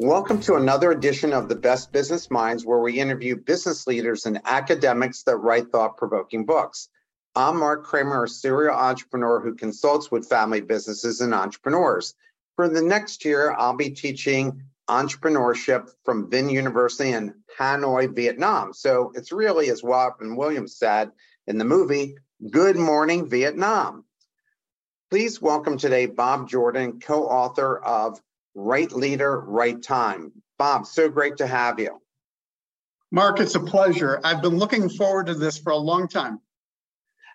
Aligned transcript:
Welcome 0.00 0.38
to 0.42 0.54
another 0.54 0.92
edition 0.92 1.32
of 1.32 1.48
the 1.48 1.56
Best 1.56 1.90
Business 1.90 2.30
Minds, 2.30 2.64
where 2.64 2.78
we 2.78 3.00
interview 3.00 3.34
business 3.34 3.84
leaders 3.88 4.26
and 4.26 4.40
academics 4.44 5.24
that 5.24 5.38
write 5.38 5.72
thought 5.72 5.96
provoking 5.96 6.46
books. 6.46 6.88
I'm 7.34 7.58
Mark 7.58 7.82
Kramer, 7.82 8.22
a 8.22 8.28
serial 8.28 8.76
entrepreneur 8.76 9.40
who 9.40 9.56
consults 9.56 10.08
with 10.08 10.28
family 10.28 10.60
businesses 10.60 11.20
and 11.20 11.34
entrepreneurs. 11.34 12.14
For 12.54 12.68
the 12.68 12.80
next 12.80 13.24
year, 13.24 13.52
I'll 13.52 13.74
be 13.74 13.90
teaching 13.90 14.62
entrepreneurship 14.88 15.90
from 16.04 16.30
VinUniversity 16.30 17.12
in 17.12 17.34
Hanoi, 17.58 18.14
Vietnam. 18.14 18.74
So 18.74 19.10
it's 19.16 19.32
really, 19.32 19.68
as 19.68 19.82
Robin 19.82 20.36
Williams 20.36 20.76
said 20.76 21.10
in 21.48 21.58
the 21.58 21.64
movie, 21.64 22.14
Good 22.48 22.76
Morning 22.76 23.28
Vietnam. 23.28 24.04
Please 25.10 25.42
welcome 25.42 25.76
today 25.76 26.06
Bob 26.06 26.48
Jordan, 26.48 27.00
co 27.00 27.24
author 27.24 27.76
of 27.78 28.20
right 28.58 28.90
leader, 28.92 29.40
right 29.40 29.80
time. 29.80 30.32
Bob, 30.58 30.86
so 30.86 31.08
great 31.08 31.36
to 31.36 31.46
have 31.46 31.78
you. 31.78 32.00
Mark, 33.10 33.40
it's 33.40 33.54
a 33.54 33.60
pleasure. 33.60 34.20
I've 34.24 34.42
been 34.42 34.58
looking 34.58 34.88
forward 34.88 35.26
to 35.26 35.34
this 35.34 35.56
for 35.56 35.70
a 35.70 35.76
long 35.76 36.08
time. 36.08 36.40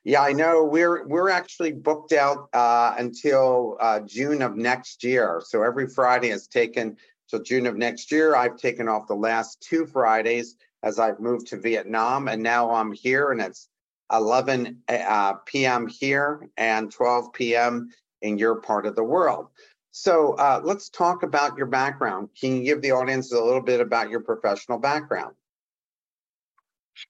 Yeah, 0.04 0.22
I 0.22 0.34
know. 0.34 0.66
We're 0.66 1.08
we're 1.08 1.30
actually 1.30 1.72
booked 1.72 2.12
out 2.12 2.50
uh, 2.54 2.94
until 2.98 3.78
uh, 3.80 4.02
June 4.02 4.42
of 4.42 4.58
next 4.58 5.04
year. 5.04 5.42
So 5.46 5.64
every 5.64 5.88
Friday 5.88 6.30
is 6.30 6.48
taken 6.48 6.98
till 7.30 7.42
June 7.42 7.66
of 7.66 7.78
next 7.78 8.12
year. 8.12 8.36
I've 8.36 8.58
taken 8.58 8.90
off 8.90 9.08
the 9.08 9.16
last 9.16 9.62
two 9.62 9.86
Fridays 9.86 10.58
as 10.84 11.00
I've 11.00 11.22
moved 11.22 11.48
to 11.48 11.58
Vietnam, 11.58 12.28
and 12.28 12.44
now 12.44 12.72
I'm 12.72 12.92
here, 12.92 13.32
and 13.32 13.40
it's 13.40 13.70
11 14.12 14.84
uh, 14.90 15.34
p.m. 15.46 15.88
here 15.88 16.50
and 16.58 16.92
12 16.92 17.32
p.m. 17.32 17.90
in 18.22 18.38
your 18.38 18.56
part 18.56 18.86
of 18.86 18.96
the 18.96 19.04
world. 19.04 19.48
So 19.96 20.34
uh, 20.34 20.60
let's 20.64 20.90
talk 20.90 21.22
about 21.22 21.56
your 21.56 21.68
background. 21.68 22.30
Can 22.42 22.56
you 22.56 22.64
give 22.64 22.82
the 22.82 22.94
audience 22.94 23.32
a 23.32 23.40
little 23.40 23.62
bit 23.62 23.80
about 23.80 24.10
your 24.10 24.22
professional 24.22 24.80
background? 24.80 25.36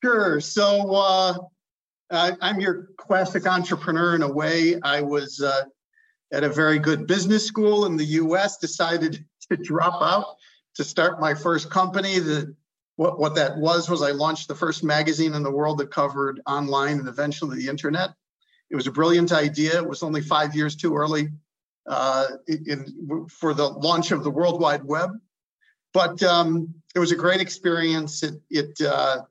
Sure. 0.03 0.41
So 0.41 0.91
uh, 0.91 1.37
I'm 2.11 2.59
your 2.59 2.89
classic 2.97 3.47
entrepreneur 3.47 4.15
in 4.15 4.21
a 4.21 4.29
way. 4.29 4.81
I 4.83 4.99
was 4.99 5.39
uh, 5.39 5.63
at 6.33 6.43
a 6.43 6.49
very 6.49 6.77
good 6.77 7.07
business 7.07 7.47
school 7.47 7.85
in 7.85 7.95
the 7.95 8.03
US, 8.03 8.57
decided 8.57 9.25
to 9.49 9.55
drop 9.55 10.01
out 10.01 10.35
to 10.75 10.83
start 10.83 11.21
my 11.21 11.33
first 11.33 11.69
company. 11.69 12.19
The, 12.19 12.53
what, 12.97 13.17
what 13.17 13.35
that 13.35 13.57
was 13.57 13.89
was 13.89 14.01
I 14.01 14.11
launched 14.11 14.49
the 14.49 14.55
first 14.55 14.83
magazine 14.83 15.35
in 15.35 15.43
the 15.43 15.51
world 15.51 15.77
that 15.77 15.89
covered 15.89 16.41
online 16.45 16.99
and 16.99 17.07
eventually 17.07 17.63
the 17.63 17.69
internet. 17.69 18.09
It 18.69 18.75
was 18.75 18.87
a 18.87 18.91
brilliant 18.91 19.31
idea. 19.31 19.77
It 19.77 19.87
was 19.87 20.03
only 20.03 20.19
five 20.19 20.53
years 20.53 20.75
too 20.75 20.97
early 20.97 21.29
uh, 21.87 22.27
in, 22.47 23.27
for 23.29 23.53
the 23.53 23.67
launch 23.67 24.11
of 24.11 24.23
the 24.23 24.29
World 24.29 24.59
Wide 24.61 24.83
Web. 24.83 25.11
But 25.93 26.23
um, 26.23 26.73
it 26.95 26.99
was 26.99 27.11
a 27.11 27.15
great 27.15 27.41
experience. 27.41 28.23
It 28.23 28.41
it 28.49 28.81
uh, 28.81 29.21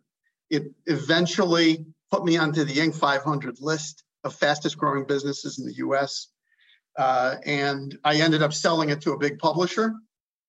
it 0.51 0.71
eventually 0.87 1.85
put 2.11 2.25
me 2.25 2.37
onto 2.37 2.65
the 2.65 2.75
Inc. 2.75 2.95
500 2.95 3.61
list 3.61 4.05
of 4.23 4.35
fastest 4.35 4.79
growing 4.79 5.05
businesses 5.07 5.59
in 5.59 5.67
the 5.67 5.75
U.S. 5.77 6.29
Uh, 6.97 7.37
and 7.45 7.99
I 8.05 8.17
ended 8.17 8.43
up 8.43 8.53
selling 8.53 8.91
it 8.91 9.01
to 9.03 9.13
a 9.13 9.19
big 9.19 9.39
publisher. 9.39 9.95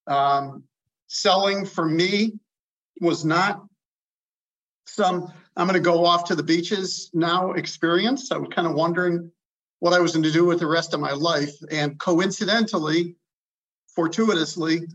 Um, 0.06 0.64
selling 1.08 1.66
for 1.66 1.86
me 1.86 2.34
was 3.00 3.24
not 3.24 3.64
some 4.86 5.34
I'm 5.56 5.68
going 5.68 5.82
to 5.82 5.90
go 5.90 6.06
off 6.06 6.26
to 6.26 6.36
the 6.36 6.44
beaches 6.44 7.10
now 7.14 7.52
experience. 7.52 8.32
I 8.32 8.38
was 8.38 8.50
kind 8.54 8.68
of 8.68 8.74
wondering 8.74 9.32
what 9.84 9.92
I 9.92 10.00
was 10.00 10.14
going 10.14 10.24
to 10.24 10.32
do 10.32 10.46
with 10.46 10.60
the 10.60 10.66
rest 10.66 10.94
of 10.94 11.02
my 11.02 11.12
life. 11.12 11.54
And 11.70 12.00
coincidentally, 12.00 13.18
fortuitously, 13.94 14.88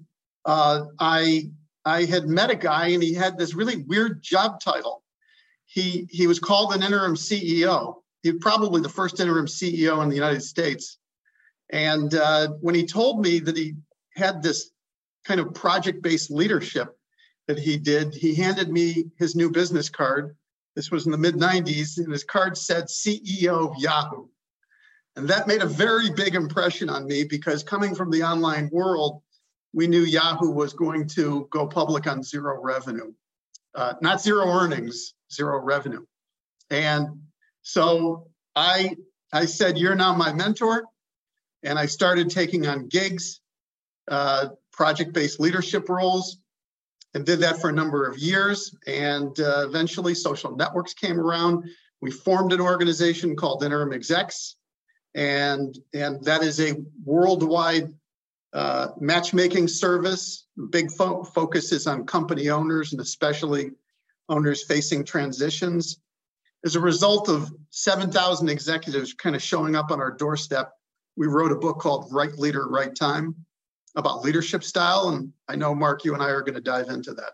uh, 0.47 0.87
I 0.99 1.51
I 1.85 2.07
had 2.07 2.27
met 2.27 2.49
a 2.49 2.55
guy 2.55 2.87
and 2.89 3.03
he 3.03 3.13
had 3.13 3.37
this 3.37 3.53
really 3.53 3.85
weird 3.85 4.23
job 4.23 4.63
title. 4.63 5.03
He 5.67 6.09
he 6.09 6.27
was 6.27 6.39
called 6.39 6.73
an 6.73 6.83
interim 6.83 7.17
CEO. 7.17 7.97
He 8.23 8.31
was 8.31 8.41
probably 8.41 8.81
the 8.81 8.89
first 8.89 9.21
interim 9.21 9.45
CEO 9.45 10.03
in 10.03 10.09
the 10.09 10.15
United 10.15 10.41
States. 10.43 10.97
And 11.69 12.15
uh, 12.15 12.49
when 12.63 12.75
he 12.75 12.87
told 12.87 13.21
me 13.21 13.41
that 13.41 13.59
he 13.59 13.75
had 14.15 14.43
this 14.43 14.71
kind 15.23 15.39
of 15.39 15.53
project-based 15.53 16.31
leadership 16.31 16.97
that 17.47 17.59
he 17.59 17.77
did, 17.77 18.15
he 18.15 18.35
handed 18.35 18.71
me 18.71 19.11
his 19.19 19.37
new 19.37 19.51
business 19.51 19.91
card. 19.91 20.35
This 20.75 20.91
was 20.91 21.05
in 21.05 21.13
the 21.13 21.19
mid 21.19 21.35
90s, 21.35 21.99
and 21.99 22.11
his 22.11 22.25
card 22.25 22.57
said 22.57 22.85
CEO 22.85 23.71
of 23.71 23.77
Yahoo. 23.77 24.29
And 25.19 25.29
that 25.31 25.49
made 25.49 25.63
a 25.63 25.67
very 25.67 26.11
big 26.11 26.37
impression 26.37 26.89
on 26.89 27.05
me 27.09 27.25
because 27.25 27.65
coming 27.65 27.97
from 27.97 28.09
the 28.09 28.23
online 28.23 28.71
world, 28.71 29.21
we 29.73 29.89
knew 29.89 30.03
Yahoo 30.03 30.53
was 30.53 30.73
going 30.73 31.09
to 31.09 31.49
go 31.51 31.67
public 31.67 32.07
on 32.07 32.23
zero 32.23 32.63
revenue, 32.63 33.13
uh, 33.75 33.95
not 34.01 34.21
zero 34.21 34.47
earnings, 34.47 35.15
zero 35.33 35.59
revenue. 35.59 36.05
And 36.71 37.09
so 37.63 38.29
I, 38.55 38.95
I 39.33 39.47
said, 39.47 39.77
You're 39.77 39.97
now 39.97 40.15
my 40.15 40.33
mentor. 40.33 40.85
And 41.65 41.81
I 41.81 41.87
started 41.87 42.31
taking 42.31 42.69
on 42.69 42.87
gigs, 42.87 43.41
uh, 44.07 44.51
project 44.73 45.15
based 45.15 45.41
leadership 45.41 45.89
roles, 45.89 46.39
and 47.15 47.27
did 47.27 47.41
that 47.41 47.61
for 47.61 47.71
a 47.71 47.73
number 47.73 48.07
of 48.07 48.19
years. 48.19 48.73
And 48.87 49.39
uh, 49.41 49.67
eventually, 49.67 50.15
social 50.15 50.55
networks 50.55 50.95
came 50.95 51.19
around. 51.19 51.65
We 52.01 52.13
formed 52.13 52.53
an 52.53 52.61
organization 52.61 53.35
called 53.35 53.65
Interim 53.65 53.93
Execs 53.93 54.58
and 55.15 55.79
and 55.95 56.23
that 56.25 56.43
is 56.43 56.61
a 56.61 56.77
worldwide 57.05 57.93
uh, 58.53 58.89
matchmaking 59.01 59.69
service. 59.69 60.47
Big 60.71 60.91
fo- 60.91 61.25
focus 61.25 61.73
is 61.73 61.87
on 61.87 62.07
company 62.07 62.51
owners 62.51 62.93
and 62.93 63.01
especially 63.01 63.73
owners 64.29 64.65
facing 64.65 65.05
transitions. 65.05 66.01
As 66.65 66.75
a 66.75 66.81
result 66.81 67.29
of 67.29 67.53
7,000 67.71 68.49
executives 68.49 69.15
kind 69.15 69.37
of 69.37 69.43
showing 69.43 69.77
up 69.77 69.91
on 69.91 70.01
our 70.01 70.11
doorstep, 70.11 70.73
we 71.17 71.27
wrote 71.27 71.53
a 71.53 71.57
book 71.57 71.79
called 71.79 72.09
Right 72.13 72.37
Leader, 72.39 72.69
Right 72.69 72.95
Time 72.95 73.35
about 73.97 74.23
leadership 74.23 74.65
style. 74.65 75.11
And 75.11 75.33
I 75.49 75.57
know, 75.57 75.75
Mark, 75.75 76.05
you 76.05 76.15
and 76.15 76.23
I 76.23 76.31
are 76.31 76.43
going 76.43 76.55
to 76.55 76.61
dive 76.61 76.89
into 76.89 77.15
that. 77.15 77.33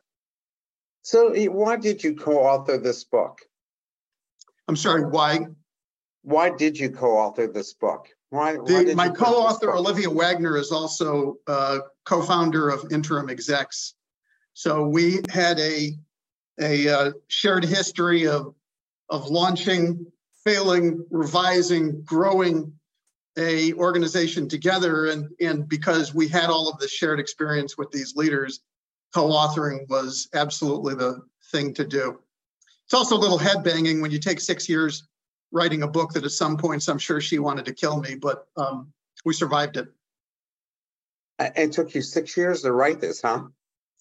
So, 1.02 1.34
why 1.50 1.76
did 1.76 2.02
you 2.02 2.14
co 2.14 2.38
author 2.38 2.78
this 2.78 3.04
book? 3.04 3.40
I'm 4.68 4.76
sorry, 4.76 5.04
why? 5.04 5.46
Why 6.24 6.50
did 6.50 6.78
you 6.78 6.90
co-author 6.90 7.46
this 7.46 7.74
book? 7.74 8.08
Why, 8.30 8.56
why 8.56 8.84
the, 8.84 8.94
my 8.96 9.10
co-author 9.10 9.72
Olivia 9.74 10.10
Wagner 10.10 10.56
is 10.56 10.72
also 10.72 11.36
uh, 11.46 11.80
co-founder 12.04 12.70
of 12.70 12.90
Interim 12.90 13.28
Execs. 13.28 13.94
So 14.54 14.88
we 14.88 15.20
had 15.28 15.60
a 15.60 15.92
a 16.60 16.88
uh, 16.88 17.12
shared 17.28 17.64
history 17.64 18.26
of 18.26 18.54
of 19.10 19.28
launching, 19.28 20.06
failing, 20.44 21.04
revising, 21.10 22.02
growing 22.02 22.72
a 23.36 23.74
organization 23.74 24.48
together, 24.48 25.06
and 25.06 25.28
and 25.40 25.68
because 25.68 26.14
we 26.14 26.26
had 26.26 26.48
all 26.48 26.70
of 26.70 26.78
the 26.78 26.88
shared 26.88 27.20
experience 27.20 27.76
with 27.76 27.90
these 27.90 28.16
leaders, 28.16 28.60
co-authoring 29.14 29.88
was 29.90 30.28
absolutely 30.34 30.94
the 30.94 31.20
thing 31.52 31.74
to 31.74 31.84
do. 31.84 32.18
It's 32.86 32.94
also 32.94 33.16
a 33.16 33.18
little 33.18 33.38
head 33.38 33.62
banging 33.62 34.00
when 34.00 34.10
you 34.10 34.18
take 34.18 34.40
six 34.40 34.68
years 34.68 35.06
writing 35.54 35.84
a 35.84 35.88
book 35.88 36.12
that 36.12 36.24
at 36.24 36.32
some 36.32 36.58
points 36.58 36.88
I'm 36.88 36.98
sure 36.98 37.20
she 37.20 37.38
wanted 37.38 37.64
to 37.66 37.72
kill 37.72 38.00
me, 38.00 38.16
but 38.16 38.48
um, 38.56 38.92
we 39.24 39.32
survived 39.32 39.76
it. 39.76 39.88
It 41.38 41.72
took 41.72 41.94
you 41.94 42.02
six 42.02 42.36
years 42.36 42.62
to 42.62 42.72
write 42.72 43.00
this, 43.00 43.22
huh? 43.22 43.44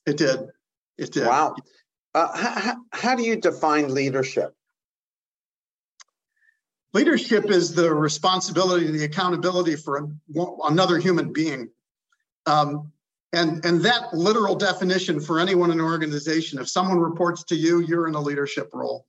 It 0.05 0.17
did. 0.17 0.49
It 0.97 1.11
did. 1.11 1.27
Wow. 1.27 1.55
Uh, 2.13 2.35
how, 2.35 2.75
how 2.91 3.15
do 3.15 3.23
you 3.23 3.35
define 3.35 3.93
leadership? 3.93 4.53
Leadership 6.93 7.49
is 7.49 7.73
the 7.73 7.93
responsibility, 7.93 8.91
the 8.91 9.03
accountability 9.03 9.75
for 9.75 9.97
a, 9.97 10.45
another 10.65 10.97
human 10.97 11.33
being. 11.33 11.69
Um, 12.45 12.91
and, 13.31 13.65
and 13.65 13.81
that 13.81 14.13
literal 14.13 14.55
definition 14.55 15.19
for 15.19 15.39
anyone 15.39 15.71
in 15.71 15.79
an 15.79 15.85
organization, 15.85 16.59
if 16.59 16.67
someone 16.67 16.99
reports 16.99 17.43
to 17.45 17.55
you, 17.55 17.79
you're 17.79 18.07
in 18.07 18.13
a 18.13 18.21
leadership 18.21 18.69
role. 18.73 19.07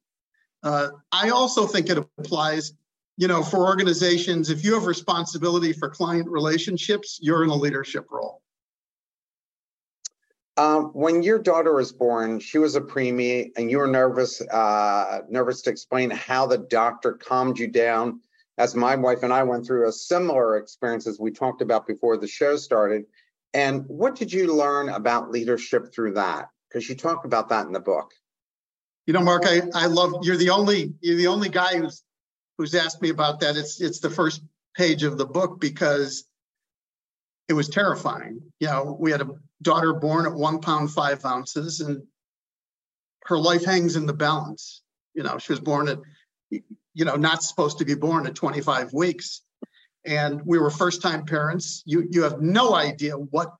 Uh, 0.64 0.88
I 1.12 1.28
also 1.28 1.66
think 1.66 1.90
it 1.90 1.98
applies, 1.98 2.72
you 3.18 3.28
know, 3.28 3.42
for 3.42 3.66
organizations. 3.66 4.48
If 4.48 4.64
you 4.64 4.72
have 4.74 4.86
responsibility 4.86 5.74
for 5.74 5.90
client 5.90 6.28
relationships, 6.28 7.18
you're 7.20 7.44
in 7.44 7.50
a 7.50 7.54
leadership 7.54 8.06
role. 8.10 8.40
Um, 10.56 10.84
when 10.94 11.22
your 11.22 11.38
daughter 11.38 11.74
was 11.74 11.92
born, 11.92 12.40
she 12.40 12.58
was 12.58 12.76
a 12.76 12.80
preemie, 12.80 13.50
and 13.56 13.70
you 13.70 13.78
were 13.78 13.88
nervous, 13.88 14.40
uh, 14.40 15.20
nervous 15.28 15.62
to 15.62 15.70
explain 15.70 16.10
how 16.10 16.46
the 16.46 16.58
doctor 16.58 17.12
calmed 17.12 17.58
you 17.58 17.68
down. 17.68 18.20
As 18.56 18.74
my 18.74 18.94
wife 18.94 19.24
and 19.24 19.32
I 19.32 19.42
went 19.42 19.66
through 19.66 19.88
a 19.88 19.92
similar 19.92 20.56
experience 20.56 21.08
as 21.08 21.18
we 21.18 21.32
talked 21.32 21.60
about 21.60 21.88
before 21.88 22.16
the 22.16 22.28
show 22.28 22.56
started. 22.56 23.04
And 23.52 23.84
what 23.88 24.14
did 24.14 24.32
you 24.32 24.54
learn 24.54 24.88
about 24.88 25.30
leadership 25.30 25.92
through 25.92 26.14
that? 26.14 26.48
Because 26.68 26.88
you 26.88 26.94
talk 26.94 27.24
about 27.24 27.48
that 27.48 27.66
in 27.66 27.72
the 27.72 27.80
book. 27.80 28.14
You 29.06 29.12
know, 29.12 29.20
Mark, 29.20 29.44
I, 29.46 29.62
I 29.74 29.86
love 29.86 30.14
you're 30.22 30.36
the 30.36 30.50
only 30.50 30.94
you're 31.00 31.16
the 31.16 31.26
only 31.26 31.48
guy 31.48 31.76
who's 31.78 32.02
who's 32.56 32.74
asked 32.74 33.02
me 33.02 33.10
about 33.10 33.40
that. 33.40 33.56
It's 33.56 33.80
it's 33.80 34.00
the 34.00 34.10
first 34.10 34.42
page 34.76 35.02
of 35.02 35.18
the 35.18 35.26
book 35.26 35.60
because 35.60 36.24
it 37.48 37.52
was 37.52 37.68
terrifying. 37.68 38.40
You 38.60 38.68
know, 38.68 38.96
we 38.98 39.10
had 39.10 39.20
a 39.20 39.30
daughter 39.62 39.92
born 39.92 40.26
at 40.26 40.32
one 40.32 40.60
pound 40.60 40.90
five 40.90 41.24
ounces, 41.24 41.80
and 41.80 42.02
her 43.24 43.38
life 43.38 43.64
hangs 43.64 43.96
in 43.96 44.06
the 44.06 44.14
balance. 44.14 44.82
You 45.14 45.22
know, 45.22 45.38
she 45.38 45.52
was 45.52 45.60
born 45.60 45.88
at, 45.88 45.98
you 46.50 47.04
know, 47.04 47.16
not 47.16 47.42
supposed 47.42 47.78
to 47.78 47.84
be 47.84 47.94
born 47.94 48.26
at 48.26 48.34
25 48.34 48.92
weeks, 48.92 49.42
and 50.04 50.40
we 50.44 50.58
were 50.58 50.70
first 50.70 51.02
time 51.02 51.26
parents. 51.26 51.82
You 51.84 52.06
you 52.10 52.22
have 52.22 52.40
no 52.40 52.74
idea 52.74 53.14
what 53.14 53.54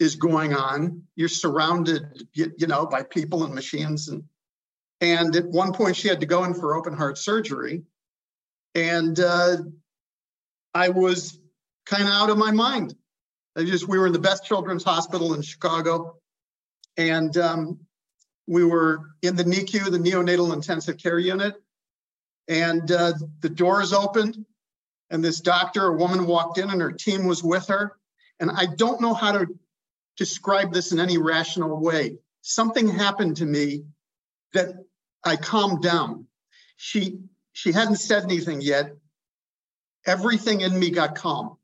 is 0.00 0.16
going 0.16 0.54
on. 0.54 1.02
You're 1.14 1.28
surrounded, 1.28 2.26
you, 2.32 2.52
you 2.58 2.66
know, 2.66 2.86
by 2.86 3.04
people 3.04 3.44
and 3.44 3.54
machines, 3.54 4.08
and 4.08 4.24
and 5.04 5.36
at 5.36 5.44
one 5.44 5.74
point 5.74 5.96
she 5.96 6.08
had 6.08 6.20
to 6.20 6.26
go 6.26 6.44
in 6.44 6.54
for 6.54 6.74
open 6.74 6.94
heart 6.94 7.18
surgery, 7.18 7.82
and 8.74 9.20
uh, 9.20 9.58
I 10.72 10.88
was 10.88 11.38
kind 11.84 12.04
of 12.04 12.08
out 12.08 12.30
of 12.30 12.38
my 12.38 12.50
mind. 12.50 12.94
I 13.54 13.64
just 13.64 13.86
we 13.86 13.98
were 13.98 14.06
in 14.06 14.14
the 14.14 14.18
best 14.18 14.46
children's 14.46 14.82
hospital 14.82 15.34
in 15.34 15.42
Chicago, 15.42 16.16
and 16.96 17.36
um, 17.36 17.80
we 18.46 18.64
were 18.64 19.10
in 19.20 19.36
the 19.36 19.44
NICU, 19.44 19.90
the 19.90 19.98
neonatal 19.98 20.54
intensive 20.54 20.96
care 20.96 21.18
unit, 21.18 21.54
and 22.48 22.90
uh, 22.90 23.12
the 23.40 23.50
doors 23.50 23.92
opened, 23.92 24.42
and 25.10 25.22
this 25.22 25.40
doctor, 25.40 25.88
a 25.88 25.92
woman, 25.92 26.26
walked 26.26 26.56
in, 26.56 26.70
and 26.70 26.80
her 26.80 26.92
team 26.92 27.26
was 27.26 27.44
with 27.44 27.66
her. 27.66 27.98
And 28.40 28.50
I 28.50 28.66
don't 28.76 29.02
know 29.02 29.12
how 29.12 29.32
to 29.32 29.48
describe 30.16 30.72
this 30.72 30.92
in 30.92 30.98
any 30.98 31.18
rational 31.18 31.78
way. 31.78 32.16
Something 32.40 32.88
happened 32.88 33.36
to 33.36 33.44
me 33.44 33.84
that 34.54 34.74
I 35.24 35.36
calmed 35.36 35.82
down. 35.82 36.26
She 36.76 37.20
she 37.52 37.72
hadn't 37.72 37.96
said 37.96 38.24
anything 38.24 38.60
yet. 38.60 38.92
Everything 40.06 40.60
in 40.60 40.78
me 40.78 40.90
got 40.90 41.14
calm. 41.14 41.56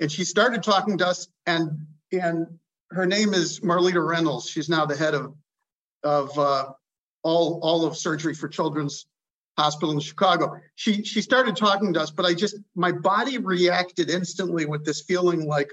And 0.00 0.10
she 0.10 0.24
started 0.24 0.62
talking 0.62 0.98
to 0.98 1.06
us 1.06 1.28
and 1.46 1.86
and 2.12 2.58
her 2.90 3.06
name 3.06 3.34
is 3.34 3.60
marlita 3.60 4.04
reynolds. 4.04 4.48
She's 4.48 4.68
now 4.68 4.86
the 4.86 4.96
head 4.96 5.14
of 5.14 5.34
of 6.02 6.38
uh, 6.38 6.72
all 7.22 7.60
all 7.62 7.84
of 7.84 7.96
surgery 7.96 8.34
for 8.34 8.48
children's 8.48 9.06
hospital 9.58 9.92
in 9.92 10.00
chicago. 10.00 10.60
She 10.76 11.02
she 11.04 11.20
started 11.20 11.56
talking 11.56 11.92
to 11.94 12.00
us 12.00 12.10
but 12.10 12.24
i 12.24 12.32
just 12.32 12.56
my 12.74 12.92
body 12.92 13.38
reacted 13.38 14.08
instantly 14.08 14.66
with 14.66 14.84
this 14.84 15.02
feeling 15.02 15.46
like 15.46 15.72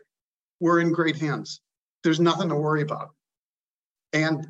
we're 0.59 0.79
in 0.79 0.91
great 0.91 1.17
hands. 1.17 1.61
There's 2.03 2.19
nothing 2.19 2.49
to 2.49 2.55
worry 2.55 2.81
about. 2.81 3.09
And 4.13 4.47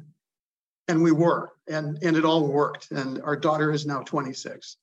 and 0.88 1.02
we 1.02 1.12
were 1.12 1.52
and 1.68 1.98
and 2.04 2.16
it 2.16 2.26
all 2.26 2.48
worked 2.48 2.92
and 2.92 3.22
our 3.24 3.36
daughter 3.36 3.72
is 3.72 3.86
now 3.86 4.02
26 4.02 4.78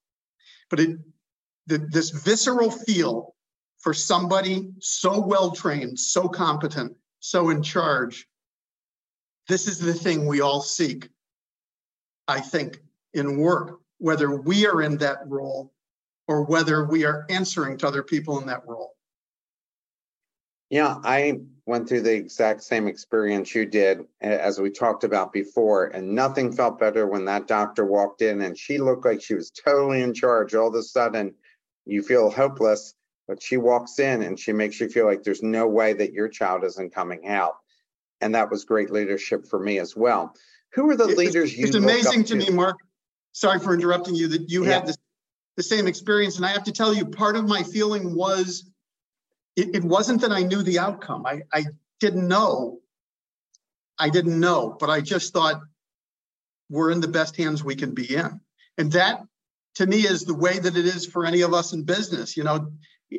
but 0.69 0.81
it 0.81 0.99
the, 1.67 1.79
this 1.79 2.11
visceral 2.11 2.71
feel 2.71 3.35
for 3.79 3.93
somebody 3.93 4.71
so 4.81 5.21
well 5.21 5.51
trained, 5.51 5.99
so 5.99 6.29
competent, 6.29 6.97
so 7.21 7.51
in 7.51 7.63
charge. 7.63 8.27
This 9.49 9.67
is 9.67 9.79
the 9.79 9.95
thing 9.95 10.27
we 10.27 10.41
all 10.41 10.61
seek, 10.61 11.09
I 12.29 12.41
think, 12.41 12.79
in 13.13 13.39
work, 13.39 13.81
whether 13.99 14.37
we 14.37 14.67
are 14.67 14.83
in 14.83 14.99
that 14.99 15.19
role 15.27 15.73
or 16.29 16.45
whether 16.45 16.85
we 16.85 17.05
are 17.05 17.27
answering 17.29 17.77
to 17.79 17.89
other 17.89 18.03
people 18.03 18.41
in 18.41 18.47
that 18.47 18.67
role. 18.67 18.95
Yeah, 20.71 21.01
I 21.05 21.41
went 21.67 21.89
through 21.89 22.01
the 22.01 22.15
exact 22.15 22.63
same 22.63 22.89
experience 22.89 23.55
you 23.55 23.65
did, 23.65 24.05
as 24.21 24.61
we 24.61 24.71
talked 24.71 25.05
about 25.05 25.33
before, 25.33 25.87
and 25.87 26.15
nothing 26.15 26.49
mm-hmm. 26.49 26.57
felt 26.57 26.79
better 26.79 27.07
when 27.07 27.25
that 27.27 27.47
doctor 27.47 27.85
walked 27.85 28.23
in 28.23 28.43
and 28.43 28.59
she 28.59 28.79
looked 28.79 29.05
like 29.05 29.23
she 29.23 29.35
was 29.35 29.51
totally 29.51 30.03
in 30.03 30.13
charge. 30.13 30.55
All 30.55 30.69
of 30.69 30.75
a 30.75 30.83
sudden, 30.83 31.35
you 31.85 32.03
feel 32.03 32.31
hopeless 32.31 32.95
but 33.29 33.43
she 33.43 33.57
walks 33.57 33.99
in 33.99 34.23
and 34.23 34.39
she 34.39 34.53
makes 34.53 34.81
you 34.81 34.89
feel 34.89 35.07
like 35.07 35.23
there's 35.23 35.43
no 35.43 35.67
way 35.67 35.93
that 35.93 36.13
your 36.13 36.29
child 36.29 36.65
isn't 36.65 36.95
coming 36.95 37.29
out. 37.29 37.55
And 38.21 38.35
that 38.35 38.51
was 38.51 38.65
great 38.65 38.91
leadership 38.91 39.47
for 39.47 39.59
me 39.59 39.79
as 39.79 39.97
well. 39.97 40.35
Who 40.75 40.89
are 40.91 40.97
the 40.97 41.09
it's, 41.09 41.19
leaders 41.19 41.57
you? 41.57 41.67
It's 41.67 41.77
amazing 41.77 42.25
to, 42.25 42.35
to, 42.35 42.37
me, 42.37 42.51
Mark. 42.51 42.77
Sorry 43.33 43.59
for 43.59 43.75
interrupting 43.75 44.15
you. 44.15 44.29
That 44.29 44.51
you 44.51 44.65
yeah. 44.65 44.73
had 44.73 44.87
this, 44.87 44.99
the 45.57 45.63
same 45.63 45.87
experience, 45.87 46.37
and 46.37 46.47
I 46.47 46.51
have 46.51 46.65
to 46.65 46.73
tell 46.73 46.95
you, 46.95 47.05
part 47.07 47.37
of 47.37 47.49
my 47.49 47.63
feeling 47.63 48.15
was 48.15 48.71
it, 49.57 49.77
it 49.77 49.85
wasn't 49.85 50.21
that 50.23 50.33
I 50.33 50.43
knew 50.43 50.63
the 50.63 50.79
outcome. 50.79 51.27
I, 51.27 51.43
I 51.53 51.65
didn't 52.01 52.27
know. 52.27 52.81
I 53.99 54.09
didn't 54.09 54.39
know, 54.39 54.77
but 54.79 54.91
I 54.91 55.01
just 55.01 55.33
thought 55.33 55.61
we're 56.71 56.91
in 56.91 57.01
the 57.01 57.09
best 57.09 57.37
hands 57.37 57.63
we 57.63 57.77
can 57.77 57.93
be 57.93 58.15
in, 58.15 58.41
and 58.79 58.91
that 58.93 59.23
to 59.75 59.87
me 59.87 59.99
is 59.99 60.25
the 60.25 60.35
way 60.35 60.59
that 60.59 60.77
it 60.77 60.87
is 60.87 61.07
for 61.07 61.25
any 61.25 61.43
of 61.43 61.55
us 61.55 61.73
in 61.73 61.85
business. 61.85 62.37
You 62.37 62.45
know, 62.45 62.73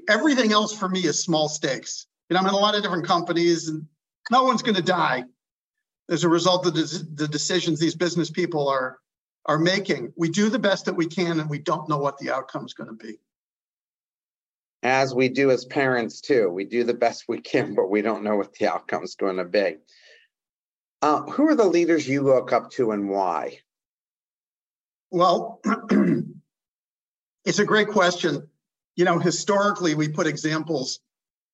everything 0.10 0.52
else 0.52 0.76
for 0.76 0.90
me 0.90 1.02
is 1.02 1.24
small 1.24 1.50
stakes. 1.50 2.08
You 2.30 2.36
know, 2.36 2.42
I'm 2.42 2.48
in 2.48 2.54
a 2.54 2.58
lot 2.58 2.76
of 2.76 2.84
different 2.84 3.06
companies 3.06 3.68
and 3.68 3.86
no 4.32 4.44
one's 4.44 4.62
going 4.62 4.76
to 4.76 4.82
die 4.82 5.24
as 6.10 6.24
a 6.24 6.30
result 6.30 6.66
of 6.66 6.74
the 6.74 7.28
decisions 7.28 7.80
these 7.80 7.96
business 7.96 8.30
people 8.30 8.68
are 8.68 9.00
are 9.46 9.60
making. 9.60 10.14
We 10.16 10.30
do 10.30 10.50
the 10.50 10.60
best 10.60 10.86
that 10.86 10.96
we 10.96 11.06
can 11.06 11.40
and 11.40 11.50
we 11.50 11.60
don't 11.60 11.90
know 11.90 11.98
what 11.98 12.18
the 12.18 12.32
outcome 12.32 12.66
is 12.66 12.74
going 12.74 12.90
to 12.90 12.96
be. 12.96 13.20
As 14.84 15.16
we 15.16 15.30
do 15.30 15.50
as 15.50 15.66
parents 15.66 16.22
too. 16.22 16.50
We 16.50 16.66
do 16.66 16.84
the 16.84 16.94
best 16.94 17.26
we 17.28 17.40
can, 17.42 17.74
but 17.74 17.90
we 17.90 18.02
don't 18.02 18.24
know 18.24 18.36
what 18.36 18.54
the 18.54 18.68
outcome 18.68 19.04
is 19.04 19.16
going 19.16 19.38
to 19.38 19.46
be. 19.46 19.78
Uh, 21.02 21.24
who 21.24 21.48
are 21.48 21.56
the 21.56 21.64
leaders 21.64 22.08
you 22.08 22.22
look 22.22 22.54
up 22.54 22.70
to 22.72 22.92
and 22.92 23.10
why? 23.10 23.60
Well, 25.10 25.62
it's 27.46 27.60
a 27.60 27.66
great 27.66 27.88
question 27.88 28.50
you 28.96 29.06
know, 29.06 29.20
historically, 29.20 29.96
we 29.96 30.08
put 30.08 30.28
examples 30.28 31.00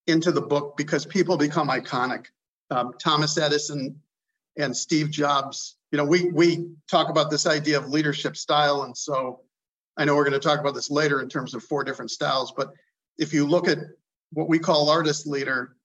into 0.07 0.31
the 0.31 0.41
book 0.41 0.75
because 0.75 1.05
people 1.05 1.37
become 1.37 1.69
iconic. 1.69 2.25
Um, 2.69 2.93
Thomas 3.01 3.37
Edison 3.37 3.99
and 4.57 4.75
Steve 4.75 5.09
Jobs. 5.09 5.77
You 5.91 5.97
know, 5.97 6.05
we 6.05 6.29
we 6.31 6.69
talk 6.89 7.09
about 7.09 7.31
this 7.31 7.47
idea 7.47 7.77
of 7.77 7.89
leadership 7.89 8.35
style, 8.35 8.83
and 8.83 8.95
so 8.95 9.41
I 9.97 10.05
know 10.05 10.15
we're 10.15 10.25
going 10.25 10.39
to 10.39 10.47
talk 10.47 10.59
about 10.59 10.75
this 10.75 10.91
later 10.91 11.21
in 11.21 11.29
terms 11.29 11.53
of 11.53 11.63
four 11.63 11.83
different 11.83 12.11
styles. 12.11 12.53
But 12.55 12.73
if 13.19 13.33
you 13.33 13.45
look 13.45 13.67
at 13.67 13.77
what 14.31 14.49
we 14.49 14.57
call 14.57 14.89
artist 14.89 15.27
leader, 15.27 15.75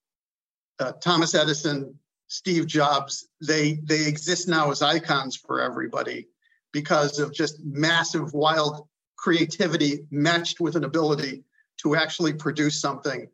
uh, 0.78 0.92
Thomas 0.92 1.34
Edison, 1.34 1.98
Steve 2.28 2.66
Jobs, 2.66 3.28
they 3.46 3.74
they 3.82 4.06
exist 4.06 4.48
now 4.48 4.70
as 4.70 4.80
icons 4.80 5.36
for 5.36 5.60
everybody 5.60 6.28
because 6.72 7.18
of 7.18 7.34
just 7.34 7.62
massive, 7.62 8.32
wild 8.32 8.88
creativity 9.16 10.06
matched 10.10 10.60
with 10.60 10.76
an 10.76 10.84
ability 10.84 11.44
to 11.82 11.96
actually 11.96 12.32
produce 12.32 12.80
something 12.80 13.28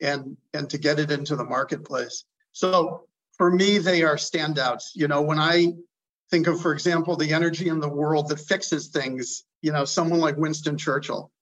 and 0.00 0.36
and 0.54 0.70
to 0.70 0.78
get 0.78 0.98
it 0.98 1.10
into 1.10 1.36
the 1.36 1.44
marketplace. 1.44 2.24
So 2.52 3.04
for 3.36 3.50
me 3.50 3.78
they 3.78 4.02
are 4.02 4.16
standouts. 4.16 4.90
You 4.94 5.08
know 5.08 5.22
when 5.22 5.38
i 5.38 5.74
think 6.30 6.46
of 6.46 6.60
for 6.60 6.72
example 6.72 7.16
the 7.16 7.32
energy 7.32 7.68
in 7.68 7.80
the 7.80 7.88
world 7.88 8.28
that 8.28 8.38
fixes 8.38 8.88
things 8.88 9.42
you 9.62 9.72
know 9.72 9.84
someone 9.84 10.20
like 10.20 10.36
winston 10.36 10.78
churchill 10.78 11.32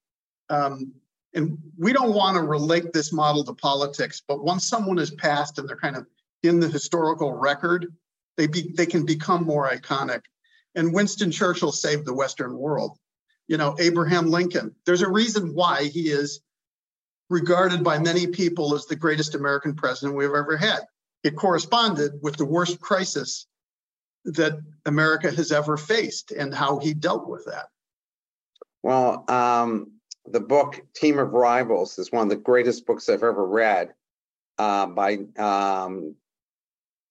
um, 0.50 0.92
and 1.34 1.58
we 1.78 1.92
don't 1.92 2.14
want 2.14 2.36
to 2.36 2.42
relate 2.42 2.92
this 2.92 3.12
model 3.12 3.44
to 3.44 3.54
politics 3.54 4.22
but 4.26 4.44
once 4.44 4.66
someone 4.66 4.98
is 4.98 5.10
passed 5.10 5.58
and 5.58 5.68
they're 5.68 5.76
kind 5.76 5.96
of 5.96 6.06
in 6.42 6.60
the 6.60 6.68
historical 6.68 7.32
record 7.32 7.86
they 8.36 8.46
be 8.46 8.72
they 8.76 8.86
can 8.86 9.04
become 9.04 9.44
more 9.44 9.68
iconic 9.68 10.22
and 10.74 10.92
winston 10.92 11.30
churchill 11.30 11.72
saved 11.72 12.06
the 12.06 12.14
western 12.14 12.56
world 12.56 12.98
you 13.48 13.56
know, 13.56 13.74
Abraham 13.80 14.30
Lincoln. 14.30 14.74
There's 14.84 15.02
a 15.02 15.10
reason 15.10 15.54
why 15.54 15.84
he 15.84 16.10
is 16.10 16.40
regarded 17.30 17.82
by 17.82 17.98
many 17.98 18.26
people 18.26 18.74
as 18.74 18.86
the 18.86 18.96
greatest 18.96 19.34
American 19.34 19.74
president 19.74 20.16
we've 20.16 20.28
ever 20.28 20.56
had. 20.56 20.80
It 21.24 21.34
corresponded 21.34 22.12
with 22.22 22.36
the 22.36 22.44
worst 22.44 22.78
crisis 22.80 23.46
that 24.24 24.60
America 24.84 25.30
has 25.30 25.50
ever 25.50 25.76
faced 25.76 26.30
and 26.30 26.54
how 26.54 26.78
he 26.78 26.94
dealt 26.94 27.28
with 27.28 27.46
that. 27.46 27.66
Well, 28.82 29.24
um, 29.28 29.92
the 30.30 30.40
book 30.40 30.80
Team 30.94 31.18
of 31.18 31.32
Rivals 31.32 31.98
is 31.98 32.12
one 32.12 32.24
of 32.24 32.28
the 32.30 32.36
greatest 32.36 32.86
books 32.86 33.08
I've 33.08 33.22
ever 33.22 33.44
read 33.44 33.94
uh, 34.58 34.86
by 34.86 35.18
um, 35.38 36.14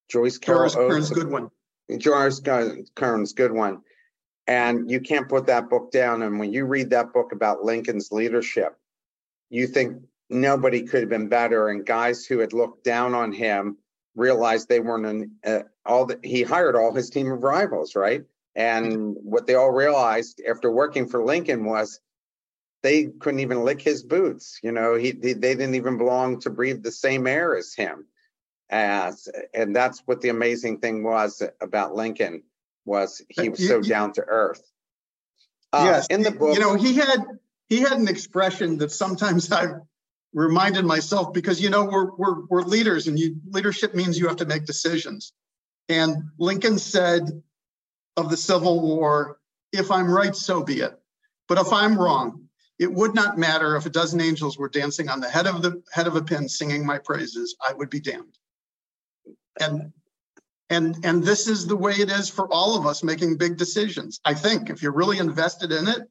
Joyce 0.09 0.37
Carol 0.37 0.69
Kearns 0.69 1.09
Goodwin. 1.09 1.49
Joyce 1.97 2.41
Kearns 2.95 3.33
Goodwin. 3.33 3.81
And 4.47 4.89
you 4.89 5.01
can't 5.01 5.27
put 5.27 5.47
that 5.47 5.69
book 5.69 5.91
down. 5.91 6.21
And 6.21 6.39
when 6.39 6.53
you 6.53 6.65
read 6.65 6.91
that 6.91 7.11
book 7.11 7.31
about 7.33 7.63
Lincoln's 7.63 8.11
leadership, 8.11 8.77
you 9.49 9.67
think 9.67 10.01
nobody 10.29 10.83
could 10.83 11.01
have 11.01 11.09
been 11.09 11.27
better. 11.27 11.69
And 11.69 11.85
guys 11.85 12.25
who 12.25 12.39
had 12.39 12.53
looked 12.53 12.83
down 12.83 13.13
on 13.13 13.33
him 13.33 13.77
realized 14.15 14.67
they 14.67 14.79
weren't 14.79 15.05
an, 15.05 15.31
uh, 15.45 15.59
all 15.85 16.05
the, 16.05 16.19
he 16.23 16.43
hired 16.43 16.75
all 16.75 16.93
his 16.93 17.09
team 17.09 17.31
of 17.31 17.43
rivals, 17.43 17.95
right? 17.95 18.23
And 18.55 19.15
what 19.21 19.47
they 19.47 19.55
all 19.55 19.71
realized 19.71 20.41
after 20.49 20.71
working 20.71 21.07
for 21.07 21.23
Lincoln 21.23 21.65
was 21.65 21.99
they 22.83 23.05
couldn't 23.05 23.39
even 23.39 23.63
lick 23.63 23.81
his 23.81 24.03
boots. 24.03 24.59
You 24.63 24.71
know, 24.71 24.95
he 24.95 25.11
they, 25.11 25.33
they 25.33 25.55
didn't 25.55 25.75
even 25.75 25.97
belong 25.97 26.39
to 26.41 26.49
breathe 26.49 26.83
the 26.83 26.91
same 26.91 27.27
air 27.27 27.57
as 27.57 27.73
him. 27.73 28.05
As 28.69 29.29
and 29.53 29.75
that's 29.75 30.01
what 30.05 30.21
the 30.21 30.29
amazing 30.29 30.79
thing 30.79 31.03
was 31.03 31.41
about 31.61 31.95
Lincoln 31.95 32.43
was 32.85 33.21
he 33.29 33.49
was 33.49 33.65
so 33.65 33.81
down 33.81 34.13
to 34.13 34.21
earth. 34.21 34.61
Uh, 35.71 35.83
yes, 35.91 36.07
in 36.07 36.21
the 36.21 36.31
book, 36.31 36.53
you 36.53 36.59
know, 36.59 36.75
he 36.75 36.95
had 36.95 37.25
he 37.69 37.79
had 37.79 37.93
an 37.93 38.07
expression 38.07 38.77
that 38.77 38.91
sometimes 38.91 39.51
I've 39.51 39.81
reminded 40.33 40.85
myself 40.85 41.33
because 41.33 41.61
you 41.61 41.69
know 41.69 41.85
we're 41.85 42.11
we're 42.15 42.45
we're 42.47 42.61
leaders 42.61 43.07
and 43.07 43.17
you 43.17 43.37
leadership 43.49 43.95
means 43.95 44.19
you 44.19 44.27
have 44.27 44.37
to 44.37 44.45
make 44.45 44.65
decisions. 44.65 45.33
And 45.89 46.31
Lincoln 46.37 46.79
said 46.79 47.41
of 48.17 48.29
the 48.29 48.37
Civil 48.37 48.81
War, 48.81 49.39
if 49.71 49.91
I'm 49.91 50.11
right, 50.11 50.35
so 50.35 50.63
be 50.63 50.81
it. 50.81 50.97
But 51.47 51.59
if 51.59 51.71
I'm 51.71 51.97
wrong, 51.97 52.46
it 52.79 52.91
would 52.91 53.15
not 53.15 53.37
matter 53.37 53.75
if 53.75 53.85
a 53.85 53.89
dozen 53.89 54.21
angels 54.21 54.57
were 54.57 54.69
dancing 54.69 55.09
on 55.09 55.19
the 55.19 55.29
head 55.29 55.47
of 55.47 55.61
the 55.61 55.81
head 55.91 56.07
of 56.07 56.15
a 56.15 56.21
pin 56.21 56.47
singing 56.47 56.85
my 56.85 56.97
praises, 56.99 57.55
I 57.67 57.73
would 57.73 57.89
be 57.89 57.99
damned. 57.99 58.37
And 59.59 59.93
and 60.69 60.97
and 61.03 61.23
this 61.23 61.47
is 61.47 61.65
the 61.65 61.75
way 61.75 61.93
it 61.93 62.11
is 62.11 62.29
for 62.29 62.51
all 62.53 62.77
of 62.77 62.85
us 62.85 63.03
making 63.03 63.37
big 63.37 63.57
decisions. 63.57 64.19
I 64.25 64.33
think 64.33 64.69
if 64.69 64.81
you're 64.81 64.93
really 64.93 65.17
invested 65.17 65.71
in 65.71 65.87
it, 65.87 66.01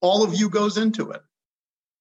all 0.00 0.22
of 0.22 0.34
you 0.34 0.48
goes 0.48 0.76
into 0.76 1.10
it. 1.10 1.22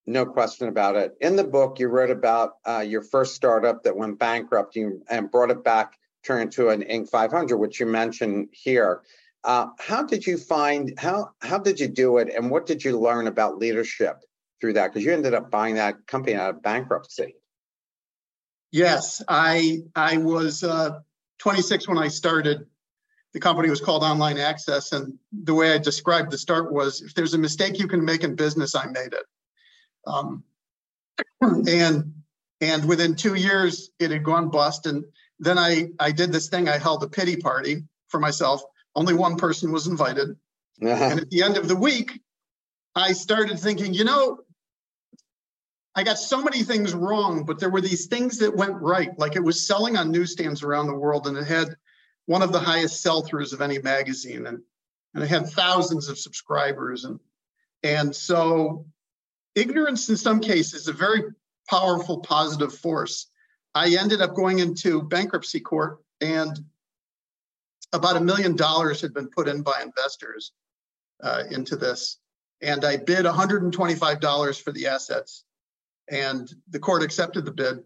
No 0.08 0.26
question 0.26 0.68
about 0.68 0.96
it. 0.96 1.16
In 1.22 1.36
the 1.36 1.44
book, 1.44 1.80
you 1.80 1.88
wrote 1.88 2.10
about 2.10 2.54
uh, 2.68 2.80
your 2.80 3.04
first 3.04 3.36
startup 3.36 3.84
that 3.84 3.96
went 3.96 4.20
bankrupt 4.20 4.76
and 4.76 5.32
brought 5.32 5.52
it 5.52 5.64
back, 5.64 5.98
turned 6.24 6.44
into 6.44 6.70
an 6.70 6.82
Inc. 6.82 7.10
500, 7.10 7.56
which 7.56 7.80
you 7.80 7.86
mentioned 7.86 8.50
here. 8.52 9.04
Uh, 9.44 9.68
how 9.80 10.04
did 10.04 10.26
you 10.26 10.38
find 10.38 10.94
how 10.98 11.32
how 11.42 11.58
did 11.58 11.80
you 11.80 11.88
do 11.88 12.18
it, 12.18 12.30
and 12.36 12.52
what 12.52 12.66
did 12.66 12.84
you 12.84 13.00
learn 13.00 13.28
about 13.28 13.58
leadership 13.58 14.24
through 14.60 14.74
that? 14.74 14.94
Because 14.94 15.04
you 15.04 15.12
ended 15.12 15.34
up 15.34 15.50
buying 15.50 15.76
that 15.76 16.06
company 16.06 16.36
out 16.36 16.52
of 16.52 16.62
bankruptcy. 16.62 17.36
Yes, 18.72 19.22
I 19.28 19.80
I 19.96 20.18
was 20.18 20.64
uh, 20.64 21.00
26 21.40 21.88
when 21.88 21.98
I 21.98 22.08
started. 22.08 22.68
The 23.34 23.40
company 23.40 23.70
was 23.70 23.82
called 23.82 24.04
Online 24.04 24.38
Access, 24.38 24.92
and 24.92 25.18
the 25.32 25.54
way 25.54 25.74
I 25.74 25.78
described 25.80 26.32
the 26.32 26.38
start 26.38 26.72
was: 26.72 27.02
if 27.02 27.16
there's 27.16 27.34
a 27.34 27.40
mistake 27.40 27.80
you 27.80 27.88
can 27.88 28.06
make 28.06 28.24
in 28.24 28.36
business, 28.36 28.76
I 28.76 28.86
made 28.88 29.14
it. 29.14 29.26
Um, 30.06 30.44
and 31.42 32.14
and 32.62 32.88
within 32.88 33.16
two 33.16 33.34
years, 33.34 33.90
it 34.00 34.12
had 34.12 34.24
gone 34.24 34.50
bust. 34.50 34.86
And 34.86 35.04
then 35.40 35.58
I 35.58 35.90
I 36.00 36.12
did 36.12 36.32
this 36.32 36.48
thing. 36.48 36.70
I 36.70 36.78
held 36.78 37.04
a 37.04 37.10
pity 37.10 37.38
party 37.38 37.84
for 38.10 38.20
myself. 38.20 38.62
Only 38.96 39.14
one 39.14 39.38
person 39.38 39.72
was 39.72 39.88
invited. 39.88 40.38
Uh-huh. 40.82 41.04
And 41.04 41.20
at 41.20 41.30
the 41.30 41.44
end 41.44 41.58
of 41.58 41.68
the 41.68 41.76
week, 41.76 42.20
I 42.96 43.14
started 43.14 43.60
thinking, 43.60 43.94
you 43.94 44.04
know, 44.04 44.40
I 45.96 46.04
got 46.04 46.18
so 46.18 46.42
many 46.42 46.64
things 46.64 46.94
wrong, 46.94 47.44
but 47.44 47.60
there 47.60 47.70
were 47.70 47.82
these 47.82 48.06
things 48.06 48.38
that 48.40 48.56
went 48.56 48.76
right. 48.76 49.18
Like 49.18 49.36
it 49.36 49.44
was 49.44 49.66
selling 49.66 49.98
on 49.98 50.12
newsstands 50.12 50.64
around 50.64 50.88
the 50.88 50.96
world, 50.96 51.28
and 51.28 51.38
it 51.38 51.46
had 51.46 51.76
one 52.26 52.42
of 52.42 52.52
the 52.52 52.60
highest 52.60 53.02
sell-throughs 53.02 53.54
of 53.54 53.62
any 53.62 53.80
magazine, 53.80 54.48
and 54.48 54.62
and 55.14 55.24
it 55.24 55.28
had 55.28 55.50
thousands 55.50 56.08
of 56.08 56.18
subscribers, 56.18 57.04
and 57.04 57.20
and 57.84 58.16
so 58.16 58.86
ignorance 59.56 60.08
in 60.08 60.16
some 60.16 60.40
cases 60.40 60.82
is 60.84 60.88
a 60.88 60.94
very 60.94 61.24
powerful 61.70 62.20
positive 62.20 62.74
force. 62.74 63.28
I 63.76 63.96
ended 63.96 64.22
up 64.22 64.34
going 64.34 64.60
into 64.60 65.02
bankruptcy 65.02 65.60
court, 65.60 66.00
and 66.22 66.58
about 67.94 68.18
a 68.18 68.22
million 68.22 68.56
dollars 68.56 69.02
had 69.02 69.14
been 69.14 69.28
put 69.28 69.48
in 69.48 69.62
by 69.62 69.82
investors 69.82 70.54
uh, 71.24 71.44
into 71.52 71.76
this, 71.76 72.18
and 72.62 72.86
I 72.86 72.98
bid 72.98 73.26
$125 73.26 74.62
for 74.62 74.72
the 74.72 74.88
assets 74.88 75.44
and 76.12 76.54
the 76.70 76.80
court 76.80 77.02
accepted 77.02 77.46
the 77.46 77.52
bid. 77.52 77.84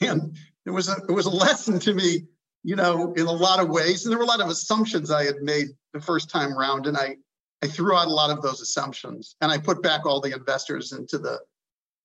And 0.00 0.36
it 0.66 0.70
was 0.70 0.88
a 0.88 0.96
it 1.08 1.12
was 1.12 1.26
a 1.26 1.30
lesson 1.30 1.78
to 1.80 1.94
me, 1.94 2.24
you 2.64 2.74
know, 2.74 3.12
in 3.14 3.26
a 3.26 3.32
lot 3.32 3.60
of 3.60 3.68
ways. 3.68 4.04
And 4.04 4.10
there 4.10 4.18
were 4.18 4.24
a 4.24 4.28
lot 4.28 4.40
of 4.40 4.48
assumptions 4.48 5.10
I 5.10 5.24
had 5.24 5.42
made 5.42 5.68
the 5.92 6.00
first 6.00 6.30
time 6.30 6.56
round, 6.56 6.86
and 6.86 6.96
I 6.96 7.16
I 7.62 7.66
threw 7.66 7.94
out 7.94 8.06
a 8.06 8.14
lot 8.14 8.30
of 8.30 8.42
those 8.42 8.62
assumptions, 8.62 9.36
and 9.42 9.52
I 9.52 9.58
put 9.58 9.82
back 9.82 10.06
all 10.06 10.20
the 10.20 10.34
investors 10.34 10.92
into 10.92 11.18
the 11.18 11.38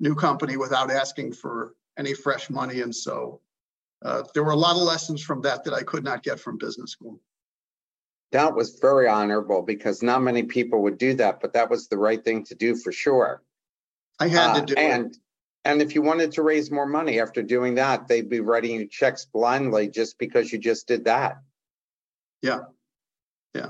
new 0.02 0.14
company 0.14 0.58
without 0.58 0.92
asking 0.92 1.34
for 1.34 1.76
any 1.98 2.14
fresh 2.14 2.50
money. 2.50 2.82
And 2.82 2.94
so 2.94 3.40
uh, 4.04 4.24
there 4.34 4.44
were 4.44 4.52
a 4.52 4.58
lot 4.58 4.76
of 4.76 4.82
lessons 4.82 5.24
from 5.24 5.42
that 5.44 5.64
that 5.64 5.74
I 5.74 5.84
could 5.84 6.04
not 6.04 6.24
get 6.24 6.38
from 6.38 6.58
business 6.58 6.92
school. 6.92 7.22
That 8.32 8.56
was 8.56 8.80
very 8.80 9.08
honorable 9.08 9.62
because 9.62 10.04
not 10.04 10.22
many 10.22 10.44
people 10.44 10.82
would 10.84 10.98
do 10.98 11.14
that, 11.16 11.40
but 11.42 11.54
that 11.54 11.70
was 11.70 11.88
the 11.88 11.98
right 11.98 12.24
thing 12.24 12.44
to 12.46 12.56
do 12.56 12.76
for 12.76 12.92
sure. 12.92 13.42
I 14.20 14.28
had 14.28 14.52
uh, 14.52 14.60
to 14.60 14.66
do 14.66 14.76
and, 14.76 15.06
it. 15.08 15.18
And 15.64 15.82
if 15.82 15.96
you 15.96 16.02
wanted 16.02 16.32
to 16.34 16.44
raise 16.44 16.70
more 16.72 16.86
money 16.86 17.20
after 17.20 17.42
doing 17.42 17.76
that, 17.76 18.08
they'd 18.08 18.30
be 18.30 18.40
writing 18.40 18.80
you 18.80 18.88
checks 18.88 19.26
blindly 19.26 19.90
just 19.90 20.18
because 20.20 20.52
you 20.52 20.60
just 20.60 20.88
did 20.88 21.06
that. 21.06 21.38
Yeah. 22.42 22.62
Yeah. 23.54 23.70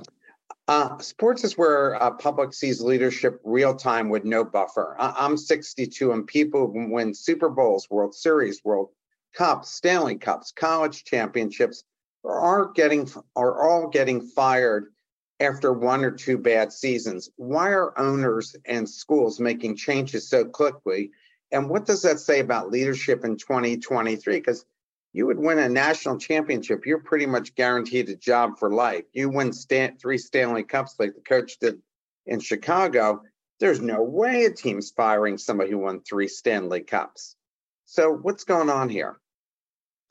Uh, 0.68 0.98
sports 0.98 1.44
is 1.44 1.58
where 1.58 2.02
uh, 2.02 2.12
public 2.12 2.54
sees 2.54 2.82
leadership 2.82 3.40
real 3.44 3.76
time 3.76 4.10
with 4.10 4.26
no 4.26 4.44
buffer. 4.44 4.96
I- 5.00 5.16
I'm 5.20 5.38
62, 5.38 6.12
and 6.12 6.26
people 6.26 6.72
win 6.74 7.14
Super 7.14 7.50
Bowls, 7.50 7.88
World 7.90 8.16
Series, 8.16 8.64
World 8.64 8.90
Cups, 9.36 9.72
Stanley 9.72 10.16
Cups, 10.16 10.52
college 10.52 11.04
championships 11.04 11.84
are 12.28 12.72
getting 12.74 13.10
are 13.36 13.62
all 13.64 13.90
getting 13.90 14.22
fired 14.22 14.94
after 15.40 15.74
one 15.74 16.04
or 16.04 16.12
two 16.12 16.38
bad 16.38 16.72
seasons. 16.72 17.30
Why 17.36 17.70
are 17.70 17.98
owners 18.00 18.56
and 18.66 18.90
schools 18.90 19.40
making 19.40 19.76
changes 19.76 20.30
so 20.30 20.46
quickly 20.46 21.12
and 21.52 21.70
what 21.70 21.86
does 21.86 22.02
that 22.02 22.20
say 22.20 22.40
about 22.40 22.72
leadership 22.72 23.24
in 23.24 23.38
2023? 23.38 24.38
Because 24.38 24.66
you 25.14 25.26
would 25.28 25.40
win 25.40 25.60
a 25.60 25.70
national 25.70 26.18
championship, 26.18 26.86
you're 26.86 27.00
pretty 27.00 27.26
much 27.26 27.56
guaranteed 27.56 28.10
a 28.10 28.16
job 28.16 28.58
for 28.60 28.70
life. 28.74 29.06
You 29.14 29.30
win 29.30 29.54
three 29.54 30.18
Stanley 30.18 30.64
Cups 30.64 30.96
like 31.00 31.16
the 31.16 31.22
coach 31.22 31.58
did 31.60 31.82
in 32.26 32.40
Chicago. 32.40 33.22
There's 33.60 33.80
no 33.80 34.04
way 34.04 34.44
a 34.44 34.52
team's 34.52 34.92
firing 34.92 35.38
somebody 35.38 35.72
who 35.72 35.78
won 35.78 36.02
three 36.02 36.28
Stanley 36.28 36.82
Cups. 36.82 37.38
So, 37.86 38.12
what's 38.12 38.44
going 38.44 38.70
on 38.70 38.90
here? 38.90 39.18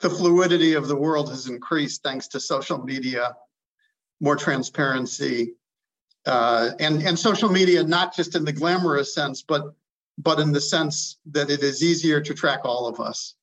The 0.01 0.11
fluidity 0.11 0.75
of 0.75 0.89
the 0.89 0.97
world 0.97 1.31
has 1.31 1.47
increased 1.47 2.03
thanks 2.03 2.29
to 2.29 2.41
social 2.41 2.83
media, 2.83 3.37
more 4.21 4.37
transparency, 4.37 5.55
uh, 6.27 6.71
and, 6.81 7.03
and 7.03 7.19
social 7.19 7.49
media, 7.49 7.83
not 7.83 8.15
just 8.15 8.35
in 8.35 8.45
the 8.45 8.53
glamorous 8.53 9.15
sense, 9.15 9.43
but 9.43 9.75
but 10.19 10.39
in 10.39 10.53
the 10.53 10.61
sense 10.61 11.19
that 11.27 11.51
it 11.51 11.63
is 11.63 11.83
easier 11.83 12.21
to 12.21 12.35
track 12.35 12.61
all 12.65 12.87
of 12.87 13.01
us. 13.01 13.35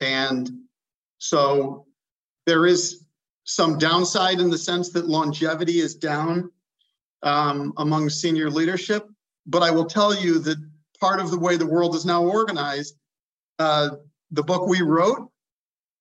And 0.00 0.50
so 1.18 1.86
there 2.44 2.66
is 2.66 3.04
some 3.44 3.78
downside 3.78 4.40
in 4.40 4.50
the 4.50 4.58
sense 4.58 4.90
that 4.90 5.08
longevity 5.08 5.78
is 5.78 5.94
down 5.94 6.50
um, 7.22 7.72
among 7.76 8.10
senior 8.10 8.50
leadership. 8.50 9.08
But 9.46 9.62
I 9.62 9.70
will 9.70 9.86
tell 9.86 10.14
you 10.14 10.38
that 10.40 10.58
part 11.00 11.20
of 11.20 11.30
the 11.30 11.38
way 11.38 11.56
the 11.56 11.66
world 11.66 11.94
is 11.94 12.04
now 12.04 12.24
organized, 12.24 12.96
uh, 13.58 13.90
the 14.30 14.42
book 14.42 14.66
we 14.66 14.82
wrote 14.82 15.30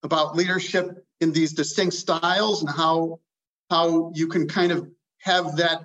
about 0.04 0.36
leadership 0.36 1.06
in 1.22 1.32
these 1.32 1.54
distinct 1.54 1.96
styles 1.96 2.62
and 2.62 2.70
how 2.70 3.20
how 3.70 4.12
you 4.16 4.28
can 4.28 4.48
kind 4.48 4.72
of 4.72 4.88
have 5.20 5.58
that 5.58 5.82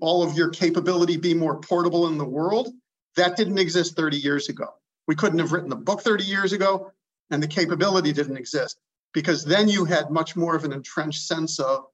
all 0.00 0.22
of 0.22 0.36
your 0.36 0.50
capability 0.50 1.16
be 1.16 1.32
more 1.32 1.58
portable 1.60 2.08
in 2.08 2.18
the 2.18 2.24
world 2.24 2.68
that 3.16 3.36
didn't 3.36 3.58
exist 3.58 3.96
30 3.96 4.16
years 4.16 4.48
ago. 4.48 4.68
We 5.06 5.14
couldn't 5.14 5.38
have 5.38 5.52
written 5.52 5.70
the 5.70 5.76
book 5.76 6.02
30 6.02 6.24
years 6.24 6.52
ago, 6.52 6.92
and 7.30 7.42
the 7.42 7.48
capability 7.48 8.12
didn't 8.12 8.36
exist 8.36 8.78
because 9.12 9.44
then 9.44 9.68
you 9.68 9.84
had 9.84 10.10
much 10.10 10.36
more 10.36 10.54
of 10.54 10.64
an 10.64 10.72
entrenched 10.72 11.22
sense 11.22 11.58
of 11.58 11.84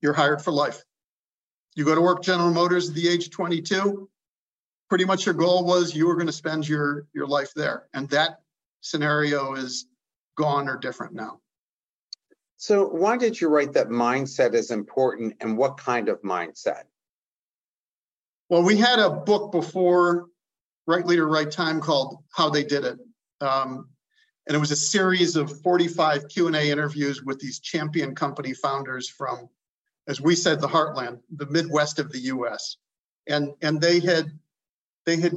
you're 0.00 0.12
hired 0.12 0.42
for 0.42 0.52
life. 0.52 0.82
You 1.74 1.84
go 1.84 1.94
to 1.94 2.00
work 2.00 2.22
General 2.22 2.52
Motors 2.52 2.88
at 2.88 2.94
the 2.94 3.08
age 3.08 3.26
of 3.26 3.32
22, 3.32 4.08
pretty 4.88 5.04
much 5.04 5.26
your 5.26 5.34
goal 5.34 5.64
was 5.64 5.94
you 5.94 6.06
were 6.06 6.14
going 6.14 6.28
to 6.28 6.32
spend 6.32 6.68
your, 6.68 7.06
your 7.12 7.26
life 7.26 7.52
there. 7.54 7.88
And 7.94 8.08
that 8.10 8.40
scenario 8.80 9.54
is 9.54 9.86
gone 10.36 10.68
or 10.68 10.76
different 10.76 11.14
now. 11.14 11.40
So, 12.56 12.88
why 12.88 13.16
did 13.16 13.40
you 13.40 13.48
write 13.48 13.72
that 13.74 13.88
mindset 13.88 14.54
is 14.54 14.70
important 14.70 15.34
and 15.40 15.58
what 15.58 15.76
kind 15.76 16.08
of 16.08 16.22
mindset? 16.22 16.84
Well, 18.48 18.62
we 18.62 18.76
had 18.76 18.98
a 18.98 19.10
book 19.10 19.52
before 19.52 20.26
right 20.86 21.04
leader, 21.06 21.26
right 21.26 21.50
time 21.50 21.80
called 21.80 22.18
How 22.30 22.50
They 22.50 22.64
Did 22.64 22.84
It. 22.84 22.98
Um, 23.40 23.88
and 24.46 24.54
it 24.54 24.60
was 24.60 24.70
a 24.70 24.76
series 24.76 25.36
of 25.36 25.62
45 25.62 26.28
Q&A 26.28 26.70
interviews 26.70 27.22
with 27.22 27.40
these 27.40 27.58
champion 27.58 28.14
company 28.14 28.52
founders 28.52 29.08
from, 29.08 29.48
as 30.06 30.20
we 30.20 30.34
said, 30.34 30.60
the 30.60 30.68
heartland, 30.68 31.20
the 31.34 31.46
Midwest 31.46 31.98
of 31.98 32.12
the 32.12 32.20
US. 32.20 32.76
And, 33.26 33.54
and 33.62 33.80
they 33.80 34.00
had 34.00 34.30
they 35.06 35.16
had 35.16 35.34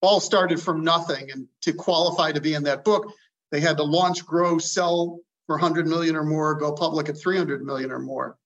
all 0.00 0.20
started 0.20 0.60
from 0.60 0.84
nothing. 0.84 1.30
And 1.30 1.48
to 1.62 1.72
qualify 1.72 2.32
to 2.32 2.40
be 2.40 2.54
in 2.54 2.64
that 2.64 2.84
book, 2.84 3.12
they 3.54 3.60
had 3.60 3.76
to 3.76 3.84
launch, 3.84 4.26
grow, 4.26 4.58
sell 4.58 5.20
for 5.46 5.54
100 5.54 5.86
million 5.86 6.16
or 6.16 6.24
more, 6.24 6.56
go 6.56 6.72
public 6.72 7.08
at 7.08 7.16
300 7.16 7.64
million 7.64 7.92
or 7.92 8.00
more. 8.00 8.36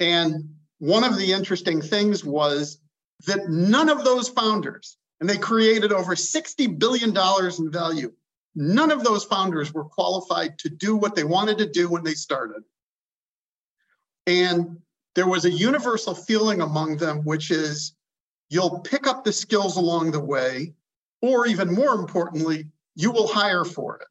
And 0.00 0.56
one 0.78 1.04
of 1.04 1.16
the 1.16 1.32
interesting 1.32 1.80
things 1.80 2.24
was 2.24 2.80
that 3.26 3.48
none 3.48 3.88
of 3.88 4.02
those 4.02 4.28
founders, 4.28 4.96
and 5.20 5.30
they 5.30 5.38
created 5.38 5.92
over 5.92 6.16
$60 6.16 6.76
billion 6.76 7.16
in 7.56 7.70
value, 7.70 8.12
none 8.56 8.90
of 8.90 9.04
those 9.04 9.22
founders 9.22 9.72
were 9.72 9.84
qualified 9.84 10.58
to 10.58 10.68
do 10.68 10.96
what 10.96 11.14
they 11.14 11.22
wanted 11.22 11.58
to 11.58 11.70
do 11.70 11.88
when 11.88 12.02
they 12.02 12.14
started. 12.14 12.64
And 14.26 14.78
there 15.14 15.28
was 15.28 15.44
a 15.44 15.52
universal 15.52 16.16
feeling 16.16 16.62
among 16.62 16.96
them, 16.96 17.18
which 17.18 17.52
is 17.52 17.94
you'll 18.50 18.80
pick 18.80 19.06
up 19.06 19.22
the 19.22 19.32
skills 19.32 19.76
along 19.76 20.10
the 20.10 20.18
way, 20.18 20.74
or 21.22 21.46
even 21.46 21.72
more 21.72 21.94
importantly, 21.94 22.66
you 22.96 23.12
will 23.12 23.28
hire 23.28 23.64
for 23.64 23.98
it. 23.98 24.08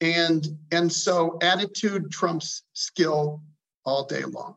And, 0.00 0.46
and 0.72 0.92
so 0.92 1.38
attitude 1.42 2.10
trumps 2.10 2.62
skill 2.72 3.42
all 3.84 4.06
day 4.06 4.24
long. 4.24 4.56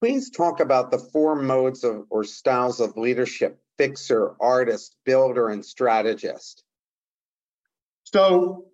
Please 0.00 0.30
talk 0.30 0.60
about 0.60 0.90
the 0.90 0.98
four 0.98 1.34
modes 1.34 1.82
of 1.84 2.06
or 2.10 2.24
styles 2.24 2.80
of 2.80 2.96
leadership 2.96 3.58
fixer, 3.78 4.34
artist, 4.40 4.96
builder, 5.04 5.48
and 5.48 5.64
strategist. 5.64 6.62
So 8.04 8.66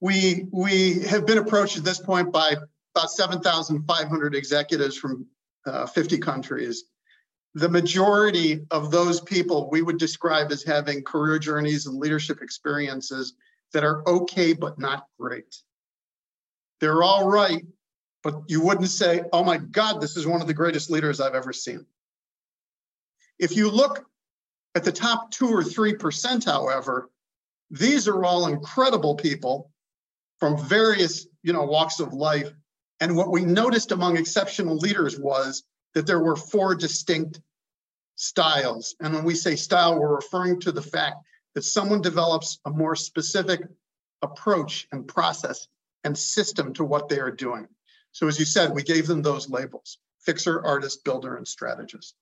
we 0.00 0.46
we 0.52 1.00
have 1.04 1.26
been 1.26 1.38
approached 1.38 1.76
at 1.76 1.84
this 1.84 1.98
point 1.98 2.32
by 2.32 2.54
about 2.94 3.10
7,500 3.10 4.34
executives 4.34 4.96
from 4.96 5.26
uh, 5.66 5.86
50 5.86 6.18
countries. 6.18 6.84
The 7.58 7.68
majority 7.68 8.64
of 8.70 8.92
those 8.92 9.20
people 9.20 9.68
we 9.68 9.82
would 9.82 9.98
describe 9.98 10.52
as 10.52 10.62
having 10.62 11.02
career 11.02 11.40
journeys 11.40 11.86
and 11.86 11.98
leadership 11.98 12.40
experiences 12.40 13.34
that 13.72 13.82
are 13.82 14.08
okay 14.08 14.52
but 14.52 14.78
not 14.78 15.06
great. 15.18 15.56
They're 16.80 17.02
all 17.02 17.28
right, 17.28 17.66
but 18.22 18.42
you 18.46 18.60
wouldn't 18.60 18.90
say, 18.90 19.24
oh 19.32 19.42
my 19.42 19.56
God, 19.56 20.00
this 20.00 20.16
is 20.16 20.24
one 20.24 20.40
of 20.40 20.46
the 20.46 20.54
greatest 20.54 20.88
leaders 20.88 21.20
I've 21.20 21.34
ever 21.34 21.52
seen. 21.52 21.84
If 23.40 23.56
you 23.56 23.68
look 23.68 24.06
at 24.76 24.84
the 24.84 24.92
top 24.92 25.32
two 25.32 25.48
or 25.48 25.64
3%, 25.64 26.44
however, 26.44 27.10
these 27.72 28.06
are 28.06 28.24
all 28.24 28.46
incredible 28.46 29.16
people 29.16 29.72
from 30.38 30.56
various 30.56 31.26
you 31.42 31.52
know, 31.52 31.64
walks 31.64 31.98
of 31.98 32.12
life. 32.12 32.52
And 33.00 33.16
what 33.16 33.32
we 33.32 33.44
noticed 33.44 33.90
among 33.90 34.16
exceptional 34.16 34.76
leaders 34.76 35.18
was 35.18 35.64
that 35.94 36.06
there 36.06 36.20
were 36.20 36.36
four 36.36 36.76
distinct 36.76 37.40
styles. 38.18 38.96
And 39.00 39.14
when 39.14 39.24
we 39.24 39.34
say 39.34 39.56
style, 39.56 39.98
we're 39.98 40.14
referring 40.14 40.60
to 40.60 40.72
the 40.72 40.82
fact 40.82 41.16
that 41.54 41.62
someone 41.62 42.02
develops 42.02 42.58
a 42.66 42.70
more 42.70 42.94
specific 42.94 43.62
approach 44.22 44.86
and 44.92 45.06
process 45.06 45.68
and 46.04 46.18
system 46.18 46.74
to 46.74 46.84
what 46.84 47.08
they 47.08 47.20
are 47.20 47.30
doing. 47.30 47.68
So 48.12 48.26
as 48.26 48.38
you 48.38 48.44
said, 48.44 48.74
we 48.74 48.82
gave 48.82 49.06
them 49.06 49.22
those 49.22 49.48
labels, 49.48 49.98
fixer, 50.20 50.64
artist, 50.64 51.04
builder, 51.04 51.36
and 51.36 51.46
strategist. 51.46 52.14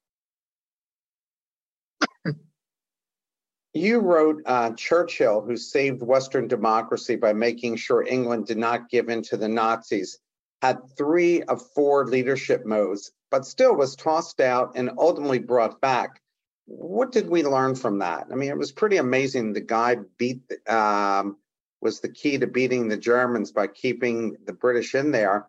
You 3.72 4.00
wrote 4.00 4.42
uh, 4.46 4.70
Churchill, 4.70 5.42
who 5.42 5.56
saved 5.58 6.02
Western 6.02 6.48
democracy 6.48 7.16
by 7.16 7.34
making 7.34 7.76
sure 7.76 8.06
England 8.06 8.46
did 8.46 8.56
not 8.56 8.88
give 8.88 9.10
in 9.10 9.22
to 9.24 9.36
the 9.36 9.48
Nazis, 9.48 10.18
had 10.62 10.78
three 10.96 11.42
of 11.42 11.60
four 11.74 12.06
leadership 12.06 12.64
modes, 12.64 13.12
but 13.30 13.46
still 13.46 13.74
was 13.74 13.96
tossed 13.96 14.40
out 14.40 14.72
and 14.76 14.90
ultimately 14.98 15.38
brought 15.38 15.80
back. 15.80 16.20
What 16.66 17.12
did 17.12 17.28
we 17.28 17.42
learn 17.44 17.74
from 17.74 18.00
that? 18.00 18.26
I 18.32 18.34
mean, 18.34 18.50
it 18.50 18.58
was 18.58 18.72
pretty 18.72 18.96
amazing. 18.96 19.52
The 19.52 19.60
guy 19.60 19.96
beat 20.18 20.40
um, 20.68 21.36
was 21.80 22.00
the 22.00 22.08
key 22.08 22.38
to 22.38 22.46
beating 22.46 22.88
the 22.88 22.96
Germans 22.96 23.52
by 23.52 23.68
keeping 23.68 24.36
the 24.46 24.52
British 24.52 24.94
in 24.94 25.12
there. 25.12 25.46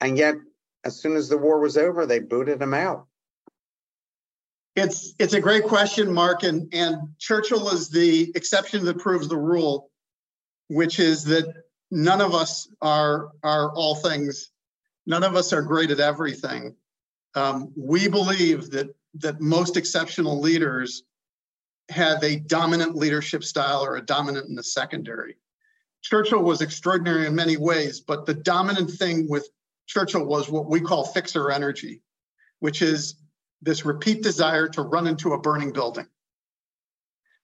And 0.00 0.18
yet, 0.18 0.34
as 0.84 1.00
soon 1.00 1.16
as 1.16 1.28
the 1.28 1.38
war 1.38 1.60
was 1.60 1.76
over, 1.76 2.06
they 2.06 2.18
booted 2.18 2.60
him 2.60 2.74
out. 2.74 3.06
It's 4.74 5.14
it's 5.18 5.32
a 5.32 5.40
great 5.40 5.64
question, 5.64 6.12
Mark, 6.12 6.42
and, 6.42 6.72
and 6.74 6.96
Churchill 7.18 7.70
is 7.70 7.88
the 7.88 8.30
exception 8.34 8.84
that 8.84 8.98
proves 8.98 9.26
the 9.26 9.38
rule, 9.38 9.90
which 10.68 10.98
is 10.98 11.24
that 11.24 11.46
none 11.90 12.20
of 12.20 12.34
us 12.34 12.68
are 12.82 13.30
are 13.42 13.72
all 13.72 13.94
things. 13.94 14.50
None 15.06 15.22
of 15.22 15.34
us 15.34 15.52
are 15.52 15.62
great 15.62 15.90
at 15.90 16.00
everything. 16.00 16.76
Um, 17.36 17.72
we 17.76 18.08
believe 18.08 18.70
that 18.70 18.88
that 19.18 19.40
most 19.40 19.76
exceptional 19.76 20.40
leaders 20.40 21.04
have 21.88 22.22
a 22.22 22.36
dominant 22.36 22.96
leadership 22.96 23.44
style 23.44 23.84
or 23.84 23.96
a 23.96 24.04
dominant 24.04 24.48
in 24.48 24.54
the 24.54 24.62
secondary. 24.62 25.36
Churchill 26.02 26.42
was 26.42 26.60
extraordinary 26.60 27.26
in 27.26 27.34
many 27.34 27.56
ways, 27.56 28.00
but 28.00 28.26
the 28.26 28.34
dominant 28.34 28.90
thing 28.90 29.28
with 29.28 29.48
Churchill 29.86 30.24
was 30.24 30.48
what 30.48 30.68
we 30.68 30.80
call 30.80 31.04
fixer 31.04 31.50
energy, 31.50 32.02
which 32.60 32.82
is 32.82 33.16
this 33.62 33.84
repeat 33.84 34.22
desire 34.22 34.68
to 34.68 34.82
run 34.82 35.06
into 35.06 35.32
a 35.32 35.40
burning 35.40 35.72
building. 35.72 36.06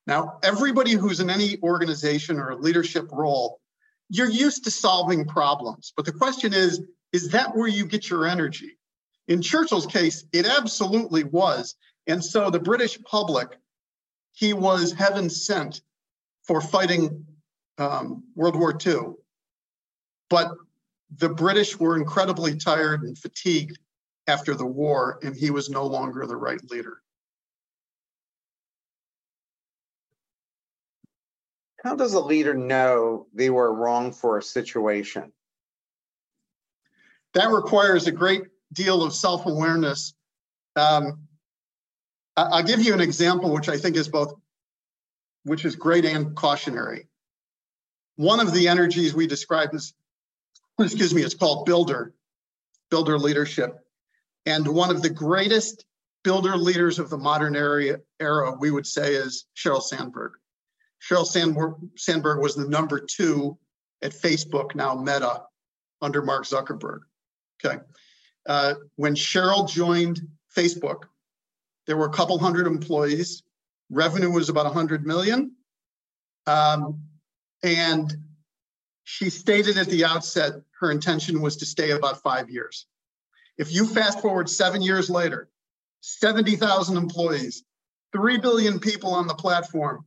Now, 0.07 0.39
everybody 0.43 0.93
who's 0.93 1.21
in 1.21 1.31
any 1.31 1.59
organization 1.63 2.39
or 2.39 2.51
a 2.51 2.57
leadership 2.57 3.09
role, 3.13 3.61
you're 4.09 4.29
used 4.29 4.65
to 4.65 4.71
solving 4.71 5.25
problems. 5.25 5.93
But 5.97 6.05
the 6.05 6.13
question 6.13 6.53
is, 6.53 6.83
is 7.13 7.31
that 7.31 7.57
where 7.57 7.69
you 7.69 7.87
get 7.87 8.11
your 8.11 8.27
energy? 8.27 8.79
In 9.33 9.41
Churchill's 9.41 9.87
case, 9.87 10.27
it 10.35 10.45
absolutely 10.45 11.25
was. 11.25 11.75
And 12.07 12.23
so 12.23 12.51
the 12.51 12.61
British 12.61 13.03
public, 13.03 13.59
he 14.33 14.53
was 14.53 14.93
heaven 14.93 15.31
sent 15.31 15.81
for 16.43 16.61
fighting 16.61 17.25
um, 17.79 18.25
World 18.35 18.57
War 18.57 18.79
II. 18.85 19.15
But 20.29 20.51
the 21.17 21.31
British 21.31 21.79
were 21.79 21.97
incredibly 21.97 22.59
tired 22.59 23.05
and 23.05 23.17
fatigued 23.17 23.79
after 24.27 24.53
the 24.55 24.67
war, 24.67 25.19
and 25.23 25.35
he 25.35 25.51
was 25.51 25.71
no 25.71 25.87
longer 25.87 26.27
the 26.27 26.37
right 26.37 26.61
leader. 26.71 26.99
How 31.83 31.97
does 31.97 32.13
a 32.13 32.21
leader 32.21 32.53
know 32.53 33.29
they 33.33 33.49
were 33.49 33.73
wrong 33.73 34.13
for 34.13 34.37
a 34.37 34.43
situation? 34.43 35.33
That 37.33 37.49
requires 37.49 38.07
a 38.07 38.13
great 38.13 38.52
deal 38.73 39.03
of 39.03 39.13
self 39.13 39.47
awareness. 39.47 40.15
Um, 40.77 41.29
I'll 42.37 42.63
give 42.63 42.81
you 42.81 42.95
an 42.95 43.01
example, 43.01 43.53
which 43.53 43.69
I 43.69 43.77
think 43.77 43.97
is 43.97 44.09
both, 44.09 44.35
which 45.45 45.65
is 45.65 45.77
great 45.77 46.05
and 46.05 46.35
cautionary. 46.35 47.09
One 48.17 48.41
of 48.41 48.53
the 48.55 48.69
energies 48.69 49.15
we 49.15 49.27
describe 49.27 49.71
as 49.75 49.93
excuse 50.81 51.15
me, 51.15 51.23
it's 51.23 51.35
called 51.35 51.67
builder, 51.67 52.15
builder 52.91 53.19
leadership. 53.19 53.79
And 54.47 54.67
one 54.67 54.91
of 54.91 55.03
the 55.03 55.11
greatest 55.11 55.85
builder 56.25 56.57
leaders 56.57 56.99
of 56.99 57.11
the 57.11 57.19
modern 57.19 57.55
era, 57.57 57.99
era 58.21 58.57
we 58.59 58.71
would 58.71 58.87
say, 58.87 59.15
is 59.15 59.47
Sheryl 59.57 59.83
Sandberg. 59.83 60.33
Sheryl 61.03 61.27
Sandberg 61.97 62.41
was 62.41 62.55
the 62.55 62.69
number 62.69 63.01
two 63.01 63.59
at 64.03 64.13
Facebook, 64.13 64.75
now 64.75 64.95
Meta, 64.95 65.43
under 66.01 66.23
Mark 66.23 66.45
Zuckerberg. 66.45 67.01
Okay. 67.65 67.79
Uh, 68.47 68.75
when 68.97 69.15
Sheryl 69.15 69.69
joined 69.69 70.21
Facebook, 70.57 71.05
there 71.87 71.97
were 71.97 72.07
a 72.07 72.13
couple 72.13 72.39
hundred 72.39 72.67
employees. 72.67 73.43
Revenue 73.91 74.31
was 74.31 74.49
about 74.49 74.65
100 74.65 75.07
million. 75.07 75.53
Um, 76.47 77.03
and 77.63 78.13
she 79.05 79.31
stated 79.31 79.77
at 79.77 79.89
the 79.89 80.05
outset 80.05 80.55
her 80.81 80.91
intention 80.91 81.41
was 81.41 81.57
to 81.59 81.67
stay 81.67 81.91
about 81.91 82.23
five 82.23 82.51
years. 82.51 82.87
If 83.59 83.73
you 83.73 83.87
fast 83.87 84.21
forward 84.21 84.49
seven 84.49 84.83
years 84.83 85.11
later, 85.11 85.49
70,000 86.01 86.97
employees, 86.97 87.65
3 88.13 88.39
billion 88.39 88.81
people 88.81 89.15
on 89.15 89.27
the 89.27 89.35
platform, 89.35 90.05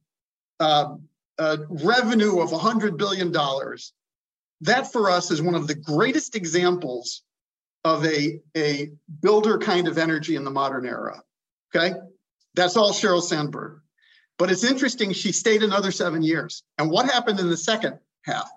uh, 0.59 0.95
revenue 1.37 2.39
of 2.39 2.49
$100 2.49 2.97
billion, 2.97 3.31
that 4.61 4.91
for 4.91 5.09
us 5.09 5.31
is 5.31 5.41
one 5.41 5.55
of 5.55 5.67
the 5.67 5.75
greatest 5.75 6.35
examples 6.35 7.23
of 7.85 8.03
a, 8.03 8.41
a 8.57 8.89
builder 9.21 9.59
kind 9.59 9.87
of 9.87 9.99
energy 9.99 10.35
in 10.35 10.43
the 10.43 10.49
modern 10.49 10.87
era. 10.87 11.21
Okay? 11.73 11.93
That's 12.55 12.75
all 12.75 12.91
Sheryl 12.91 13.21
Sandberg. 13.21 13.79
But 14.39 14.51
it's 14.51 14.63
interesting, 14.63 15.13
she 15.13 15.31
stayed 15.31 15.61
another 15.61 15.91
seven 15.91 16.23
years. 16.23 16.63
And 16.79 16.89
what 16.89 17.05
happened 17.05 17.39
in 17.39 17.47
the 17.47 17.55
second 17.55 17.99
half? 18.23 18.49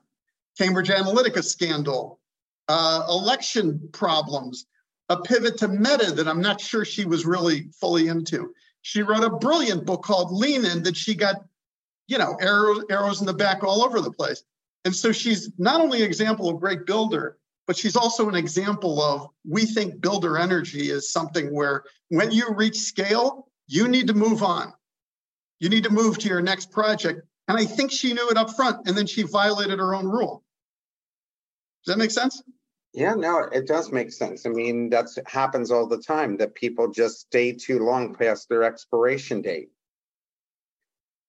Cambridge 0.57 0.89
Analytica 0.89 1.45
scandal, 1.45 2.21
uh, 2.69 3.05
election 3.09 3.89
problems, 3.93 4.67
a 5.11 5.21
pivot 5.21 5.59
to 5.59 5.69
meta 5.69 6.11
that 6.11 6.27
I'm 6.27 6.41
not 6.41 6.61
sure 6.61 6.85
she 6.85 7.05
was 7.05 7.27
really 7.27 7.69
fully 7.79 8.09
into. 8.09 8.55
She 8.81 9.03
wrote 9.03 9.25
a 9.25 9.31
brilliant 9.31 9.85
book 9.85 10.03
called 10.03 10.33
Lean 10.33 10.65
In 10.65 10.83
that 10.85 10.97
she 10.97 11.15
got, 11.15 11.37
you 12.07 12.17
know, 12.17 12.37
arrows, 12.41 12.85
arrows 12.91 13.21
in 13.21 13.27
the 13.27 13.35
back 13.35 13.63
all 13.63 13.85
over 13.85 14.01
the 14.01 14.11
place. 14.11 14.43
And 14.87 14.97
so 14.97 15.13
she's 15.13 15.51
not 15.59 15.83
only 15.83 15.99
an 15.99 16.07
example 16.07 16.49
of 16.49 16.61
great 16.61 16.87
builder, 16.87 17.37
but 17.69 17.77
she's 17.77 17.97
also 17.97 18.31
an 18.31 18.35
example 18.35 19.01
of 19.01 19.29
we 19.47 19.67
think 19.67 20.01
builder 20.01 20.39
energy 20.39 20.91
is 20.91 21.13
something 21.13 21.55
where 21.55 21.85
when 22.09 22.33
you 22.33 22.49
reach 22.55 22.79
scale, 22.79 23.47
you 23.67 23.87
need 23.87 24.07
to 24.07 24.15
move 24.15 24.43
on. 24.43 24.73
You 25.61 25.69
need 25.69 25.85
to 25.85 25.91
move 25.91 26.19
to 26.19 26.29
your 26.29 26.41
next 26.41 26.73
project 26.73 27.21
And 27.47 27.59
I 27.59 27.67
think 27.67 27.93
she 27.93 28.15
knew 28.15 28.31
it 28.31 28.39
up 28.39 28.57
front 28.57 28.89
and 28.89 28.97
then 28.97 29.07
she 29.07 29.23
violated 29.23 29.79
her 29.79 29.95
own 29.95 30.07
rule. 30.07 30.43
Does 31.85 31.95
that 31.95 31.99
make 31.99 32.11
sense? 32.11 32.43
Yeah, 32.95 33.15
no, 33.15 33.41
it 33.53 33.67
does 33.67 33.93
make 33.93 34.13
sense. 34.13 34.47
I 34.47 34.49
mean, 34.49 34.89
that 34.91 35.07
happens 35.27 35.71
all 35.71 35.87
the 35.87 36.03
time 36.03 36.39
that 36.39 36.55
people 36.55 36.91
just 36.91 37.21
stay 37.21 37.53
too 37.53 37.81
long 37.81 38.15
past 38.15 38.49
their 38.49 38.65
expiration 38.65 39.43
date. 39.43 39.69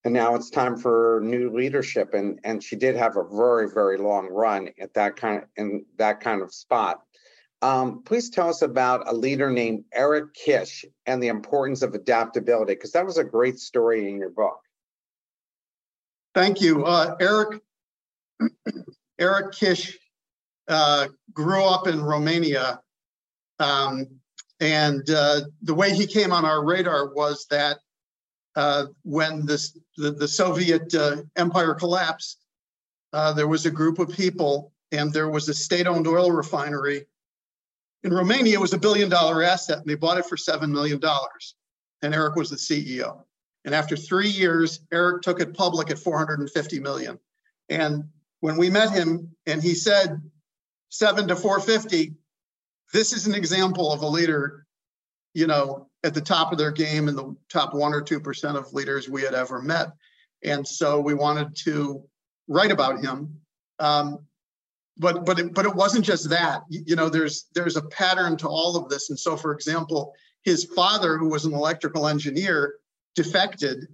And 0.05 0.13
now 0.13 0.35
it's 0.35 0.49
time 0.49 0.77
for 0.77 1.19
new 1.23 1.51
leadership. 1.51 2.13
And 2.13 2.39
and 2.43 2.63
she 2.63 2.75
did 2.75 2.95
have 2.95 3.17
a 3.17 3.23
very, 3.23 3.69
very 3.69 3.97
long 3.97 4.27
run 4.27 4.69
at 4.79 4.93
that 4.93 5.15
kind 5.15 5.43
of 5.43 5.49
in 5.57 5.85
that 5.97 6.21
kind 6.21 6.41
of 6.41 6.53
spot. 6.53 7.01
Um, 7.61 8.03
please 8.03 8.29
tell 8.29 8.49
us 8.49 8.61
about 8.61 9.07
a 9.07 9.13
leader 9.13 9.49
named 9.51 9.83
Eric 9.93 10.33
Kish 10.33 10.85
and 11.05 11.21
the 11.21 11.27
importance 11.27 11.81
of 11.81 11.93
adaptability, 11.93 12.73
because 12.73 12.93
that 12.93 13.05
was 13.05 13.17
a 13.17 13.23
great 13.23 13.59
story 13.59 14.09
in 14.09 14.17
your 14.17 14.29
book. 14.29 14.59
Thank 16.33 16.61
you. 16.61 16.85
Uh, 16.85 17.15
Eric, 17.19 17.59
Eric 19.19 19.51
Kish 19.53 19.97
uh, 20.69 21.07
grew 21.33 21.63
up 21.63 21.87
in 21.87 22.01
Romania. 22.01 22.79
Um, 23.59 24.07
and 24.61 25.09
uh, 25.09 25.41
the 25.61 25.73
way 25.73 25.93
he 25.93 26.07
came 26.07 26.31
on 26.31 26.45
our 26.45 26.63
radar 26.63 27.13
was 27.13 27.45
that 27.49 27.79
uh, 28.55 28.85
when 29.03 29.45
this, 29.45 29.77
the, 29.97 30.11
the 30.11 30.27
Soviet 30.27 30.93
uh, 30.93 31.17
empire 31.35 31.73
collapsed, 31.73 32.45
uh, 33.13 33.33
there 33.33 33.47
was 33.47 33.65
a 33.65 33.71
group 33.71 33.99
of 33.99 34.09
people 34.09 34.71
and 34.91 35.13
there 35.13 35.29
was 35.29 35.49
a 35.49 35.53
state-owned 35.53 36.07
oil 36.07 36.31
refinery 36.31 37.05
in 38.03 38.13
Romania. 38.13 38.53
It 38.53 38.61
was 38.61 38.73
a 38.73 38.79
billion 38.79 39.09
dollar 39.09 39.43
asset 39.43 39.79
and 39.79 39.85
they 39.85 39.95
bought 39.95 40.17
it 40.17 40.25
for 40.25 40.35
$7 40.35 40.69
million. 40.69 40.99
And 42.01 42.13
Eric 42.13 42.35
was 42.35 42.49
the 42.49 42.55
CEO. 42.55 43.23
And 43.65 43.75
after 43.75 43.95
three 43.97 44.29
years, 44.29 44.79
Eric 44.91 45.21
took 45.21 45.41
it 45.41 45.53
public 45.53 45.91
at 45.91 45.99
450 45.99 46.79
million. 46.79 47.19
And 47.67 48.05
when 48.39 48.57
we 48.57 48.69
met 48.69 48.91
him 48.91 49.35
and 49.45 49.61
he 49.61 49.75
said 49.75 50.21
seven 50.89 51.27
to 51.27 51.35
450, 51.35 52.13
this 52.93 53.13
is 53.13 53.27
an 53.27 53.35
example 53.35 53.91
of 53.91 54.01
a 54.01 54.07
leader, 54.07 54.65
you 55.33 55.45
know, 55.45 55.88
at 56.03 56.13
the 56.13 56.21
top 56.21 56.51
of 56.51 56.57
their 56.57 56.71
game 56.71 57.07
and 57.07 57.17
the 57.17 57.35
top 57.49 57.73
one 57.73 57.93
or 57.93 58.01
2% 58.01 58.55
of 58.55 58.73
leaders 58.73 59.09
we 59.09 59.21
had 59.21 59.33
ever 59.33 59.61
met. 59.61 59.89
And 60.43 60.65
so 60.67 60.99
we 60.99 61.13
wanted 61.13 61.55
to 61.65 62.03
write 62.47 62.71
about 62.71 63.03
him. 63.03 63.39
Um, 63.79 64.19
but 64.97 65.25
but 65.25 65.39
it, 65.39 65.53
but 65.53 65.65
it 65.65 65.73
wasn't 65.73 66.05
just 66.05 66.29
that. 66.29 66.63
You 66.69 66.95
know, 66.95 67.09
there's 67.09 67.45
there's 67.53 67.77
a 67.77 67.83
pattern 67.83 68.35
to 68.37 68.49
all 68.49 68.75
of 68.75 68.89
this. 68.89 69.09
And 69.09 69.17
so, 69.17 69.37
for 69.37 69.53
example, 69.53 70.13
his 70.43 70.65
father, 70.65 71.17
who 71.17 71.29
was 71.29 71.45
an 71.45 71.53
electrical 71.53 72.07
engineer, 72.07 72.75
defected. 73.15 73.87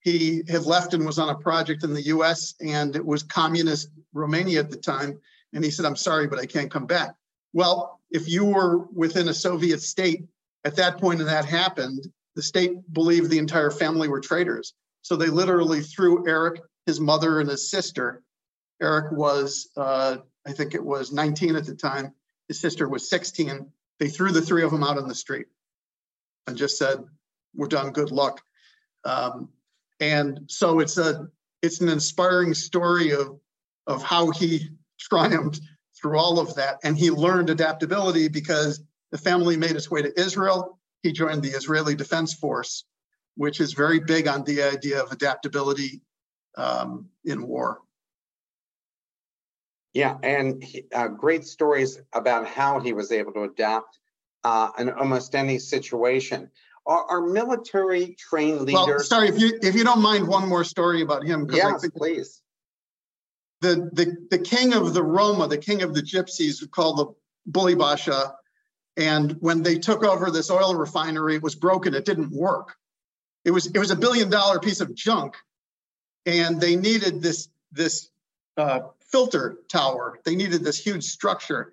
He 0.00 0.44
had 0.48 0.64
left 0.64 0.94
and 0.94 1.04
was 1.04 1.18
on 1.18 1.30
a 1.30 1.34
project 1.34 1.82
in 1.82 1.92
the 1.92 2.02
US, 2.02 2.54
and 2.60 2.94
it 2.94 3.04
was 3.04 3.24
communist 3.24 3.88
Romania 4.12 4.60
at 4.60 4.70
the 4.70 4.76
time. 4.76 5.18
And 5.52 5.64
he 5.64 5.70
said, 5.70 5.84
I'm 5.84 5.96
sorry, 5.96 6.28
but 6.28 6.38
I 6.38 6.46
can't 6.46 6.70
come 6.70 6.86
back. 6.86 7.14
Well, 7.52 8.00
if 8.10 8.28
you 8.28 8.44
were 8.44 8.86
within 8.92 9.28
a 9.28 9.34
Soviet 9.34 9.82
state 9.82 10.24
at 10.66 10.76
that 10.76 10.98
point 10.98 11.20
and 11.20 11.28
that 11.28 11.44
happened, 11.44 12.08
the 12.34 12.42
state 12.42 12.72
believed 12.92 13.30
the 13.30 13.38
entire 13.38 13.70
family 13.70 14.08
were 14.08 14.20
traitors. 14.20 14.74
So 15.02 15.14
they 15.14 15.28
literally 15.28 15.80
threw 15.80 16.28
Eric, 16.28 16.60
his 16.86 16.98
mother, 16.98 17.38
and 17.38 17.48
his 17.48 17.70
sister. 17.70 18.22
Eric 18.82 19.12
was, 19.12 19.70
uh, 19.76 20.16
I 20.44 20.52
think 20.52 20.74
it 20.74 20.84
was 20.84 21.12
19 21.12 21.54
at 21.54 21.66
the 21.66 21.74
time. 21.76 22.12
His 22.48 22.60
sister 22.60 22.88
was 22.88 23.08
16. 23.08 23.70
They 24.00 24.08
threw 24.08 24.32
the 24.32 24.42
three 24.42 24.64
of 24.64 24.72
them 24.72 24.82
out 24.82 24.98
on 24.98 25.06
the 25.06 25.14
street 25.14 25.46
and 26.48 26.56
just 26.56 26.78
said, 26.78 27.04
we're 27.54 27.68
done. 27.68 27.92
Good 27.92 28.10
luck. 28.10 28.42
Um, 29.04 29.50
and 30.00 30.40
so 30.48 30.80
it's 30.80 30.98
a 30.98 31.28
it's 31.62 31.80
an 31.80 31.88
inspiring 31.88 32.54
story 32.54 33.12
of 33.12 33.38
of 33.86 34.02
how 34.02 34.30
he 34.30 34.68
triumphed 34.98 35.60
through 35.98 36.18
all 36.18 36.38
of 36.38 36.54
that, 36.56 36.78
and 36.82 36.98
he 36.98 37.10
learned 37.10 37.48
adaptability 37.50 38.28
because 38.28 38.82
the 39.12 39.18
family 39.18 39.56
made 39.56 39.72
its 39.72 39.90
way 39.90 40.02
to 40.02 40.20
Israel. 40.20 40.78
He 41.02 41.12
joined 41.12 41.42
the 41.42 41.50
Israeli 41.50 41.94
Defense 41.94 42.34
Force, 42.34 42.84
which 43.36 43.60
is 43.60 43.72
very 43.72 44.00
big 44.00 44.26
on 44.26 44.44
the 44.44 44.62
idea 44.62 45.02
of 45.02 45.12
adaptability 45.12 46.02
um, 46.56 47.08
in 47.24 47.46
war. 47.46 47.80
Yeah, 49.92 50.18
and 50.22 50.62
he, 50.62 50.84
uh, 50.94 51.08
great 51.08 51.46
stories 51.46 51.98
about 52.12 52.46
how 52.46 52.80
he 52.80 52.92
was 52.92 53.12
able 53.12 53.32
to 53.32 53.44
adapt 53.44 53.98
uh, 54.44 54.68
in 54.78 54.90
almost 54.90 55.34
any 55.34 55.58
situation. 55.58 56.50
Are, 56.86 57.04
are 57.04 57.20
military 57.22 58.14
trained 58.18 58.60
leaders? 58.60 58.86
Well, 58.86 58.98
sorry 59.00 59.28
if 59.28 59.40
you 59.40 59.58
if 59.62 59.74
you 59.74 59.84
don't 59.84 60.02
mind 60.02 60.28
one 60.28 60.48
more 60.48 60.64
story 60.64 61.00
about 61.00 61.24
him. 61.24 61.48
Yes, 61.50 61.88
please. 61.96 62.42
The, 63.62 63.88
the 63.92 64.16
the 64.30 64.38
king 64.38 64.74
of 64.74 64.92
the 64.92 65.02
Roma, 65.02 65.48
the 65.48 65.58
king 65.58 65.82
of 65.82 65.94
the 65.94 66.02
Gypsies, 66.02 66.70
called 66.70 66.98
the 66.98 67.06
Bulibasha, 67.50 68.32
and 68.96 69.36
when 69.40 69.62
they 69.62 69.78
took 69.78 70.04
over 70.04 70.30
this 70.30 70.50
oil 70.50 70.74
refinery, 70.74 71.36
it 71.36 71.42
was 71.42 71.54
broken. 71.54 71.94
It 71.94 72.04
didn't 72.04 72.30
work. 72.30 72.76
It 73.44 73.50
was 73.50 73.66
it 73.66 73.78
was 73.78 73.90
a 73.90 73.96
billion 73.96 74.30
dollar 74.30 74.58
piece 74.58 74.80
of 74.80 74.94
junk, 74.94 75.36
and 76.24 76.60
they 76.60 76.76
needed 76.76 77.22
this 77.22 77.48
this 77.72 78.10
uh, 78.56 78.80
filter 79.00 79.58
tower. 79.68 80.18
They 80.24 80.34
needed 80.34 80.64
this 80.64 80.78
huge 80.78 81.04
structure, 81.04 81.72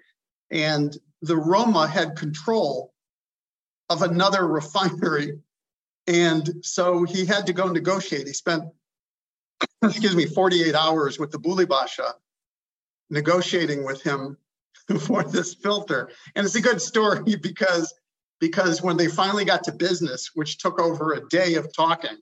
and 0.52 0.96
the 1.22 1.38
Roma 1.38 1.88
had 1.88 2.18
control 2.18 2.94
of 3.90 4.02
another 4.02 4.46
refinery. 4.46 5.40
And 6.06 6.50
so 6.62 7.04
he 7.04 7.26
had 7.26 7.48
to 7.48 7.54
go 7.54 7.70
negotiate. 7.70 8.28
He 8.28 8.34
spent, 8.34 8.66
excuse 9.84 10.16
me, 10.16 10.26
48 10.26 10.76
hours 10.76 11.18
with 11.18 11.32
the 11.32 11.40
Bulibasha 11.40 12.12
negotiating 13.10 13.86
with 13.86 14.02
him 14.02 14.38
for 15.02 15.24
this 15.24 15.54
filter. 15.56 16.10
And 16.36 16.46
it's 16.46 16.56
a 16.56 16.62
good 16.62 16.82
story 16.82 17.36
because 17.42 17.94
because 18.40 18.82
when 18.82 18.98
they 18.98 19.08
finally 19.08 19.46
got 19.46 19.64
to 19.64 19.72
business, 19.72 20.32
which 20.34 20.58
took 20.58 20.82
over 20.82 21.14
a 21.14 21.26
day 21.30 21.54
of 21.56 21.74
talking, 21.74 22.18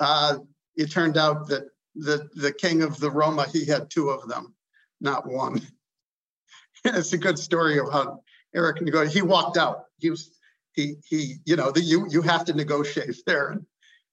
uh, 0.00 0.38
it 0.74 0.90
turned 0.90 1.18
out 1.18 1.48
that 1.48 1.64
the, 1.94 2.30
the 2.34 2.52
king 2.52 2.82
of 2.82 2.98
the 2.98 3.10
Roma, 3.10 3.46
he 3.46 3.66
had 3.66 3.90
two 3.90 4.08
of 4.08 4.26
them, 4.26 4.54
not 5.02 5.26
one. 5.26 5.60
it's 6.84 7.12
a 7.12 7.18
good 7.18 7.38
story 7.38 7.78
of 7.78 7.92
how 7.92 8.22
Eric 8.54 8.80
negotiated. 8.80 9.12
He 9.12 9.22
walked 9.22 9.58
out. 9.58 9.84
He 9.98 10.08
was 10.08 10.30
he 10.78 10.96
he 11.04 11.36
you 11.44 11.56
know 11.56 11.72
the, 11.72 11.80
you 11.80 12.06
you 12.08 12.22
have 12.22 12.44
to 12.44 12.54
negotiate 12.54 13.16
there 13.26 13.60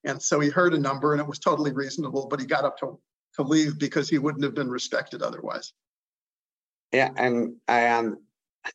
and, 0.04 0.22
so 0.22 0.40
he 0.40 0.50
heard 0.50 0.74
a 0.74 0.80
number 0.80 1.14
and 1.14 1.22
it 1.22 1.28
was 1.28 1.40
totally 1.40 1.72
reasonable 1.72 2.28
but 2.28 2.40
he 2.40 2.46
got 2.46 2.66
up 2.66 2.78
to 2.80 3.00
to 3.36 3.44
leave 3.44 3.78
because 3.78 4.10
he 4.10 4.18
wouldn't 4.18 4.44
have 4.44 4.56
been 4.56 4.70
respected 4.70 5.22
otherwise 5.22 5.74
yeah 6.92 7.12
and 7.18 7.56
and 7.68 8.18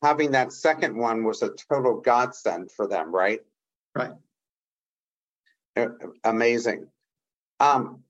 having 0.03 0.31
that 0.31 0.53
second 0.53 0.95
one 0.95 1.23
was 1.23 1.41
a 1.41 1.49
total 1.69 1.99
godsend 1.99 2.71
for 2.71 2.87
them 2.87 3.13
right? 3.13 3.41
Right. 3.95 4.11
Amazing. 6.23 6.87
Um 7.59 8.03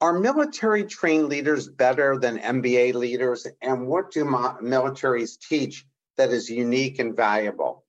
are 0.00 0.18
military 0.18 0.84
trained 0.84 1.28
leaders 1.28 1.68
better 1.68 2.18
than 2.18 2.38
MBA 2.38 2.94
leaders? 2.94 3.46
And 3.62 3.88
what 3.88 4.12
do 4.12 4.24
militaries 4.24 5.38
teach 5.40 5.86
that 6.16 6.30
is 6.30 6.48
unique 6.48 7.00
and 7.00 7.16
valuable? 7.16 7.84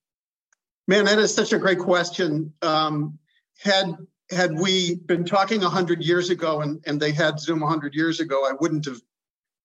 Man, 0.88 1.06
that 1.06 1.20
is 1.20 1.34
such 1.34 1.54
a 1.54 1.60
great 1.60 1.78
question. 1.78 2.52
Um, 2.64 3.20
had 3.62 3.96
had 4.32 4.58
we 4.58 4.96
been 4.96 5.26
talking 5.26 5.62
100 5.62 6.04
years 6.04 6.30
ago 6.30 6.62
and, 6.62 6.84
and 6.86 7.00
they 7.00 7.12
had 7.12 7.40
Zoom 7.40 7.60
100 7.60 7.94
years 7.96 8.20
ago, 8.20 8.48
I 8.48 8.54
wouldn't 8.60 8.86
have 8.86 9.02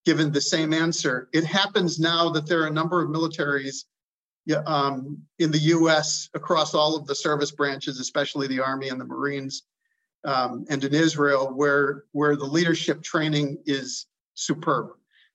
given 0.04 0.32
the 0.32 0.40
same 0.40 0.72
answer. 0.72 1.28
It 1.32 1.44
happens 1.44 1.98
now 1.98 2.28
that 2.30 2.46
there 2.46 2.62
are 2.62 2.66
a 2.66 2.72
number 2.72 3.02
of 3.02 3.10
militaries 3.10 3.84
um, 4.66 5.18
in 5.38 5.50
the 5.50 5.58
US 5.58 6.28
across 6.34 6.74
all 6.74 6.96
of 6.96 7.06
the 7.06 7.14
service 7.14 7.50
branches, 7.50 7.98
especially 7.98 8.46
the 8.46 8.60
Army 8.60 8.88
and 8.88 9.00
the 9.00 9.06
Marines, 9.06 9.62
um, 10.24 10.64
and 10.68 10.82
in 10.84 10.94
Israel, 10.94 11.52
where, 11.54 12.04
where 12.12 12.36
the 12.36 12.44
leadership 12.44 13.02
training 13.02 13.58
is 13.66 14.06
superb. 14.34 14.90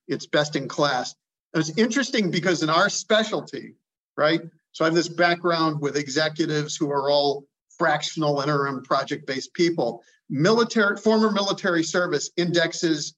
It's 0.07 0.25
best 0.25 0.55
in 0.55 0.67
class. 0.67 1.15
It's 1.53 1.77
interesting 1.77 2.29
because 2.29 2.61
in 2.61 2.69
our 2.69 2.89
specialty, 2.89 3.75
right, 4.17 4.41
so 4.71 4.85
I 4.85 4.87
have 4.87 4.95
this 4.95 5.09
background 5.09 5.81
with 5.81 5.97
executives 5.97 6.75
who 6.75 6.91
are 6.91 7.09
all 7.09 7.45
fractional 7.77 8.41
interim 8.41 8.83
project 8.83 9.25
based 9.25 9.53
people. 9.53 10.03
Military, 10.29 10.97
former 10.97 11.31
military 11.31 11.83
service 11.83 12.29
indexes 12.37 13.15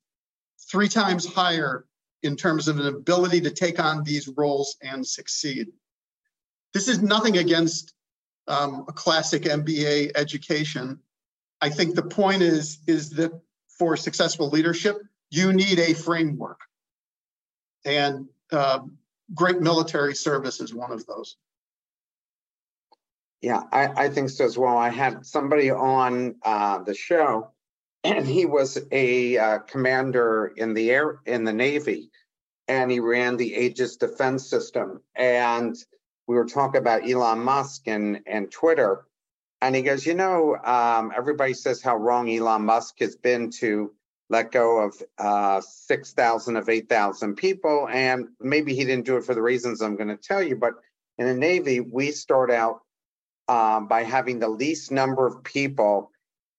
three 0.71 0.87
times 0.87 1.25
higher 1.25 1.85
in 2.23 2.35
terms 2.35 2.67
of 2.67 2.79
an 2.79 2.87
ability 2.87 3.41
to 3.41 3.51
take 3.51 3.79
on 3.79 4.03
these 4.03 4.27
roles 4.29 4.77
and 4.81 5.05
succeed. 5.05 5.67
This 6.73 6.87
is 6.87 7.01
nothing 7.01 7.37
against 7.37 7.93
um, 8.47 8.85
a 8.87 8.93
classic 8.93 9.43
MBA 9.43 10.11
education. 10.15 10.99
I 11.59 11.69
think 11.69 11.95
the 11.95 12.03
point 12.03 12.41
is, 12.41 12.79
is 12.87 13.09
that 13.11 13.31
for 13.77 13.97
successful 13.97 14.49
leadership, 14.49 14.97
you 15.29 15.51
need 15.51 15.79
a 15.79 15.93
framework. 15.93 16.61
And 17.83 18.27
uh, 18.51 18.79
great 19.33 19.59
military 19.59 20.15
service 20.15 20.61
is 20.61 20.73
one 20.73 20.91
of 20.91 21.05
those. 21.05 21.37
Yeah, 23.41 23.63
I, 23.71 24.05
I 24.05 24.09
think 24.09 24.29
so 24.29 24.45
as 24.45 24.57
well. 24.57 24.77
I 24.77 24.89
had 24.89 25.25
somebody 25.25 25.71
on 25.71 26.35
uh, 26.43 26.83
the 26.83 26.93
show 26.93 27.51
and 28.03 28.27
he 28.27 28.45
was 28.45 28.77
a 28.91 29.37
uh, 29.37 29.59
commander 29.59 30.53
in 30.55 30.73
the 30.73 30.91
air 30.91 31.19
in 31.25 31.43
the 31.43 31.53
Navy, 31.53 32.11
and 32.67 32.91
he 32.91 32.99
ran 32.99 33.37
the 33.37 33.53
Aegis 33.53 33.97
defense 33.97 34.49
system. 34.49 35.01
And 35.15 35.75
we 36.27 36.35
were 36.35 36.45
talking 36.45 36.79
about 36.79 37.09
Elon 37.09 37.39
Musk 37.39 37.87
and 37.87 38.21
and 38.25 38.51
Twitter, 38.51 39.05
and 39.61 39.75
he 39.75 39.83
goes, 39.83 40.05
you 40.05 40.15
know, 40.15 40.55
um, 40.55 41.11
everybody 41.15 41.53
says 41.53 41.81
how 41.81 41.95
wrong 41.95 42.29
Elon 42.29 42.65
Musk 42.65 42.99
has 42.99 43.15
been 43.15 43.51
to 43.51 43.91
let 44.31 44.51
go 44.51 44.79
of 44.79 45.03
uh, 45.19 45.61
6,000 45.61 46.55
of 46.55 46.69
8,000 46.69 47.35
people. 47.35 47.87
And 47.91 48.29
maybe 48.39 48.73
he 48.73 48.85
didn't 48.85 49.05
do 49.05 49.17
it 49.17 49.25
for 49.25 49.35
the 49.35 49.41
reasons 49.41 49.81
I'm 49.81 49.97
going 49.97 50.07
to 50.07 50.15
tell 50.15 50.41
you. 50.41 50.55
But 50.55 50.75
in 51.17 51.27
the 51.27 51.35
Navy, 51.35 51.81
we 51.81 52.11
start 52.11 52.49
out 52.49 52.79
um, 53.49 53.87
by 53.87 54.03
having 54.03 54.39
the 54.39 54.47
least 54.47 54.89
number 54.89 55.27
of 55.27 55.43
people 55.43 56.10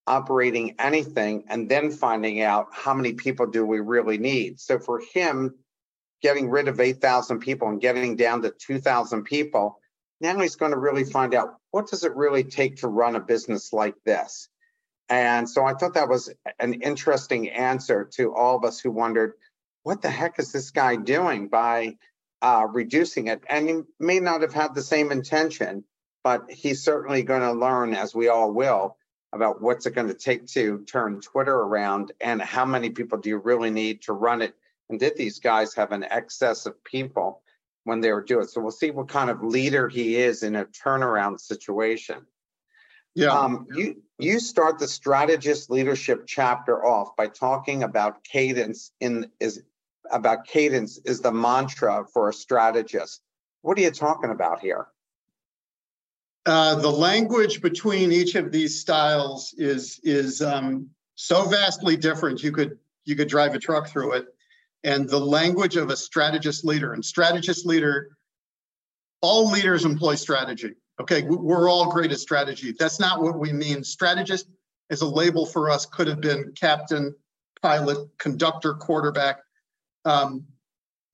operating 0.06 0.74
anything 0.78 1.44
and 1.48 1.68
then 1.68 1.90
finding 1.90 2.42
out 2.42 2.68
how 2.72 2.94
many 2.94 3.12
people 3.12 3.46
do 3.46 3.64
we 3.64 3.80
really 3.80 4.18
need. 4.18 4.60
So 4.60 4.78
for 4.78 5.00
him, 5.14 5.54
getting 6.22 6.50
rid 6.50 6.68
of 6.68 6.80
8,000 6.80 7.40
people 7.40 7.68
and 7.68 7.80
getting 7.80 8.16
down 8.16 8.42
to 8.42 8.50
2,000 8.50 9.24
people, 9.24 9.78
now 10.20 10.38
he's 10.38 10.56
going 10.56 10.72
to 10.72 10.78
really 10.78 11.04
find 11.04 11.34
out 11.34 11.56
what 11.70 11.88
does 11.88 12.04
it 12.04 12.14
really 12.14 12.44
take 12.44 12.76
to 12.76 12.88
run 12.88 13.16
a 13.16 13.20
business 13.20 13.72
like 13.72 13.94
this? 14.04 14.48
And 15.08 15.48
so 15.48 15.64
I 15.64 15.74
thought 15.74 15.94
that 15.94 16.08
was 16.08 16.32
an 16.58 16.74
interesting 16.74 17.50
answer 17.50 18.08
to 18.14 18.34
all 18.34 18.56
of 18.56 18.64
us 18.64 18.80
who 18.80 18.90
wondered, 18.90 19.34
what 19.82 20.00
the 20.00 20.10
heck 20.10 20.38
is 20.38 20.52
this 20.52 20.70
guy 20.70 20.96
doing 20.96 21.48
by 21.48 21.96
uh, 22.40 22.66
reducing 22.70 23.26
it? 23.26 23.42
And 23.48 23.68
he 23.68 23.80
may 23.98 24.20
not 24.20 24.42
have 24.42 24.54
had 24.54 24.74
the 24.74 24.82
same 24.82 25.10
intention, 25.10 25.84
but 26.22 26.50
he's 26.50 26.84
certainly 26.84 27.24
going 27.24 27.42
to 27.42 27.52
learn, 27.52 27.94
as 27.94 28.14
we 28.14 28.28
all 28.28 28.52
will, 28.52 28.96
about 29.32 29.62
what's 29.62 29.86
it 29.86 29.94
going 29.94 30.08
to 30.08 30.14
take 30.14 30.46
to 30.46 30.84
turn 30.84 31.20
Twitter 31.20 31.54
around 31.54 32.12
and 32.20 32.40
how 32.40 32.64
many 32.64 32.90
people 32.90 33.18
do 33.18 33.30
you 33.30 33.38
really 33.38 33.70
need 33.70 34.02
to 34.02 34.12
run 34.12 34.42
it? 34.42 34.54
And 34.90 35.00
did 35.00 35.16
these 35.16 35.38
guys 35.38 35.74
have 35.74 35.92
an 35.92 36.04
excess 36.04 36.66
of 36.66 36.82
people 36.84 37.42
when 37.84 38.00
they 38.00 38.12
were 38.12 38.22
doing 38.22 38.44
it? 38.44 38.50
So 38.50 38.60
we'll 38.60 38.70
see 38.70 38.90
what 38.90 39.08
kind 39.08 39.30
of 39.30 39.42
leader 39.42 39.88
he 39.88 40.16
is 40.16 40.42
in 40.42 40.56
a 40.56 40.66
turnaround 40.66 41.40
situation. 41.40 42.26
Yeah. 43.14 43.32
Um, 43.32 43.66
you 43.74 44.02
you 44.18 44.38
start 44.40 44.78
the 44.78 44.88
strategist 44.88 45.70
leadership 45.70 46.24
chapter 46.26 46.84
off 46.84 47.14
by 47.16 47.26
talking 47.26 47.82
about 47.82 48.24
cadence 48.24 48.92
in 49.00 49.30
is 49.38 49.62
about 50.10 50.46
cadence 50.46 50.98
is 51.04 51.20
the 51.20 51.32
mantra 51.32 52.06
for 52.12 52.28
a 52.28 52.32
strategist. 52.32 53.20
What 53.60 53.78
are 53.78 53.82
you 53.82 53.90
talking 53.90 54.30
about 54.30 54.60
here? 54.60 54.86
Uh, 56.44 56.74
the 56.76 56.90
language 56.90 57.62
between 57.62 58.10
each 58.10 58.34
of 58.34 58.50
these 58.50 58.80
styles 58.80 59.54
is 59.58 60.00
is 60.02 60.42
um, 60.42 60.88
so 61.14 61.44
vastly 61.44 61.96
different. 61.96 62.42
You 62.42 62.50
could 62.50 62.78
you 63.04 63.14
could 63.14 63.28
drive 63.28 63.54
a 63.54 63.58
truck 63.58 63.88
through 63.88 64.12
it, 64.14 64.26
and 64.82 65.08
the 65.08 65.20
language 65.20 65.76
of 65.76 65.90
a 65.90 65.96
strategist 65.96 66.64
leader 66.64 66.94
and 66.94 67.04
strategist 67.04 67.64
leader. 67.64 68.16
All 69.20 69.52
leaders 69.52 69.84
employ 69.84 70.16
strategy. 70.16 70.72
Okay, 71.00 71.22
we're 71.22 71.70
all 71.70 71.92
great 71.92 72.10
at 72.10 72.18
strategy. 72.18 72.74
That's 72.76 72.98
not 72.98 73.22
what 73.22 73.38
we 73.38 73.52
mean. 73.52 73.84
Strategist 73.84 74.48
as 74.90 75.00
a 75.00 75.06
label 75.06 75.46
for 75.46 75.70
us 75.70 75.86
could 75.86 76.08
have 76.08 76.20
been 76.20 76.52
captain, 76.58 77.14
pilot, 77.62 78.08
conductor, 78.18 78.74
quarterback. 78.74 79.38
Um, 80.04 80.44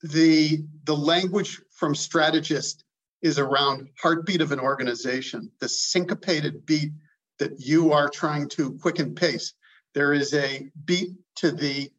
the 0.03 0.65
the 0.85 0.97
language 0.97 1.61
from 1.71 1.95
strategist 1.95 2.85
is 3.23 3.39
around 3.39 3.89
heartbeat 4.01 4.41
of 4.41 4.53
an 4.53 4.61
organization, 4.61 5.51
the 5.61 5.69
syncopated 5.69 6.65
beat 6.67 6.93
that 7.39 7.61
you 7.61 7.93
are 7.93 8.09
trying 8.09 8.49
to 8.49 8.73
quicken 8.79 9.15
pace. 9.15 9.55
There 9.95 10.13
is 10.13 10.35
a 10.35 10.71
beat 10.85 11.11
to 11.37 11.51
the 11.51 11.91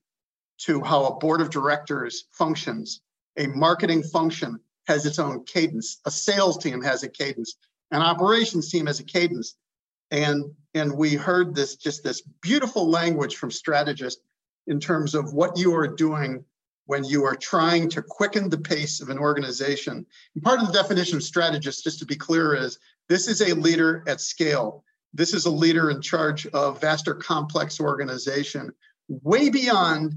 to 0.60 0.82
how 0.82 1.06
a 1.06 1.16
board 1.16 1.42
of 1.42 1.50
directors 1.50 2.26
functions. 2.32 3.02
A 3.38 3.48
marketing 3.48 4.04
function 4.04 4.60
has 4.88 5.06
its 5.06 5.20
own 5.20 5.46
cadence. 5.46 6.00
A 6.06 6.12
sales 6.12 6.58
team 6.58 6.82
has 6.82 7.04
a 7.04 7.10
cadence. 7.10 7.56
An 7.92 8.02
operations 8.02 8.70
team 8.70 8.86
has 8.88 9.00
a 9.00 9.04
cadence. 9.04 9.56
And 10.12 10.44
and 10.74 10.96
we 10.96 11.16
heard 11.16 11.56
this 11.56 11.76
just 11.76 12.04
this 12.04 12.22
beautiful 12.42 12.90
language 12.90 13.38
from 13.38 13.52
strategists 13.52 14.22
in 14.68 14.80
terms 14.80 15.16
of 15.16 15.34
what 15.34 15.58
you 15.58 15.76
are 15.76 15.88
doing 15.88 16.44
when 16.89 17.04
you 17.04 17.23
are 17.23 17.36
trying 17.36 17.88
to 17.88 18.02
quicken 18.02 18.49
the 18.49 18.58
pace 18.58 18.99
of 18.99 19.10
an 19.10 19.19
organization. 19.19 20.04
And 20.34 20.43
part 20.43 20.60
of 20.60 20.65
the 20.65 20.73
definition 20.73 21.17
of 21.17 21.23
strategist, 21.23 21.84
just 21.84 21.99
to 21.99 22.06
be 22.08 22.15
clear, 22.15 22.56
is 22.56 22.80
this 23.08 23.28
is 23.28 23.41
a 23.41 23.54
leader 23.54 24.04
at 24.08 24.19
scale. 24.19 24.84
This 25.13 25.36
is 25.36 25.45
a 25.45 25.52
leader 25.52 25.91
in 25.91 26.02
charge 26.02 26.47
of 26.47 26.82
vaster 26.82 27.13
complex 27.13 27.80
organization, 27.80 28.71
way 29.08 29.52
beyond 29.52 30.15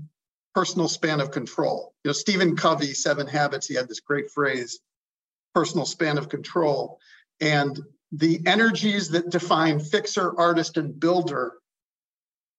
personal 0.54 0.88
span 0.88 1.20
of 1.20 1.30
control. 1.30 1.92
You 2.04 2.08
know, 2.08 2.14
Stephen 2.14 2.56
Covey, 2.56 2.94
Seven 2.94 3.26
Habits, 3.26 3.66
he 3.66 3.74
had 3.74 3.87
this 3.87 4.00
great 4.00 4.30
phrase, 4.30 4.80
personal 5.54 5.85
span 5.85 6.16
of 6.16 6.30
control. 6.30 7.00
And 7.42 7.78
the 8.12 8.40
energies 8.46 9.11
that 9.11 9.28
define 9.28 9.78
fixer, 9.78 10.32
artist, 10.40 10.78
and 10.78 10.98
builder 10.98 11.52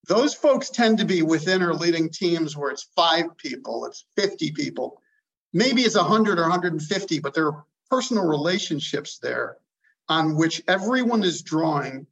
those 0.07 0.33
folks 0.33 0.69
tend 0.69 0.97
to 0.97 1.05
be 1.05 1.21
within 1.21 1.61
or 1.61 1.73
leading 1.73 2.09
teams 2.09 2.57
where 2.57 2.71
it's 2.71 2.89
five 2.95 3.37
people, 3.37 3.85
it's 3.85 4.05
50 4.17 4.51
people, 4.51 5.01
maybe 5.53 5.81
it's 5.83 5.95
100 5.95 6.39
or 6.39 6.43
150, 6.43 7.19
but 7.19 7.33
there 7.33 7.47
are 7.47 7.65
personal 7.89 8.25
relationships 8.25 9.19
there 9.19 9.57
on 10.09 10.35
which 10.35 10.61
everyone 10.67 11.23
is 11.23 11.41
drawing, 11.41 12.05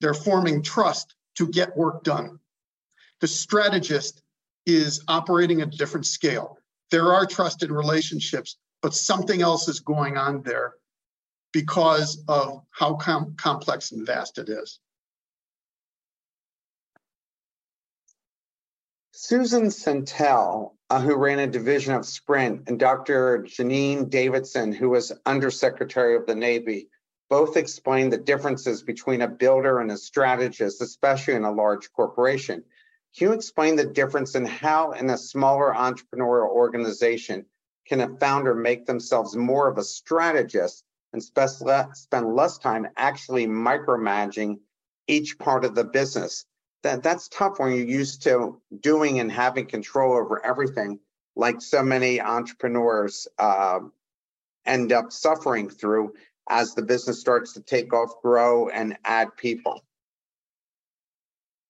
they're 0.00 0.14
forming 0.14 0.62
trust 0.62 1.14
to 1.36 1.46
get 1.46 1.76
work 1.76 2.02
done. 2.02 2.38
The 3.20 3.28
strategist 3.28 4.22
is 4.66 5.02
operating 5.08 5.60
at 5.60 5.74
a 5.74 5.76
different 5.76 6.06
scale. 6.06 6.58
There 6.90 7.12
are 7.12 7.26
trusted 7.26 7.70
relationships, 7.70 8.56
but 8.80 8.94
something 8.94 9.42
else 9.42 9.68
is 9.68 9.80
going 9.80 10.16
on 10.16 10.42
there 10.42 10.74
because 11.52 12.22
of 12.28 12.62
how 12.70 12.94
com- 12.94 13.34
complex 13.36 13.92
and 13.92 14.06
vast 14.06 14.38
it 14.38 14.48
is. 14.48 14.80
Susan 19.24 19.66
Centell, 19.66 20.76
uh, 20.90 21.00
who 21.00 21.14
ran 21.14 21.38
a 21.38 21.46
division 21.46 21.94
of 21.94 22.04
Sprint, 22.04 22.68
and 22.68 22.76
Dr. 22.76 23.44
Janine 23.44 24.10
Davidson, 24.10 24.72
who 24.72 24.90
was 24.90 25.12
Undersecretary 25.24 26.16
of 26.16 26.26
the 26.26 26.34
Navy, 26.34 26.88
both 27.30 27.56
explained 27.56 28.12
the 28.12 28.18
differences 28.18 28.82
between 28.82 29.22
a 29.22 29.28
builder 29.28 29.78
and 29.78 29.92
a 29.92 29.96
strategist, 29.96 30.82
especially 30.82 31.34
in 31.34 31.44
a 31.44 31.52
large 31.52 31.92
corporation. 31.92 32.64
Can 33.16 33.28
you 33.28 33.32
explain 33.32 33.76
the 33.76 33.84
difference 33.84 34.34
in 34.34 34.44
how, 34.44 34.90
in 34.90 35.08
a 35.08 35.16
smaller 35.16 35.72
entrepreneurial 35.72 36.50
organization, 36.50 37.46
can 37.86 38.00
a 38.00 38.16
founder 38.16 38.56
make 38.56 38.86
themselves 38.86 39.36
more 39.36 39.68
of 39.68 39.78
a 39.78 39.84
strategist 39.84 40.82
and 41.12 41.22
spend 41.22 42.34
less 42.34 42.58
time 42.58 42.88
actually 42.96 43.46
micromanaging 43.46 44.58
each 45.06 45.38
part 45.38 45.64
of 45.64 45.76
the 45.76 45.84
business? 45.84 46.44
That 46.82 47.02
that's 47.02 47.28
tough 47.28 47.58
when 47.58 47.72
you're 47.72 47.86
used 47.86 48.22
to 48.22 48.60
doing 48.80 49.20
and 49.20 49.30
having 49.30 49.66
control 49.66 50.14
over 50.14 50.44
everything 50.44 50.98
like 51.36 51.60
so 51.60 51.82
many 51.82 52.20
entrepreneurs 52.20 53.26
uh, 53.38 53.80
end 54.66 54.92
up 54.92 55.12
suffering 55.12 55.70
through 55.70 56.12
as 56.48 56.74
the 56.74 56.82
business 56.82 57.20
starts 57.20 57.54
to 57.54 57.60
take 57.60 57.92
off 57.92 58.20
grow 58.22 58.68
and 58.68 58.96
add 59.04 59.28
people. 59.36 59.84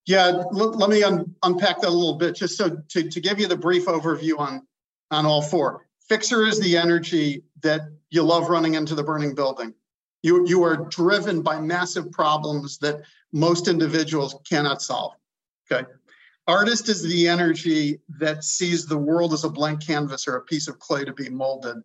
Yeah 0.07 0.27
l- 0.27 0.73
let 0.73 0.91
me 0.91 1.03
un- 1.03 1.35
unpack 1.43 1.81
that 1.81 1.89
a 1.89 1.91
little 1.91 2.19
bit 2.19 2.35
just 2.35 2.57
so 2.57 2.79
to, 2.89 3.09
to 3.09 3.21
give 3.21 3.39
you 3.39 3.47
the 3.47 3.57
brief 3.57 3.87
overview 3.87 4.39
on 4.39 4.67
on 5.11 5.27
all 5.27 5.43
four. 5.43 5.87
Fixer 6.09 6.45
is 6.45 6.59
the 6.59 6.77
energy 6.77 7.45
that 7.63 7.83
you 8.11 8.23
love 8.23 8.49
running 8.49 8.75
into 8.75 8.95
the 8.95 9.05
burning 9.05 9.35
building 9.35 9.75
you, 10.23 10.47
you 10.47 10.63
are 10.63 10.77
driven 10.77 11.43
by 11.43 11.61
massive 11.61 12.11
problems 12.11 12.79
that 12.79 13.03
most 13.33 13.69
individuals 13.69 14.37
cannot 14.49 14.81
solve. 14.81 15.15
Okay. 15.71 15.87
Artist 16.47 16.89
is 16.89 17.03
the 17.03 17.29
energy 17.29 18.01
that 18.19 18.45
sees 18.45 18.87
the 18.87 18.99
world 18.99 19.33
as 19.33 19.45
a 19.45 19.49
blank 19.49 19.85
canvas 19.85 20.27
or 20.27 20.37
a 20.37 20.43
piece 20.43 20.69
of 20.69 20.79
clay 20.79 21.05
to 21.05 21.13
be 21.13 21.29
molded. 21.29 21.77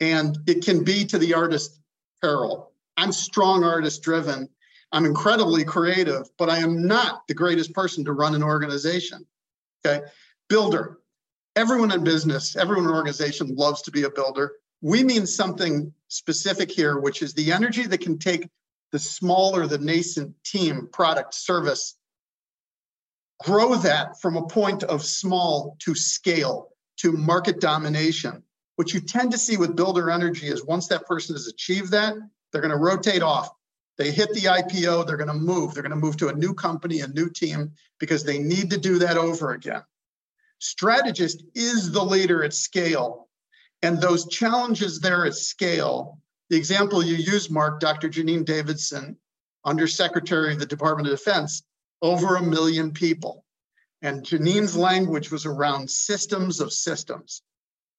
And 0.00 0.38
it 0.46 0.64
can 0.64 0.84
be 0.84 1.04
to 1.06 1.18
the 1.18 1.34
artist 1.34 1.80
peril. 2.20 2.72
I'm 2.96 3.12
strong 3.12 3.64
artist 3.64 4.02
driven. 4.02 4.48
I'm 4.92 5.04
incredibly 5.04 5.64
creative, 5.64 6.28
but 6.38 6.48
I 6.48 6.58
am 6.58 6.86
not 6.86 7.26
the 7.26 7.34
greatest 7.34 7.72
person 7.74 8.04
to 8.04 8.12
run 8.12 8.34
an 8.34 8.42
organization. 8.42 9.26
Okay. 9.84 10.04
Builder. 10.48 10.98
Everyone 11.56 11.92
in 11.92 12.02
business, 12.02 12.56
everyone 12.56 12.84
in 12.86 12.90
organization 12.90 13.54
loves 13.54 13.82
to 13.82 13.90
be 13.90 14.02
a 14.04 14.10
builder. 14.10 14.52
We 14.80 15.04
mean 15.04 15.26
something 15.26 15.92
specific 16.14 16.70
here, 16.70 16.98
which 16.98 17.22
is 17.22 17.34
the 17.34 17.52
energy 17.52 17.86
that 17.86 18.00
can 18.00 18.18
take 18.18 18.48
the 18.92 18.98
smaller, 18.98 19.66
the 19.66 19.78
nascent 19.78 20.34
team, 20.44 20.88
product, 20.92 21.34
service, 21.34 21.96
grow 23.42 23.74
that 23.74 24.20
from 24.20 24.36
a 24.36 24.46
point 24.46 24.82
of 24.84 25.04
small 25.04 25.76
to 25.80 25.94
scale 25.94 26.68
to 26.98 27.12
market 27.12 27.60
domination. 27.60 28.42
What 28.76 28.92
you 28.92 29.00
tend 29.00 29.32
to 29.32 29.38
see 29.38 29.56
with 29.56 29.76
builder 29.76 30.10
energy 30.10 30.46
is 30.46 30.64
once 30.64 30.88
that 30.88 31.06
person 31.06 31.34
has 31.34 31.48
achieved 31.48 31.90
that, 31.92 32.14
they're 32.52 32.62
going 32.62 32.70
to 32.70 32.78
rotate 32.78 33.22
off 33.22 33.50
They 33.96 34.10
hit 34.10 34.30
the 34.30 34.42
IPO, 34.42 35.06
they're 35.06 35.16
going 35.16 35.28
to 35.28 35.34
move. 35.34 35.74
They're 35.74 35.82
going 35.82 35.90
to 35.90 35.96
move 35.96 36.16
to 36.18 36.28
a 36.28 36.34
new 36.34 36.54
company, 36.54 37.00
a 37.00 37.08
new 37.08 37.30
team, 37.30 37.72
because 38.00 38.24
they 38.24 38.38
need 38.38 38.70
to 38.70 38.78
do 38.78 38.98
that 39.00 39.16
over 39.16 39.52
again. 39.52 39.82
Strategist 40.58 41.44
is 41.54 41.92
the 41.92 42.04
leader 42.04 42.42
at 42.42 42.54
scale. 42.54 43.28
And 43.84 44.00
those 44.00 44.26
challenges 44.28 44.98
there 44.98 45.26
at 45.26 45.34
scale, 45.34 46.18
the 46.48 46.56
example 46.56 47.04
you 47.04 47.16
use, 47.16 47.50
Mark, 47.50 47.80
Dr. 47.80 48.08
Janine 48.08 48.46
Davidson, 48.46 49.18
Undersecretary 49.66 50.54
of 50.54 50.58
the 50.58 50.64
Department 50.64 51.06
of 51.06 51.18
Defense, 51.18 51.64
over 52.00 52.36
a 52.36 52.42
million 52.42 52.92
people. 52.92 53.44
And 54.00 54.24
Janine's 54.24 54.74
language 54.74 55.30
was 55.30 55.44
around 55.44 55.90
systems 55.90 56.60
of 56.60 56.72
systems. 56.72 57.42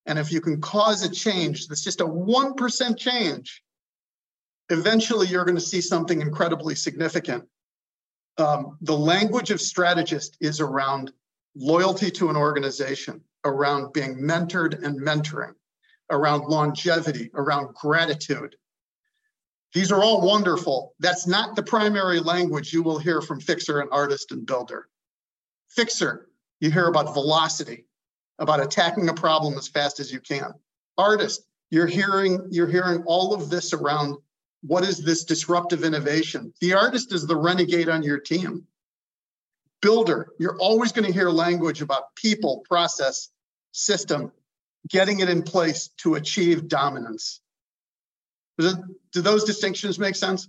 And 0.08 0.18
if 0.18 0.32
you 0.32 0.42
can 0.42 0.60
cause 0.60 1.04
a 1.04 1.10
change 1.10 1.68
that's 1.68 1.84
just 1.84 2.02
a 2.02 2.06
1% 2.08 2.98
change, 2.98 3.62
eventually 4.72 5.28
you're 5.28 5.46
going 5.46 5.54
to 5.54 5.62
see 5.62 5.82
something 5.82 6.20
incredibly 6.20 6.74
significant. 6.74 7.44
Um, 8.40 8.80
the 8.82 8.98
language 8.98 9.52
of 9.52 9.62
strategist 9.62 10.36
is 10.42 10.60
around 10.60 11.14
loyalty 11.56 12.10
to 12.10 12.32
an 12.32 12.36
organization, 12.36 13.22
around 13.44 13.94
being 13.94 14.18
mentored 14.18 14.84
and 14.84 15.00
mentoring, 15.00 15.54
around 16.10 16.46
longevity, 16.46 17.32
around 17.34 17.74
gratitude. 17.74 18.56
These 19.74 19.92
are 19.92 20.02
all 20.02 20.22
wonderful. 20.22 20.94
That's 21.00 21.28
not 21.28 21.56
the 21.56 21.64
primary 21.64 22.20
language 22.20 22.72
you 22.72 22.82
will 22.82 23.00
hear 23.00 23.22
from 23.22 23.42
fixer 23.42 23.82
and 23.82 23.90
artist 23.92 24.32
and 24.32 24.46
builder. 24.46 24.88
Fixer, 25.70 26.30
you 26.62 26.72
hear 26.72 26.88
about 26.88 27.14
velocity, 27.14 27.86
about 28.40 28.62
attacking 28.62 29.10
a 29.10 29.14
problem 29.14 29.58
as 29.58 29.68
fast 29.68 30.00
as 30.00 30.12
you 30.14 30.20
can. 30.20 30.54
Artist, 30.98 31.46
you're 31.72 31.88
hearing 31.88 32.48
you're 32.52 32.68
hearing 32.68 33.04
all 33.06 33.34
of 33.34 33.50
this 33.50 33.74
around 33.74 34.18
what 34.62 34.84
is 34.84 35.00
this 35.00 35.26
disruptive 35.26 35.84
innovation? 35.84 36.54
The 36.62 36.74
artist 36.74 37.14
is 37.14 37.28
the 37.28 37.36
renegade 37.36 37.90
on 37.90 38.02
your 38.02 38.20
team. 38.20 38.66
Builder, 39.82 40.30
you're 40.40 40.58
always 40.58 40.92
going 40.92 41.06
to 41.06 41.14
hear 41.14 41.30
language 41.30 41.82
about 41.82 42.16
people, 42.16 42.64
process, 42.68 43.30
system, 43.74 44.32
getting 44.88 45.20
it 45.20 45.30
in 45.30 45.44
place 45.44 45.90
to 45.98 46.16
achieve 46.16 46.68
dominance. 46.68 47.42
It, 48.58 48.78
Do 49.12 49.22
those 49.22 49.44
distinctions 49.44 50.00
make 50.00 50.16
sense? 50.16 50.48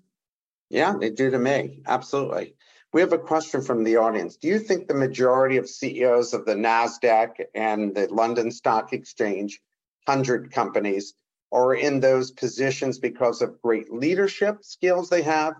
Yeah, 0.71 0.95
they 0.99 1.11
do 1.11 1.31
to 1.31 1.39
me. 1.39 1.83
Absolutely. 1.87 2.57
We 2.93 3.01
have 3.01 3.13
a 3.13 3.19
question 3.19 3.63
from 3.63 3.85
the 3.85 3.97
audience. 3.97 4.37
Do 4.37 4.49
you 4.49 4.59
think 4.59 4.89
the 4.89 4.95
majority 4.95 5.59
of 5.59 5.69
CEOs 5.69 6.33
of 6.33 6.47
the 6.47 6.55
NASDAQ 6.55 7.45
and 7.55 7.95
the 7.95 8.09
London 8.09 8.51
Stock 8.51 8.93
Exchange, 8.93 9.61
100 10.07 10.51
companies, 10.53 11.15
are 11.53 11.75
in 11.75 12.01
those 12.01 12.31
positions 12.31 12.99
because 12.99 13.43
of 13.43 13.61
great 13.61 13.93
leadership 13.93 14.59
skills 14.63 15.09
they 15.09 15.23
have? 15.23 15.55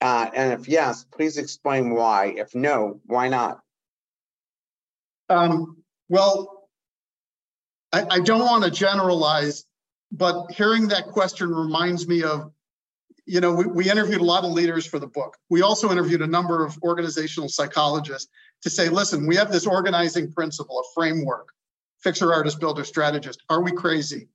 Uh, 0.00 0.30
and 0.34 0.52
if 0.52 0.68
yes, 0.68 1.04
please 1.04 1.38
explain 1.38 1.94
why. 1.94 2.34
If 2.36 2.54
no, 2.54 3.00
why 3.06 3.28
not? 3.28 3.60
Um, 5.28 5.76
well, 6.08 6.61
I, 7.92 8.06
I 8.10 8.20
don't 8.20 8.40
want 8.40 8.64
to 8.64 8.70
generalize, 8.70 9.64
but 10.10 10.50
hearing 10.50 10.88
that 10.88 11.08
question 11.08 11.54
reminds 11.54 12.08
me 12.08 12.22
of, 12.22 12.50
you 13.26 13.40
know, 13.40 13.52
we, 13.52 13.66
we 13.66 13.90
interviewed 13.90 14.20
a 14.20 14.24
lot 14.24 14.44
of 14.44 14.52
leaders 14.52 14.86
for 14.86 14.98
the 14.98 15.06
book. 15.06 15.36
We 15.50 15.62
also 15.62 15.90
interviewed 15.92 16.22
a 16.22 16.26
number 16.26 16.64
of 16.64 16.76
organizational 16.82 17.48
psychologists 17.48 18.30
to 18.62 18.70
say, 18.70 18.88
listen, 18.88 19.26
we 19.26 19.36
have 19.36 19.52
this 19.52 19.66
organizing 19.66 20.32
principle, 20.32 20.80
a 20.80 20.82
framework, 20.94 21.48
fixer, 22.00 22.32
artist, 22.32 22.60
builder, 22.60 22.84
strategist. 22.84 23.42
Are 23.48 23.62
we 23.62 23.72
crazy? 23.72 24.28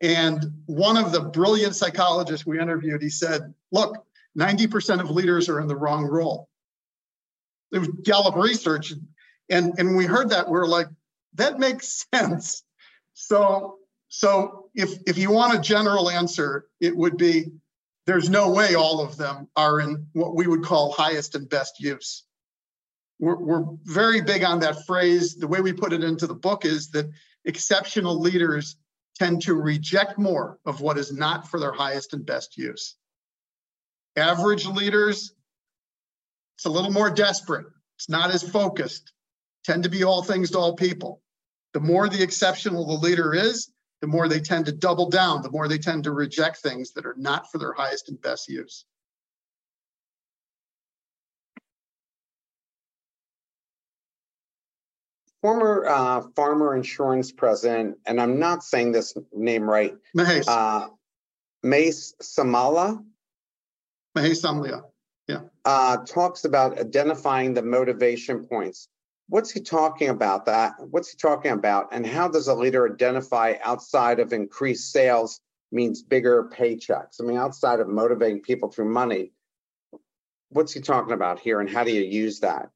And 0.00 0.44
one 0.66 0.96
of 0.96 1.12
the 1.12 1.20
brilliant 1.20 1.74
psychologists 1.74 2.44
we 2.44 2.60
interviewed, 2.60 3.00
he 3.00 3.08
said, 3.08 3.54
look, 3.72 4.04
90% 4.38 5.00
of 5.00 5.10
leaders 5.10 5.48
are 5.48 5.60
in 5.60 5.68
the 5.68 5.76
wrong 5.76 6.04
role. 6.04 6.48
It 7.72 7.78
was 7.78 7.88
Gallup 8.02 8.36
research. 8.36 8.92
And, 9.48 9.72
and 9.78 9.96
we 9.96 10.04
heard 10.04 10.30
that, 10.30 10.50
we 10.50 10.58
are 10.58 10.66
like, 10.66 10.88
that 11.34 11.58
makes 11.58 12.06
sense. 12.14 12.62
So, 13.14 13.78
so 14.08 14.66
if, 14.74 14.98
if 15.06 15.18
you 15.18 15.30
want 15.30 15.56
a 15.56 15.60
general 15.60 16.10
answer, 16.10 16.66
it 16.80 16.96
would 16.96 17.16
be 17.16 17.52
there's 18.06 18.28
no 18.28 18.50
way 18.50 18.74
all 18.74 19.00
of 19.00 19.16
them 19.16 19.48
are 19.56 19.80
in 19.80 20.06
what 20.12 20.34
we 20.34 20.46
would 20.46 20.62
call 20.62 20.92
highest 20.92 21.34
and 21.34 21.48
best 21.48 21.80
use. 21.80 22.24
We're, 23.18 23.38
we're 23.38 23.64
very 23.84 24.20
big 24.20 24.44
on 24.44 24.60
that 24.60 24.84
phrase. 24.84 25.36
The 25.36 25.46
way 25.46 25.60
we 25.60 25.72
put 25.72 25.92
it 25.92 26.04
into 26.04 26.26
the 26.26 26.34
book 26.34 26.64
is 26.64 26.90
that 26.90 27.10
exceptional 27.44 28.20
leaders 28.20 28.76
tend 29.16 29.42
to 29.42 29.54
reject 29.54 30.18
more 30.18 30.58
of 30.66 30.80
what 30.80 30.98
is 30.98 31.12
not 31.12 31.48
for 31.48 31.60
their 31.60 31.72
highest 31.72 32.12
and 32.12 32.26
best 32.26 32.58
use. 32.58 32.96
Average 34.16 34.66
leaders, 34.66 35.32
it's 36.56 36.66
a 36.66 36.70
little 36.70 36.90
more 36.90 37.10
desperate. 37.10 37.66
It's 37.96 38.08
not 38.08 38.30
as 38.32 38.42
focused, 38.42 39.12
tend 39.64 39.84
to 39.84 39.88
be 39.88 40.04
all 40.04 40.22
things 40.22 40.50
to 40.50 40.58
all 40.58 40.74
people. 40.74 41.22
The 41.74 41.80
more 41.80 42.08
the 42.08 42.22
exceptional 42.22 42.86
the 42.86 43.06
leader 43.06 43.34
is, 43.34 43.70
the 44.00 44.06
more 44.06 44.28
they 44.28 44.40
tend 44.40 44.66
to 44.66 44.72
double 44.72 45.10
down, 45.10 45.42
the 45.42 45.50
more 45.50 45.68
they 45.68 45.78
tend 45.78 46.04
to 46.04 46.12
reject 46.12 46.58
things 46.58 46.92
that 46.92 47.04
are 47.04 47.16
not 47.18 47.50
for 47.50 47.58
their 47.58 47.72
highest 47.72 48.08
and 48.08 48.20
best 48.20 48.48
use. 48.48 48.84
former 55.44 55.84
uh, 55.86 56.22
farmer 56.34 56.74
insurance 56.74 57.30
president, 57.30 57.98
and 58.06 58.18
I'm 58.18 58.38
not 58.38 58.62
saying 58.62 58.92
this 58.92 59.14
name 59.30 59.68
right. 59.68 59.94
Mahesh. 60.16 60.44
Uh, 60.48 60.88
Mace 61.62 62.14
Samala. 62.22 63.04
Mahesh 64.16 64.42
Samlia. 64.42 64.84
Yeah. 65.28 65.40
Uh, 65.66 65.98
talks 65.98 66.46
about 66.46 66.78
identifying 66.78 67.52
the 67.52 67.60
motivation 67.60 68.46
points. 68.46 68.88
What's 69.34 69.50
he 69.50 69.58
talking 69.58 70.10
about 70.10 70.46
that? 70.46 70.74
What's 70.78 71.10
he 71.10 71.16
talking 71.16 71.50
about? 71.50 71.88
And 71.90 72.06
how 72.06 72.28
does 72.28 72.46
a 72.46 72.54
leader 72.54 72.88
identify 72.88 73.54
outside 73.64 74.20
of 74.20 74.32
increased 74.32 74.92
sales 74.92 75.40
means 75.72 76.04
bigger 76.04 76.48
paychecks? 76.56 77.20
I 77.20 77.24
mean, 77.24 77.36
outside 77.36 77.80
of 77.80 77.88
motivating 77.88 78.42
people 78.42 78.70
through 78.70 78.92
money, 78.92 79.32
what's 80.50 80.72
he 80.72 80.80
talking 80.80 81.14
about 81.14 81.40
here 81.40 81.58
and 81.58 81.68
how 81.68 81.82
do 81.82 81.90
you 81.90 82.02
use 82.02 82.38
that? 82.40 82.70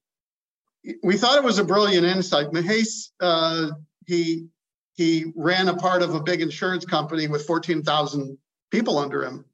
we 1.04 1.16
thought 1.16 1.38
it 1.38 1.44
was 1.44 1.60
a 1.60 1.64
brilliant 1.64 2.04
insight. 2.04 2.48
Mahesh, 2.48 3.10
uh, 3.20 3.70
he 4.06 4.48
he 4.94 5.32
ran 5.36 5.68
a 5.68 5.76
part 5.76 6.02
of 6.02 6.16
a 6.16 6.20
big 6.20 6.40
insurance 6.40 6.84
company 6.84 7.28
with 7.28 7.46
14,000 7.46 8.36
people 8.72 8.98
under 8.98 9.24
him, 9.24 9.44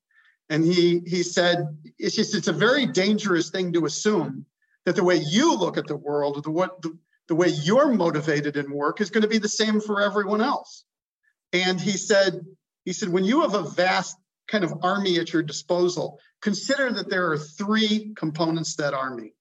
and 0.49 0.64
he 0.64 1.03
he 1.07 1.23
said 1.23 1.67
it's 1.99 2.17
just 2.17 2.35
it's 2.35 2.49
a 2.49 2.53
very 2.53 2.87
dangerous 2.87 3.51
thing 3.51 3.75
to 3.75 3.85
assume 3.85 4.47
that 4.85 4.97
the 4.97 5.05
way 5.05 5.16
you 5.16 5.57
look 5.57 5.77
at 5.77 5.87
the 5.87 5.97
world, 5.97 6.42
the 6.44 6.51
what 6.51 6.83
the, 6.83 6.97
the 7.29 7.35
way 7.35 7.49
you're 7.49 7.92
motivated 7.92 8.57
in 8.57 8.70
work 8.70 9.01
is 9.01 9.11
going 9.11 9.23
to 9.23 9.29
be 9.29 9.38
the 9.38 9.49
same 9.49 9.81
for 9.81 10.03
everyone 10.03 10.40
else. 10.40 10.85
And 11.53 11.81
he 11.81 11.92
said 11.92 12.40
he 12.85 12.92
said 12.92 13.09
when 13.09 13.25
you 13.25 13.42
have 13.42 13.55
a 13.55 13.62
vast 13.62 14.16
kind 14.49 14.64
of 14.64 14.75
army 14.83 15.18
at 15.18 15.33
your 15.33 15.42
disposal, 15.42 16.20
consider 16.42 16.92
that 16.92 17.09
there 17.09 17.31
are 17.33 17.38
three 17.38 18.12
components 18.14 18.77
to 18.77 18.83
that 18.83 18.94
army. 18.94 19.33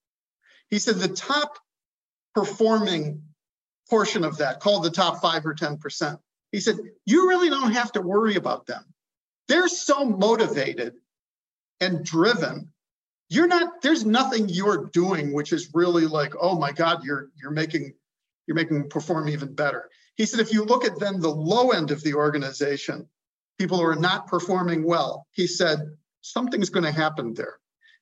He 0.69 0.79
said 0.79 0.95
the 0.95 1.10
top 1.10 1.58
performing 2.34 3.21
portion 3.89 4.23
of 4.23 4.38
that, 4.38 4.60
called 4.60 4.84
the 4.84 4.89
top 4.89 5.21
five 5.21 5.45
or 5.45 5.53
10%. 5.53 6.17
He 6.51 6.60
said, 6.60 6.77
You 7.06 7.29
really 7.29 7.49
don't 7.49 7.73
have 7.73 7.91
to 7.91 8.01
worry 8.01 8.36
about 8.36 8.65
them. 8.65 8.84
They're 9.47 9.67
so 9.67 10.06
motivated 10.06 10.95
and 11.79 12.03
driven. 12.03 12.72
You're 13.34 13.48
not, 13.48 13.82
there's 13.82 14.06
nothing 14.06 14.48
you're 14.48 14.86
doing 14.93 15.34
which 15.34 15.54
is 15.54 15.72
really 15.74 16.06
like, 16.06 16.34
oh 16.39 16.58
my 16.58 16.72
God, 16.72 17.04
you're 17.04 17.30
you're 17.41 17.52
making 17.52 17.93
you're 18.46 18.56
making 18.56 18.78
them 18.78 18.89
perform 18.89 19.28
even 19.30 19.54
better. 19.54 19.89
He 20.15 20.26
said, 20.26 20.39
if 20.39 20.54
you 20.54 20.65
look 20.65 20.86
at 20.86 21.00
then 21.00 21.19
the 21.19 21.30
low 21.30 21.72
end 21.72 21.89
of 21.89 22.04
the 22.04 22.13
organization, 22.13 23.08
people 23.58 23.78
who 23.78 23.86
are 23.86 23.96
not 23.96 24.28
performing 24.28 24.84
well, 24.84 25.26
he 25.32 25.48
said, 25.48 25.80
something's 26.22 26.69
going 26.69 26.84
to 26.84 26.91
happen 26.91 27.34
there. 27.34 27.58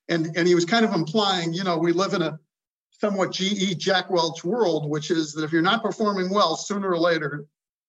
And, 0.10 0.36
and 0.36 0.48
he 0.48 0.56
was 0.56 0.66
kind 0.66 0.84
of 0.84 0.94
implying, 0.94 1.54
you 1.54 1.64
know, 1.64 1.78
we 1.78 1.94
live 1.94 2.14
in 2.14 2.22
a 2.22 2.38
somewhat 2.92 3.32
GE 3.32 3.78
Jack 3.78 4.10
Welch 4.10 4.44
world, 4.44 4.90
which 4.90 5.10
is 5.12 5.34
that 5.34 5.44
if 5.44 5.52
you're 5.52 5.62
not 5.62 5.84
performing 5.84 6.30
well, 6.30 6.56
sooner 6.56 6.90
or 6.90 7.00
later, 7.00 7.46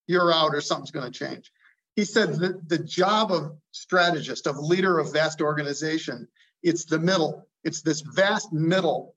you're 0.07 0.33
out 0.33 0.55
or 0.55 0.61
something's 0.61 0.91
going 0.91 1.11
to 1.11 1.17
change. 1.19 1.51
He 1.95 2.05
said 2.05 2.35
that 2.35 2.67
the 2.67 2.79
job 2.79 3.31
of 3.31 3.55
strategist, 3.71 4.47
of 4.47 4.57
leader 4.57 4.97
of 4.99 5.13
vast 5.13 5.41
organization, 5.41 6.27
it's 6.63 6.85
the 6.85 6.99
middle. 6.99 7.47
It's 7.63 7.81
this 7.81 8.01
vast 8.01 8.51
middle 8.51 9.15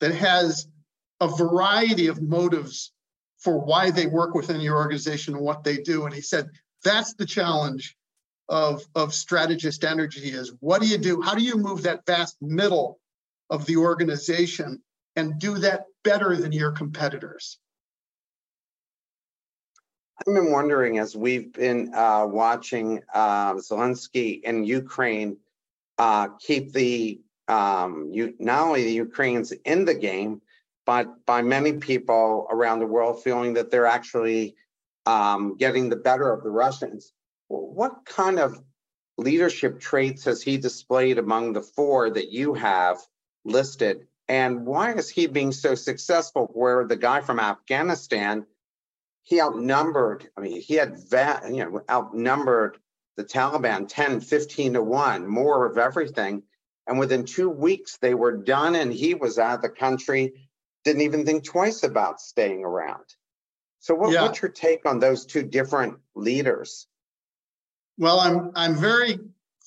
that 0.00 0.14
has 0.14 0.66
a 1.20 1.28
variety 1.28 2.08
of 2.08 2.20
motives 2.20 2.92
for 3.38 3.58
why 3.58 3.90
they 3.90 4.06
work 4.06 4.34
within 4.34 4.60
your 4.60 4.76
organization 4.76 5.34
and 5.34 5.42
what 5.44 5.64
they 5.64 5.78
do. 5.78 6.04
And 6.04 6.14
he 6.14 6.20
said 6.20 6.50
that's 6.82 7.14
the 7.14 7.26
challenge 7.26 7.96
of, 8.48 8.82
of 8.94 9.14
strategist 9.14 9.84
energy 9.84 10.30
is 10.30 10.52
what 10.60 10.82
do 10.82 10.88
you 10.88 10.98
do? 10.98 11.22
How 11.22 11.34
do 11.34 11.42
you 11.42 11.56
move 11.56 11.82
that 11.82 12.06
vast 12.06 12.36
middle 12.40 12.98
of 13.50 13.66
the 13.66 13.76
organization 13.76 14.82
and 15.16 15.38
do 15.38 15.58
that 15.58 15.84
better 16.02 16.36
than 16.36 16.52
your 16.52 16.72
competitors? 16.72 17.58
I've 20.18 20.32
been 20.32 20.52
wondering 20.52 20.98
as 20.98 21.16
we've 21.16 21.52
been 21.52 21.92
uh, 21.92 22.26
watching 22.26 23.02
uh, 23.12 23.54
Zelensky 23.54 24.42
in 24.42 24.64
Ukraine, 24.64 25.38
uh, 25.98 26.28
keep 26.40 26.72
the 26.72 27.20
um, 27.48 28.08
you 28.12 28.34
not 28.38 28.66
only 28.66 28.84
the 28.84 28.92
Ukrainians 28.92 29.52
in 29.52 29.84
the 29.84 29.94
game, 29.94 30.40
but 30.86 31.26
by 31.26 31.42
many 31.42 31.74
people 31.74 32.46
around 32.50 32.78
the 32.78 32.86
world 32.86 33.22
feeling 33.22 33.54
that 33.54 33.70
they're 33.70 33.86
actually 33.86 34.54
um, 35.04 35.56
getting 35.56 35.88
the 35.88 35.96
better 35.96 36.32
of 36.32 36.42
the 36.42 36.50
Russians. 36.50 37.12
What 37.48 38.06
kind 38.06 38.38
of 38.38 38.62
leadership 39.18 39.80
traits 39.80 40.24
has 40.24 40.42
he 40.42 40.56
displayed 40.56 41.18
among 41.18 41.52
the 41.52 41.62
four 41.62 42.10
that 42.10 42.30
you 42.30 42.54
have 42.54 42.98
listed? 43.44 44.06
And 44.28 44.64
why 44.64 44.94
is 44.94 45.10
he 45.10 45.26
being 45.26 45.52
so 45.52 45.74
successful? 45.74 46.50
Where 46.54 46.86
the 46.86 46.96
guy 46.96 47.20
from 47.20 47.40
Afghanistan, 47.40 48.46
he 49.24 49.40
outnumbered, 49.40 50.28
I 50.36 50.40
mean, 50.40 50.60
he 50.60 50.74
had, 50.74 50.98
va- 51.08 51.42
you 51.48 51.64
know, 51.64 51.82
outnumbered 51.90 52.78
the 53.16 53.24
Taliban 53.24 53.86
10, 53.88 54.20
15 54.20 54.74
to 54.74 54.82
1, 54.82 55.26
more 55.26 55.66
of 55.66 55.78
everything. 55.78 56.42
And 56.86 56.98
within 56.98 57.24
two 57.24 57.48
weeks, 57.48 57.96
they 57.96 58.14
were 58.14 58.36
done, 58.36 58.74
and 58.74 58.92
he 58.92 59.14
was 59.14 59.38
out 59.38 59.56
of 59.56 59.62
the 59.62 59.70
country, 59.70 60.34
didn't 60.84 61.02
even 61.02 61.24
think 61.24 61.44
twice 61.44 61.82
about 61.82 62.20
staying 62.20 62.64
around. 62.64 63.04
So, 63.80 63.94
what, 63.94 64.12
yeah. 64.12 64.22
what's 64.22 64.42
your 64.42 64.50
take 64.50 64.86
on 64.86 64.98
those 64.98 65.24
two 65.24 65.42
different 65.42 65.98
leaders? 66.14 66.86
Well, 67.96 68.20
I'm 68.20 68.50
I'm 68.54 68.74
very 68.76 69.18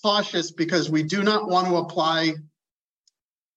cautious 0.04 0.52
because 0.52 0.90
we 0.90 1.04
do 1.04 1.24
not 1.24 1.48
want 1.48 1.68
to 1.68 1.78
apply 1.78 2.36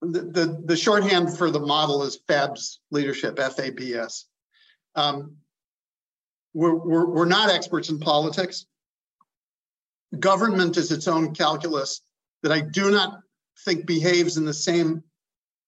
the, 0.00 0.20
the, 0.22 0.62
the 0.64 0.76
shorthand 0.76 1.36
for 1.36 1.50
the 1.50 1.60
model 1.60 2.02
is 2.02 2.18
FABS 2.26 2.80
leadership, 2.90 3.38
F-A-B-S. 3.38 4.26
Um, 4.94 5.36
we're, 6.54 6.74
we're, 6.74 7.06
we're 7.06 7.24
not 7.26 7.50
experts 7.50 7.88
in 7.90 7.98
politics. 7.98 8.66
Government 10.18 10.76
is 10.76 10.90
its 10.90 11.06
own 11.06 11.34
calculus 11.34 12.02
that 12.42 12.52
I 12.52 12.60
do 12.60 12.90
not 12.90 13.20
think 13.64 13.86
behaves 13.86 14.36
in 14.36 14.44
the 14.44 14.54
same 14.54 15.02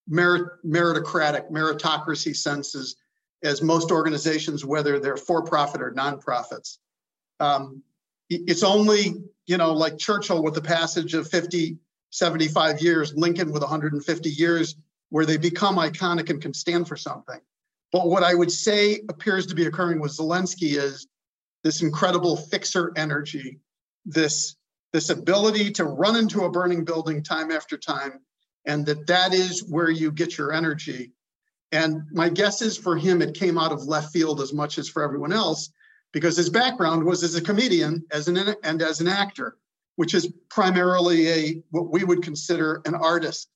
merit, 0.07 0.49
meritocratic, 0.65 1.49
meritocracy 1.51 2.35
senses 2.35 2.95
as 3.43 3.61
most 3.61 3.91
organizations, 3.91 4.65
whether 4.65 4.99
they're 4.99 5.17
for-profit 5.17 5.81
or 5.81 5.91
nonprofits. 5.91 6.77
Um, 7.39 7.83
it's 8.29 8.63
only, 8.63 9.15
you 9.45 9.57
know, 9.57 9.73
like 9.73 9.97
Churchill 9.97 10.43
with 10.43 10.55
the 10.55 10.61
passage 10.61 11.13
of 11.13 11.29
50, 11.29 11.77
75 12.09 12.81
years, 12.81 13.13
Lincoln 13.15 13.51
with 13.51 13.61
150 13.61 14.29
years, 14.29 14.75
where 15.09 15.25
they 15.25 15.37
become 15.37 15.75
iconic 15.75 16.29
and 16.29 16.41
can 16.41 16.53
stand 16.53 16.87
for 16.87 16.95
something. 16.95 17.39
But 17.93 18.09
what 18.09 18.23
I 18.23 18.33
would 18.33 18.51
say 18.51 19.01
appears 19.07 19.45
to 19.45 19.55
be 19.55 19.67
occurring 19.67 20.01
with 20.01 20.17
Zelensky 20.17 20.75
is 20.77 21.07
this 21.63 21.81
incredible 21.83 22.35
fixer 22.35 22.91
energy, 22.97 23.59
this, 24.03 24.55
this 24.91 25.11
ability 25.11 25.71
to 25.73 25.85
run 25.85 26.15
into 26.15 26.43
a 26.43 26.51
burning 26.51 26.83
building 26.83 27.23
time 27.23 27.51
after 27.51 27.77
time, 27.77 28.19
and 28.65 28.85
that 28.87 29.07
that 29.07 29.33
is 29.33 29.63
where 29.63 29.91
you 29.91 30.11
get 30.11 30.37
your 30.37 30.51
energy. 30.51 31.11
And 31.71 32.01
my 32.11 32.29
guess 32.29 32.61
is 32.63 32.77
for 32.77 32.97
him, 32.97 33.21
it 33.21 33.35
came 33.35 33.59
out 33.59 33.71
of 33.71 33.83
left 33.83 34.11
field 34.11 34.41
as 34.41 34.53
much 34.53 34.77
as 34.79 34.89
for 34.89 35.03
everyone 35.03 35.31
else 35.31 35.71
because 36.11 36.35
his 36.35 36.49
background 36.49 37.03
was 37.03 37.23
as 37.23 37.35
a 37.35 37.41
comedian 37.41 38.05
as 38.11 38.27
an, 38.27 38.55
and 38.63 38.81
as 38.81 39.01
an 39.01 39.07
actor, 39.07 39.57
which 39.97 40.13
is 40.13 40.31
primarily 40.49 41.27
a 41.27 41.63
what 41.69 41.91
we 41.91 42.03
would 42.03 42.23
consider 42.23 42.81
an 42.85 42.95
artist 42.95 43.49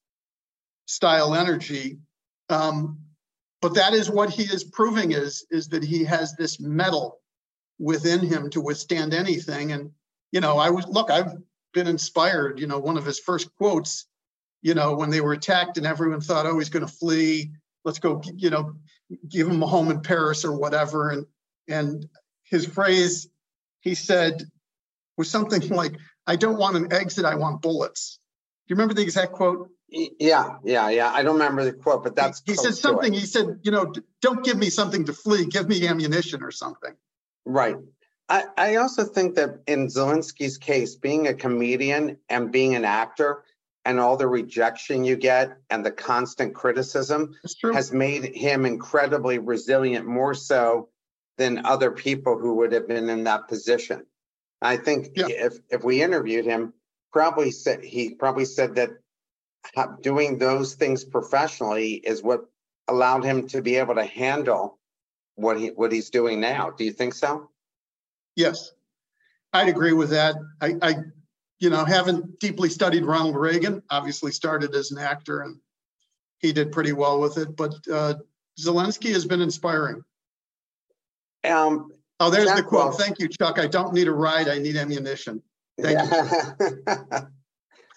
style 0.86 1.36
energy. 1.36 2.00
Um, 2.50 3.00
but 3.62 3.76
that 3.76 3.94
is 3.94 4.10
what 4.10 4.30
he 4.30 4.44
is 4.44 4.64
proving 4.64 5.12
is, 5.12 5.46
is 5.50 5.70
that 5.70 5.84
he 5.84 6.04
has 6.04 6.36
this 6.36 6.60
metal 6.60 7.20
within 7.80 8.20
him 8.20 8.50
to 8.52 8.62
withstand 8.62 9.14
anything. 9.14 9.72
And, 9.72 9.92
you 10.32 10.42
know, 10.42 10.58
I 10.58 10.70
was, 10.70 10.88
look, 10.88 11.10
I've 11.10 11.34
been 11.74 11.88
inspired, 11.88 12.60
you 12.60 12.68
know, 12.68 12.80
one 12.80 12.98
of 12.98 13.06
his 13.06 13.20
first 13.20 13.54
quotes, 13.56 14.06
you 14.62 14.74
know, 14.74 14.96
when 14.96 15.10
they 15.10 15.22
were 15.22 15.34
attacked 15.34 15.78
and 15.78 15.86
everyone 15.86 16.22
thought, 16.22 16.46
oh, 16.46 16.58
he's 16.58 16.70
going 16.70 16.86
to 16.86 16.92
flee. 16.92 17.52
Let's 17.84 18.00
go, 18.00 18.22
you 18.36 18.50
know, 18.50 18.74
give 19.28 19.48
him 19.48 19.64
a 19.64 19.68
home 19.68 19.90
in 19.90 20.02
Paris 20.02 20.46
or 20.46 20.58
whatever. 20.58 21.10
And, 21.10 21.26
and 21.68 22.08
his 22.44 22.66
phrase, 22.66 23.28
he 23.82 23.96
said, 23.96 24.44
was 25.18 25.30
something 25.30 25.68
like, 25.70 25.98
I 26.28 26.36
don't 26.36 26.60
want 26.60 26.78
an 26.78 26.94
exit, 26.94 27.26
I 27.26 27.36
want 27.36 27.62
bullets. 27.62 28.20
Do 28.68 28.74
you 28.74 28.76
remember 28.76 28.94
the 28.94 29.02
exact 29.02 29.32
quote? 29.32 29.70
Yeah, 29.90 30.58
yeah, 30.66 30.90
yeah. 30.90 31.10
I 31.10 31.24
don't 31.24 31.36
remember 31.36 31.64
the 31.64 31.72
quote, 31.72 32.04
but 32.04 32.16
that's. 32.16 32.42
He, 32.46 32.52
he 32.52 32.58
said 32.58 32.76
something. 32.76 33.14
He 33.14 33.26
said, 33.26 33.60
you 33.64 33.72
know, 33.72 33.94
don't 34.22 34.44
give 34.44 34.58
me 34.58 34.70
something 34.70 35.06
to 35.06 35.14
flee, 35.14 35.46
give 35.46 35.70
me 35.70 35.88
ammunition 35.88 36.44
or 36.44 36.52
something. 36.52 36.94
Right. 37.46 37.78
I, 38.28 38.44
I 38.58 38.76
also 38.76 39.06
think 39.06 39.36
that 39.36 39.62
in 39.68 39.88
Zelensky's 39.88 40.58
case, 40.58 40.96
being 40.96 41.28
a 41.28 41.34
comedian 41.34 42.18
and 42.28 42.52
being 42.52 42.76
an 42.76 42.84
actor 42.84 43.46
and 43.86 44.02
all 44.02 44.18
the 44.18 44.28
rejection 44.28 45.06
you 45.06 45.16
get 45.16 45.58
and 45.70 45.86
the 45.86 45.92
constant 45.92 46.54
criticism 46.54 47.36
has 47.74 47.94
made 47.94 48.36
him 48.36 48.66
incredibly 48.66 49.40
resilient, 49.40 50.06
more 50.06 50.34
so 50.34 50.90
than 51.38 51.66
other 51.66 51.92
people 51.92 52.38
who 52.38 52.56
would 52.56 52.74
have 52.74 52.90
been 52.90 53.08
in 53.08 53.24
that 53.24 53.48
position. 53.48 54.06
I 54.62 54.76
think 54.76 55.12
yeah. 55.16 55.28
if 55.30 55.54
if 55.70 55.84
we 55.86 56.02
interviewed 56.02 56.44
him, 56.44 56.74
probably 57.12 57.52
said 57.52 57.84
he 57.84 58.14
probably 58.16 58.46
said 58.46 58.76
that 58.76 58.92
doing 60.02 60.38
those 60.38 60.76
things 60.76 61.04
professionally 61.04 61.94
is 61.94 62.24
what 62.24 62.46
allowed 62.88 63.24
him 63.24 63.48
to 63.50 63.62
be 63.62 63.76
able 63.76 63.96
to 63.96 64.06
handle 64.06 64.80
what 65.36 65.60
he 65.60 65.68
what 65.68 65.92
he's 65.92 66.10
doing 66.10 66.40
now. 66.40 66.72
Do 66.72 66.84
you 66.84 66.92
think 66.92 67.14
so? 67.14 67.50
Yes, 68.36 68.72
I'd 69.54 69.70
agree 69.70 69.94
with 69.94 70.12
that. 70.12 70.36
I, 70.62 70.76
I 70.82 70.96
you 71.60 71.70
know, 71.70 71.86
haven't 71.86 72.40
deeply 72.40 72.70
studied 72.70 73.06
Ronald 73.06 73.36
Reagan. 73.36 73.82
Obviously, 73.90 74.32
started 74.32 74.76
as 74.76 74.92
an 74.92 75.00
actor, 75.00 75.42
and 75.42 75.60
he 76.40 76.54
did 76.54 76.72
pretty 76.72 76.94
well 76.94 77.20
with 77.20 77.38
it. 77.38 77.56
But 77.56 77.74
uh, 77.92 78.16
Zelensky 78.60 79.12
has 79.14 79.26
been 79.26 79.42
inspiring. 79.42 80.04
Um, 81.44 81.92
oh, 82.20 82.30
there's 82.30 82.54
the 82.54 82.64
quote. 82.64 82.96
Thank 82.96 83.20
you, 83.20 83.28
Chuck. 83.28 83.60
I 83.60 83.68
don't 83.68 83.94
need 83.94 84.08
a 84.08 84.12
ride. 84.12 84.48
I 84.48 84.60
need 84.60 84.76
ammunition. 84.76 85.42
Thank 85.80 86.00
yeah. 86.00 87.22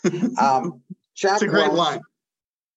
you. 0.05 0.37
um, 0.39 0.83
Jack 1.15 1.43
a 1.43 1.47
great 1.47 1.69
Welch 1.69 1.73
line. 1.73 2.01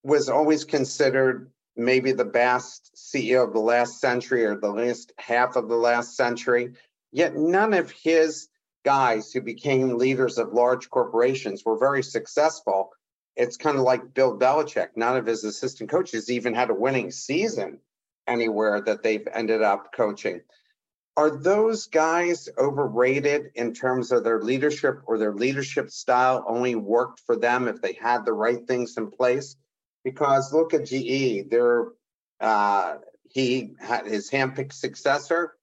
was 0.03 0.29
always 0.29 0.63
considered 0.65 1.51
maybe 1.75 2.11
the 2.11 2.25
best 2.25 2.91
CEO 2.95 3.47
of 3.47 3.53
the 3.53 3.59
last 3.59 3.99
century 3.99 4.45
or 4.45 4.55
the 4.55 4.69
last 4.69 5.13
half 5.17 5.55
of 5.55 5.69
the 5.69 5.75
last 5.75 6.15
century. 6.15 6.73
Yet 7.11 7.35
none 7.35 7.73
of 7.73 7.91
his 7.91 8.49
guys 8.83 9.31
who 9.31 9.41
became 9.41 9.97
leaders 9.97 10.37
of 10.37 10.53
large 10.53 10.89
corporations 10.89 11.63
were 11.65 11.77
very 11.77 12.03
successful. 12.03 12.91
It's 13.35 13.57
kind 13.57 13.77
of 13.77 13.83
like 13.83 14.13
Bill 14.13 14.37
Belichick. 14.37 14.89
None 14.95 15.17
of 15.17 15.25
his 15.25 15.43
assistant 15.43 15.89
coaches 15.89 16.29
even 16.29 16.53
had 16.53 16.69
a 16.69 16.75
winning 16.75 17.11
season 17.11 17.79
anywhere 18.27 18.81
that 18.81 19.03
they've 19.03 19.27
ended 19.33 19.61
up 19.61 19.93
coaching. 19.93 20.41
Are 21.15 21.29
those 21.29 21.87
guys 21.87 22.49
overrated 22.57 23.51
in 23.53 23.73
terms 23.73 24.11
of 24.11 24.23
their 24.23 24.41
leadership 24.41 25.01
or 25.05 25.19
their 25.19 25.33
leadership 25.33 25.91
style 25.91 26.43
only 26.47 26.73
worked 26.73 27.19
for 27.19 27.35
them 27.35 27.67
if 27.67 27.81
they 27.81 27.93
had 27.93 28.25
the 28.25 28.33
right 28.33 28.65
things 28.65 28.97
in 28.97 29.11
place? 29.11 29.55
Because 30.03 30.51
look 30.51 30.73
at 30.73 30.85
GE, 30.85 31.49
they 31.49 31.59
uh, 32.39 32.95
he 33.29 33.73
had 33.79 34.07
his 34.07 34.29
handpicked 34.29 34.73
successor 34.73 35.55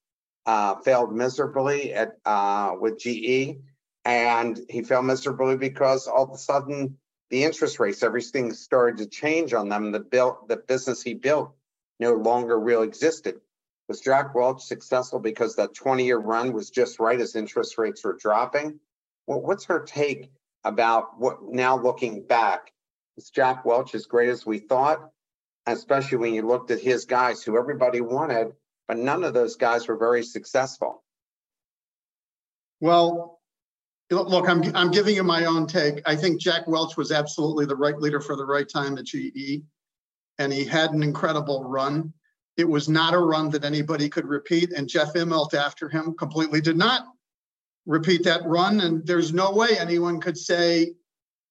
uh, 0.46 0.76
failed 0.76 1.14
miserably 1.14 1.92
at 1.94 2.12
uh, 2.24 2.74
with 2.80 2.98
GE, 2.98 3.58
and 4.04 4.60
he 4.68 4.82
failed 4.82 5.04
miserably 5.04 5.56
because 5.56 6.06
all 6.06 6.24
of 6.24 6.30
a 6.30 6.38
sudden 6.38 6.96
the 7.30 7.44
interest 7.44 7.78
rates, 7.78 8.02
everything 8.02 8.52
started 8.52 8.98
to 8.98 9.06
change 9.06 9.52
on 9.52 9.68
them. 9.68 9.92
The 9.92 10.00
built 10.00 10.48
the 10.48 10.56
business 10.56 11.02
he 11.02 11.14
built 11.14 11.52
no 11.98 12.14
longer 12.14 12.58
really 12.58 12.86
existed. 12.86 13.40
Was 13.90 14.00
Jack 14.00 14.36
Welch 14.36 14.62
successful 14.62 15.18
because 15.18 15.56
that 15.56 15.74
20 15.74 16.04
year 16.04 16.16
run 16.16 16.52
was 16.52 16.70
just 16.70 17.00
right 17.00 17.20
as 17.20 17.34
interest 17.34 17.76
rates 17.76 18.04
were 18.04 18.16
dropping? 18.16 18.78
Well, 19.26 19.40
what's 19.40 19.64
her 19.64 19.80
take 19.80 20.30
about 20.62 21.18
what 21.18 21.42
now 21.42 21.76
looking 21.76 22.24
back? 22.24 22.72
Is 23.16 23.30
Jack 23.30 23.64
Welch 23.64 23.96
as 23.96 24.06
great 24.06 24.28
as 24.28 24.46
we 24.46 24.60
thought? 24.60 25.10
Especially 25.66 26.18
when 26.18 26.34
you 26.34 26.46
looked 26.46 26.70
at 26.70 26.80
his 26.80 27.04
guys 27.04 27.42
who 27.42 27.58
everybody 27.58 28.00
wanted, 28.00 28.52
but 28.86 28.96
none 28.96 29.24
of 29.24 29.34
those 29.34 29.56
guys 29.56 29.88
were 29.88 29.96
very 29.96 30.22
successful. 30.22 31.02
Well, 32.80 33.40
look, 34.08 34.48
I'm, 34.48 34.62
I'm 34.76 34.92
giving 34.92 35.16
you 35.16 35.24
my 35.24 35.46
own 35.46 35.66
take. 35.66 36.00
I 36.06 36.14
think 36.14 36.40
Jack 36.40 36.68
Welch 36.68 36.96
was 36.96 37.10
absolutely 37.10 37.66
the 37.66 37.74
right 37.74 37.98
leader 37.98 38.20
for 38.20 38.36
the 38.36 38.46
right 38.46 38.68
time 38.68 38.98
at 38.98 39.06
GE 39.06 39.64
and 40.38 40.52
he 40.52 40.64
had 40.64 40.92
an 40.92 41.02
incredible 41.02 41.64
run. 41.64 42.12
It 42.56 42.68
was 42.68 42.88
not 42.88 43.14
a 43.14 43.18
run 43.18 43.50
that 43.50 43.64
anybody 43.64 44.08
could 44.08 44.26
repeat, 44.26 44.72
and 44.72 44.88
Jeff 44.88 45.14
Immelt 45.14 45.54
after 45.54 45.88
him 45.88 46.14
completely 46.14 46.60
did 46.60 46.76
not 46.76 47.06
repeat 47.86 48.24
that 48.24 48.44
run. 48.44 48.80
And 48.80 49.06
there's 49.06 49.32
no 49.32 49.52
way 49.52 49.78
anyone 49.78 50.20
could 50.20 50.36
say, 50.36 50.92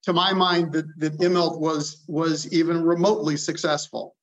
to 0.04 0.14
my 0.14 0.34
mind, 0.34 0.74
that, 0.74 0.86
that 1.00 1.20
Immelt 1.20 1.60
was 1.60 2.04
was 2.08 2.52
even 2.54 2.84
remotely 2.84 3.38
successful. 3.38 4.16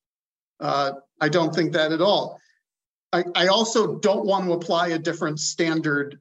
Uh, 0.60 0.92
I 1.20 1.28
don't 1.28 1.54
think 1.54 1.72
that 1.72 1.92
at 1.92 2.00
all. 2.00 2.40
I, 3.12 3.24
I 3.34 3.46
also 3.48 3.96
don't 3.98 4.26
want 4.26 4.44
to 4.46 4.52
apply 4.52 4.88
a 4.88 4.98
different 4.98 5.40
standard 5.40 6.20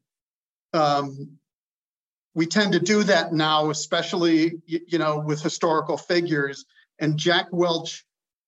um, 0.75 1.37
we 2.33 2.45
tend 2.45 2.73
to 2.73 2.79
do 2.79 3.03
that 3.03 3.33
now, 3.33 3.69
especially 3.69 4.61
you 4.65 4.99
know 4.99 5.19
with 5.19 5.41
historical 5.41 5.97
figures. 5.97 6.65
And 6.99 7.17
Jack 7.17 7.47
Welch 7.51 8.05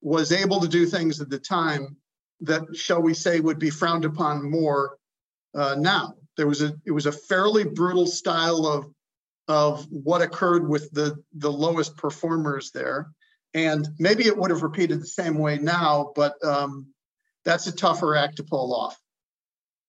was 0.08 0.32
able 0.32 0.62
to 0.62 0.70
do 0.70 0.86
things 0.86 1.20
at 1.20 1.30
the 1.30 1.38
time 1.38 1.98
that, 2.42 2.62
shall 2.74 3.02
we 3.02 3.14
say, 3.14 3.42
would 3.42 3.60
be 3.60 3.70
frowned 3.70 4.06
upon 4.06 4.50
more 4.50 4.98
uh, 5.54 5.76
now. 5.78 6.14
There 6.38 6.48
was 6.48 6.62
a 6.62 6.74
it 6.86 6.92
was 6.92 7.08
a 7.08 7.12
fairly 7.12 7.64
brutal 7.64 8.06
style 8.06 8.66
of 8.66 8.86
of 9.48 9.86
what 9.92 10.22
occurred 10.22 10.68
with 10.68 10.90
the 10.92 11.22
the 11.34 11.52
lowest 11.52 11.98
performers 11.98 12.72
there, 12.72 13.10
and 13.54 13.88
maybe 14.00 14.28
it 14.28 14.38
would 14.38 14.52
have 14.52 14.64
repeated 14.64 15.02
the 15.02 15.08
same 15.08 15.40
way 15.40 15.58
now, 15.58 16.14
but 16.16 16.34
um, 16.46 16.88
that's 17.44 17.68
a 17.68 17.76
tougher 17.76 18.16
act 18.16 18.38
to 18.38 18.44
pull 18.44 18.74
off. 18.74 18.96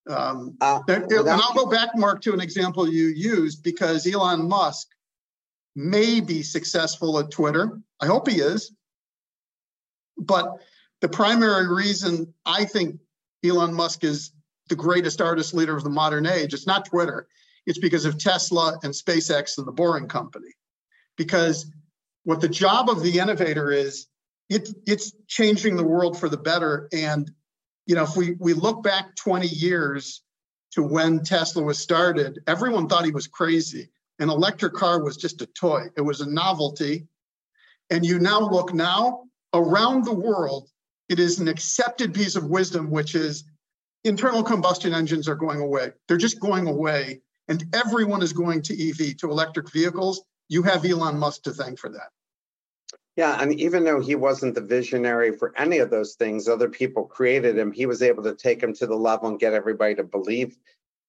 Um, 0.08 0.56
uh, 0.60 0.80
and 0.88 1.28
I'll 1.28 1.54
go 1.54 1.66
back, 1.66 1.90
Mark, 1.94 2.22
to 2.22 2.32
an 2.32 2.40
example 2.40 2.88
you 2.88 3.08
used 3.08 3.62
because 3.62 4.06
Elon 4.06 4.48
Musk 4.48 4.88
may 5.76 6.20
be 6.20 6.42
successful 6.42 7.18
at 7.18 7.30
Twitter. 7.30 7.78
I 8.00 8.06
hope 8.06 8.26
he 8.26 8.40
is. 8.40 8.72
But 10.18 10.58
the 11.00 11.08
primary 11.08 11.72
reason 11.72 12.34
I 12.44 12.64
think 12.64 13.00
Elon 13.44 13.74
Musk 13.74 14.04
is 14.04 14.32
the 14.68 14.76
greatest 14.76 15.20
artist 15.20 15.54
leader 15.54 15.76
of 15.76 15.84
the 15.84 15.90
modern 15.90 16.26
age, 16.26 16.52
it's 16.52 16.66
not 16.66 16.86
Twitter. 16.86 17.28
It's 17.66 17.78
because 17.78 18.04
of 18.04 18.18
Tesla 18.18 18.78
and 18.82 18.92
SpaceX 18.92 19.58
and 19.58 19.66
the 19.66 19.72
Boring 19.72 20.08
Company. 20.08 20.54
Because 21.16 21.70
what 22.24 22.40
the 22.40 22.48
job 22.48 22.88
of 22.88 23.02
the 23.02 23.18
innovator 23.18 23.70
is, 23.70 24.06
it, 24.48 24.68
it's 24.86 25.12
changing 25.26 25.76
the 25.76 25.84
world 25.84 26.18
for 26.18 26.28
the 26.28 26.38
better. 26.38 26.88
And 26.92 27.30
you 27.86 27.94
know, 27.94 28.04
if 28.04 28.16
we 28.16 28.36
we 28.38 28.52
look 28.52 28.82
back 28.82 29.16
20 29.16 29.46
years 29.48 30.22
to 30.72 30.82
when 30.82 31.22
Tesla 31.22 31.62
was 31.62 31.78
started, 31.78 32.38
everyone 32.46 32.88
thought 32.88 33.04
he 33.04 33.10
was 33.10 33.26
crazy. 33.26 33.90
An 34.18 34.30
electric 34.30 34.74
car 34.74 35.02
was 35.02 35.16
just 35.16 35.42
a 35.42 35.46
toy. 35.46 35.86
It 35.96 36.02
was 36.02 36.20
a 36.20 36.30
novelty. 36.30 37.06
And 37.90 38.04
you 38.04 38.18
now 38.18 38.40
look 38.40 38.74
now 38.74 39.27
around 39.52 40.04
the 40.04 40.14
world, 40.14 40.68
it 41.08 41.18
is 41.18 41.38
an 41.38 41.48
accepted 41.48 42.14
piece 42.14 42.36
of 42.36 42.44
wisdom, 42.44 42.90
which 42.90 43.14
is 43.14 43.44
internal 44.04 44.42
combustion 44.42 44.94
engines 44.94 45.28
are 45.28 45.34
going 45.34 45.60
away. 45.60 45.92
They're 46.06 46.16
just 46.16 46.40
going 46.40 46.66
away. 46.66 47.20
And 47.48 47.64
everyone 47.72 48.22
is 48.22 48.32
going 48.32 48.62
to 48.62 48.88
EV, 48.88 49.16
to 49.18 49.30
electric 49.30 49.72
vehicles. 49.72 50.22
You 50.48 50.62
have 50.64 50.84
Elon 50.84 51.18
Musk 51.18 51.44
to 51.44 51.52
thank 51.52 51.78
for 51.78 51.88
that. 51.90 52.10
Yeah, 53.16 53.36
and 53.40 53.58
even 53.58 53.82
though 53.82 54.00
he 54.00 54.14
wasn't 54.14 54.54
the 54.54 54.60
visionary 54.60 55.32
for 55.32 55.52
any 55.56 55.78
of 55.78 55.90
those 55.90 56.14
things, 56.14 56.46
other 56.46 56.68
people 56.68 57.04
created 57.04 57.58
him. 57.58 57.72
He 57.72 57.86
was 57.86 58.00
able 58.00 58.22
to 58.22 58.34
take 58.34 58.62
him 58.62 58.72
to 58.74 58.86
the 58.86 58.94
level 58.94 59.28
and 59.28 59.40
get 59.40 59.54
everybody 59.54 59.96
to 59.96 60.04
believe 60.04 60.56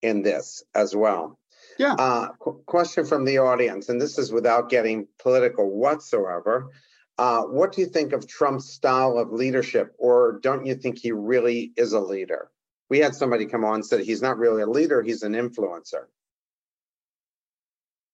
in 0.02 0.24
this 0.24 0.64
as 0.74 0.96
well. 0.96 1.38
Yeah. 1.78 1.94
Uh, 1.94 2.30
qu- 2.40 2.64
question 2.66 3.06
from 3.06 3.26
the 3.26 3.38
audience, 3.38 3.90
and 3.90 4.02
this 4.02 4.18
is 4.18 4.32
without 4.32 4.70
getting 4.70 5.08
political 5.20 5.70
whatsoever. 5.70 6.72
Uh, 7.20 7.42
what 7.42 7.74
do 7.74 7.82
you 7.82 7.88
think 7.88 8.14
of 8.14 8.26
Trump's 8.26 8.70
style 8.70 9.18
of 9.18 9.34
leadership, 9.34 9.94
or 9.98 10.40
don't 10.42 10.66
you 10.66 10.74
think 10.74 10.98
he 10.98 11.12
really 11.12 11.74
is 11.76 11.92
a 11.92 12.00
leader? 12.00 12.50
We 12.90 13.00
had 13.00 13.14
somebody 13.14 13.46
come 13.46 13.66
on 13.66 13.76
and 13.76 13.86
said 13.86 14.00
he's 14.00 14.22
not 14.22 14.38
really 14.38 14.62
a 14.62 14.66
leader; 14.66 15.02
he's 15.02 15.22
an 15.24 15.34
influencer. 15.34 16.06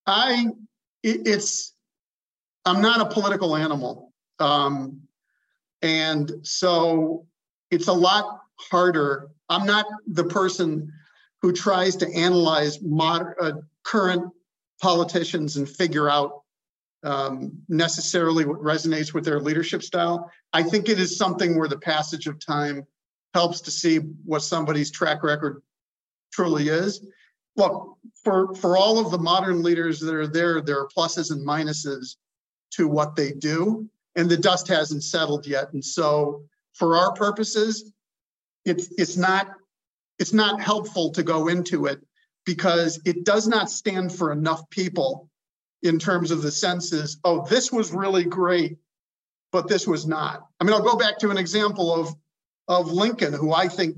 I, 0.08 0.48
it's 1.04 1.76
I'm 2.66 2.82
not 2.82 3.00
a 3.00 3.14
political 3.14 3.56
animal. 3.56 4.12
Um, 4.40 5.02
and 5.84 6.32
so 6.42 7.28
it's 7.70 7.88
a 7.88 7.94
lot 7.94 8.40
harder. 8.56 9.28
I'm 9.50 9.68
not 9.68 9.86
the 10.08 10.24
person 10.24 10.92
who 11.44 11.54
tries 11.54 11.96
to 11.98 12.12
analyze 12.12 12.82
modern, 12.82 13.36
uh, 13.40 13.52
current 13.84 14.34
politicians 14.82 15.58
and 15.58 15.70
figure 15.70 16.10
out 16.10 16.42
um, 17.06 17.52
necessarily 17.70 18.46
what 18.46 18.60
resonates 18.60 19.14
with 19.14 19.24
their 19.24 19.40
leadership 19.40 19.84
style. 19.84 20.32
I 20.54 20.64
think 20.64 20.90
it 20.90 21.00
is 21.00 21.18
something 21.18 21.58
where 21.58 21.68
the 21.68 21.78
passage 21.78 22.28
of 22.28 22.44
time 22.44 22.86
helps 23.34 23.62
to 23.62 23.72
see 23.72 23.98
what 24.26 24.42
somebody's 24.42 24.92
track 24.92 25.22
record 25.24 25.62
truly 26.34 26.68
is. 26.70 27.06
Look, 27.56 27.98
for, 28.24 28.54
for 28.56 28.76
all 28.76 28.98
of 28.98 29.12
the 29.12 29.20
modern 29.20 29.62
leaders 29.62 30.00
that 30.00 30.14
are 30.14 30.28
there, 30.28 30.62
there 30.62 30.80
are 30.80 30.90
pluses 30.98 31.32
and 31.32 31.46
minuses 31.48 32.16
to 32.72 32.88
what 32.88 33.16
they 33.16 33.32
do, 33.32 33.88
and 34.16 34.30
the 34.30 34.36
dust 34.36 34.68
hasn't 34.68 35.04
settled 35.04 35.46
yet. 35.46 35.72
And 35.74 35.86
so, 35.86 36.44
for 36.74 36.98
our 36.98 37.14
purposes, 37.14 37.94
it's 38.66 38.90
it's 38.98 39.16
not 39.16 39.54
it's 40.20 40.34
not 40.34 40.60
helpful 40.60 41.12
to 41.12 41.24
go 41.24 41.48
into 41.48 41.86
it 41.86 42.02
because 42.46 43.00
it 43.06 43.24
does 43.24 43.48
not 43.48 43.70
stand 43.70 44.14
for 44.14 44.34
enough 44.34 44.70
people 44.70 45.30
in 45.84 46.00
terms 46.00 46.32
of 46.32 46.42
the 46.42 46.52
senses. 46.52 47.18
Oh, 47.24 47.46
this 47.48 47.72
was 47.72 47.92
really 47.92 48.24
great, 48.24 48.78
but 49.52 49.68
this 49.68 49.88
was 49.88 50.08
not. 50.08 50.48
I 50.60 50.64
mean, 50.64 50.74
I'll 50.74 50.82
go 50.82 50.98
back 50.98 51.20
to 51.20 51.30
an 51.30 51.38
example 51.38 51.94
of 51.94 52.16
of 52.68 52.92
Lincoln, 52.92 53.32
who 53.32 53.54
I 53.54 53.68
think 53.68 53.96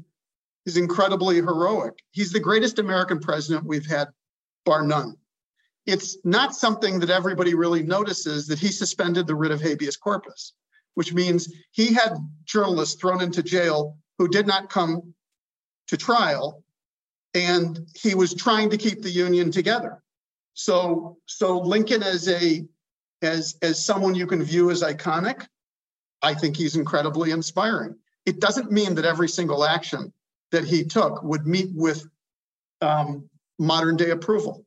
is 0.65 0.75
incredibly 0.75 1.35
heroic. 1.35 2.03
He's 2.11 2.33
the 2.33 2.39
greatest 2.39 2.79
American 2.79 3.19
president 3.19 3.65
we've 3.65 3.85
had, 3.85 4.09
bar 4.65 4.85
none 4.85 5.15
it's 5.87 6.17
not 6.25 6.53
something 6.53 6.99
that 6.99 7.09
everybody 7.09 7.55
really 7.55 7.81
notices 7.81 8.45
that 8.47 8.59
he 8.59 8.67
suspended 8.67 9.25
the 9.25 9.33
writ 9.33 9.51
of 9.51 9.61
habeas 9.61 9.95
corpus, 9.95 10.53
which 10.95 11.13
means 11.13 11.51
he 11.71 11.93
had 11.93 12.13
journalists 12.43 12.99
thrown 12.99 13.21
into 13.21 13.41
jail 13.41 13.97
who 14.17 14.27
did 14.27 14.45
not 14.45 14.69
come 14.69 15.13
to 15.87 15.95
trial, 15.95 16.63
and 17.33 17.79
he 17.95 18.13
was 18.13 18.33
trying 18.33 18.69
to 18.69 18.77
keep 18.77 19.01
the 19.01 19.09
union 19.09 19.49
together. 19.49 20.03
So, 20.57 21.19
so 21.27 21.59
Lincoln 21.59 22.01
as 22.01 22.27
a 22.27 22.65
as 23.21 23.57
as 23.61 23.85
someone 23.85 24.15
you 24.15 24.25
can 24.25 24.43
view 24.43 24.71
as 24.71 24.81
iconic, 24.81 25.45
I 26.23 26.33
think 26.33 26.57
he's 26.57 26.75
incredibly 26.75 27.29
inspiring. 27.29 27.95
It 28.25 28.39
doesn't 28.39 28.71
mean 28.71 28.95
that 28.95 29.05
every 29.05 29.29
single 29.29 29.63
action 29.63 30.11
that 30.51 30.63
he 30.63 30.83
took 30.83 31.21
would 31.21 31.45
meet 31.45 31.69
with 31.75 32.07
um, 32.81 33.29
modern 33.59 33.97
day 33.97 34.09
approval. 34.09 34.65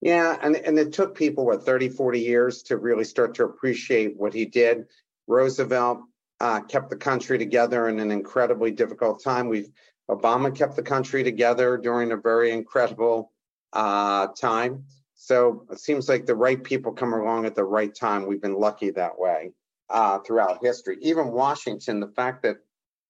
Yeah, 0.00 0.38
and, 0.40 0.54
and 0.54 0.78
it 0.78 0.92
took 0.92 1.16
people, 1.16 1.46
what, 1.46 1.64
30, 1.64 1.88
40 1.88 2.20
years 2.20 2.62
to 2.64 2.76
really 2.76 3.04
start 3.04 3.34
to 3.34 3.44
appreciate 3.44 4.16
what 4.16 4.32
he 4.32 4.44
did. 4.44 4.84
Roosevelt 5.26 6.02
uh, 6.40 6.60
kept 6.60 6.90
the 6.90 6.96
country 6.96 7.38
together 7.38 7.88
in 7.88 7.98
an 7.98 8.12
incredibly 8.12 8.70
difficult 8.70 9.20
time. 9.20 9.48
We've 9.48 9.70
Obama 10.08 10.54
kept 10.54 10.76
the 10.76 10.82
country 10.82 11.24
together 11.24 11.76
during 11.76 12.12
a 12.12 12.16
very 12.16 12.52
incredible 12.52 13.32
uh, 13.74 14.28
time. 14.28 14.84
So 15.14 15.66
it 15.70 15.80
seems 15.80 16.08
like 16.08 16.26
the 16.26 16.34
right 16.34 16.62
people 16.62 16.92
come 16.92 17.12
along 17.12 17.46
at 17.46 17.54
the 17.54 17.64
right 17.64 17.94
time. 17.94 18.26
We've 18.26 18.40
been 18.40 18.58
lucky 18.58 18.90
that 18.90 19.18
way 19.18 19.52
uh, 19.90 20.18
throughout 20.20 20.64
history. 20.64 20.98
Even 21.02 21.32
Washington, 21.32 22.00
the 22.00 22.08
fact 22.08 22.42
that 22.42 22.58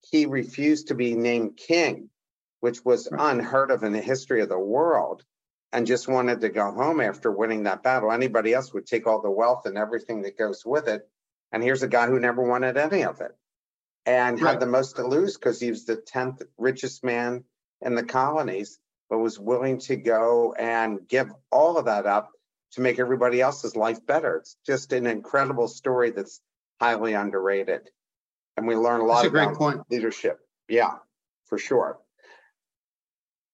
he 0.02 0.26
refused 0.26 0.88
to 0.88 0.94
be 0.94 1.14
named 1.14 1.56
king, 1.56 2.10
which 2.60 2.84
was 2.84 3.08
unheard 3.10 3.70
of 3.70 3.82
in 3.82 3.92
the 3.92 4.00
history 4.00 4.42
of 4.42 4.48
the 4.48 4.58
world, 4.58 5.24
and 5.72 5.86
just 5.86 6.08
wanted 6.08 6.40
to 6.40 6.48
go 6.48 6.70
home 6.70 7.00
after 7.00 7.32
winning 7.32 7.64
that 7.64 7.82
battle. 7.82 8.12
Anybody 8.12 8.54
else 8.54 8.72
would 8.72 8.86
take 8.86 9.06
all 9.06 9.20
the 9.20 9.30
wealth 9.30 9.66
and 9.66 9.76
everything 9.76 10.22
that 10.22 10.38
goes 10.38 10.64
with 10.64 10.88
it. 10.88 11.08
And 11.52 11.62
here's 11.62 11.82
a 11.82 11.88
guy 11.88 12.06
who 12.06 12.20
never 12.20 12.42
wanted 12.42 12.76
any 12.76 13.04
of 13.04 13.20
it 13.20 13.32
and 14.06 14.40
right. 14.40 14.52
had 14.52 14.60
the 14.60 14.66
most 14.66 14.96
to 14.96 15.06
lose 15.06 15.36
because 15.36 15.60
he 15.60 15.70
was 15.70 15.84
the 15.84 15.96
10th 15.96 16.42
richest 16.58 17.04
man 17.04 17.44
in 17.80 17.94
the 17.94 18.02
colonies, 18.02 18.78
but 19.10 19.18
was 19.18 19.38
willing 19.38 19.78
to 19.78 19.96
go 19.96 20.54
and 20.54 21.06
give 21.08 21.32
all 21.50 21.76
of 21.78 21.86
that 21.86 22.06
up 22.06 22.30
to 22.72 22.80
make 22.80 22.98
everybody 22.98 23.40
else's 23.40 23.76
life 23.76 24.04
better. 24.06 24.36
It's 24.36 24.56
just 24.66 24.92
an 24.92 25.06
incredible 25.06 25.68
story 25.68 26.10
that's 26.10 26.40
highly 26.80 27.14
underrated. 27.14 27.88
And 28.56 28.66
we 28.66 28.76
learn 28.76 29.00
a 29.00 29.04
lot 29.04 29.22
that's 29.22 29.34
a 29.34 29.38
about 29.38 29.56
point. 29.56 29.80
leadership. 29.90 30.38
Yeah, 30.68 30.94
for 31.46 31.58
sure. 31.58 31.98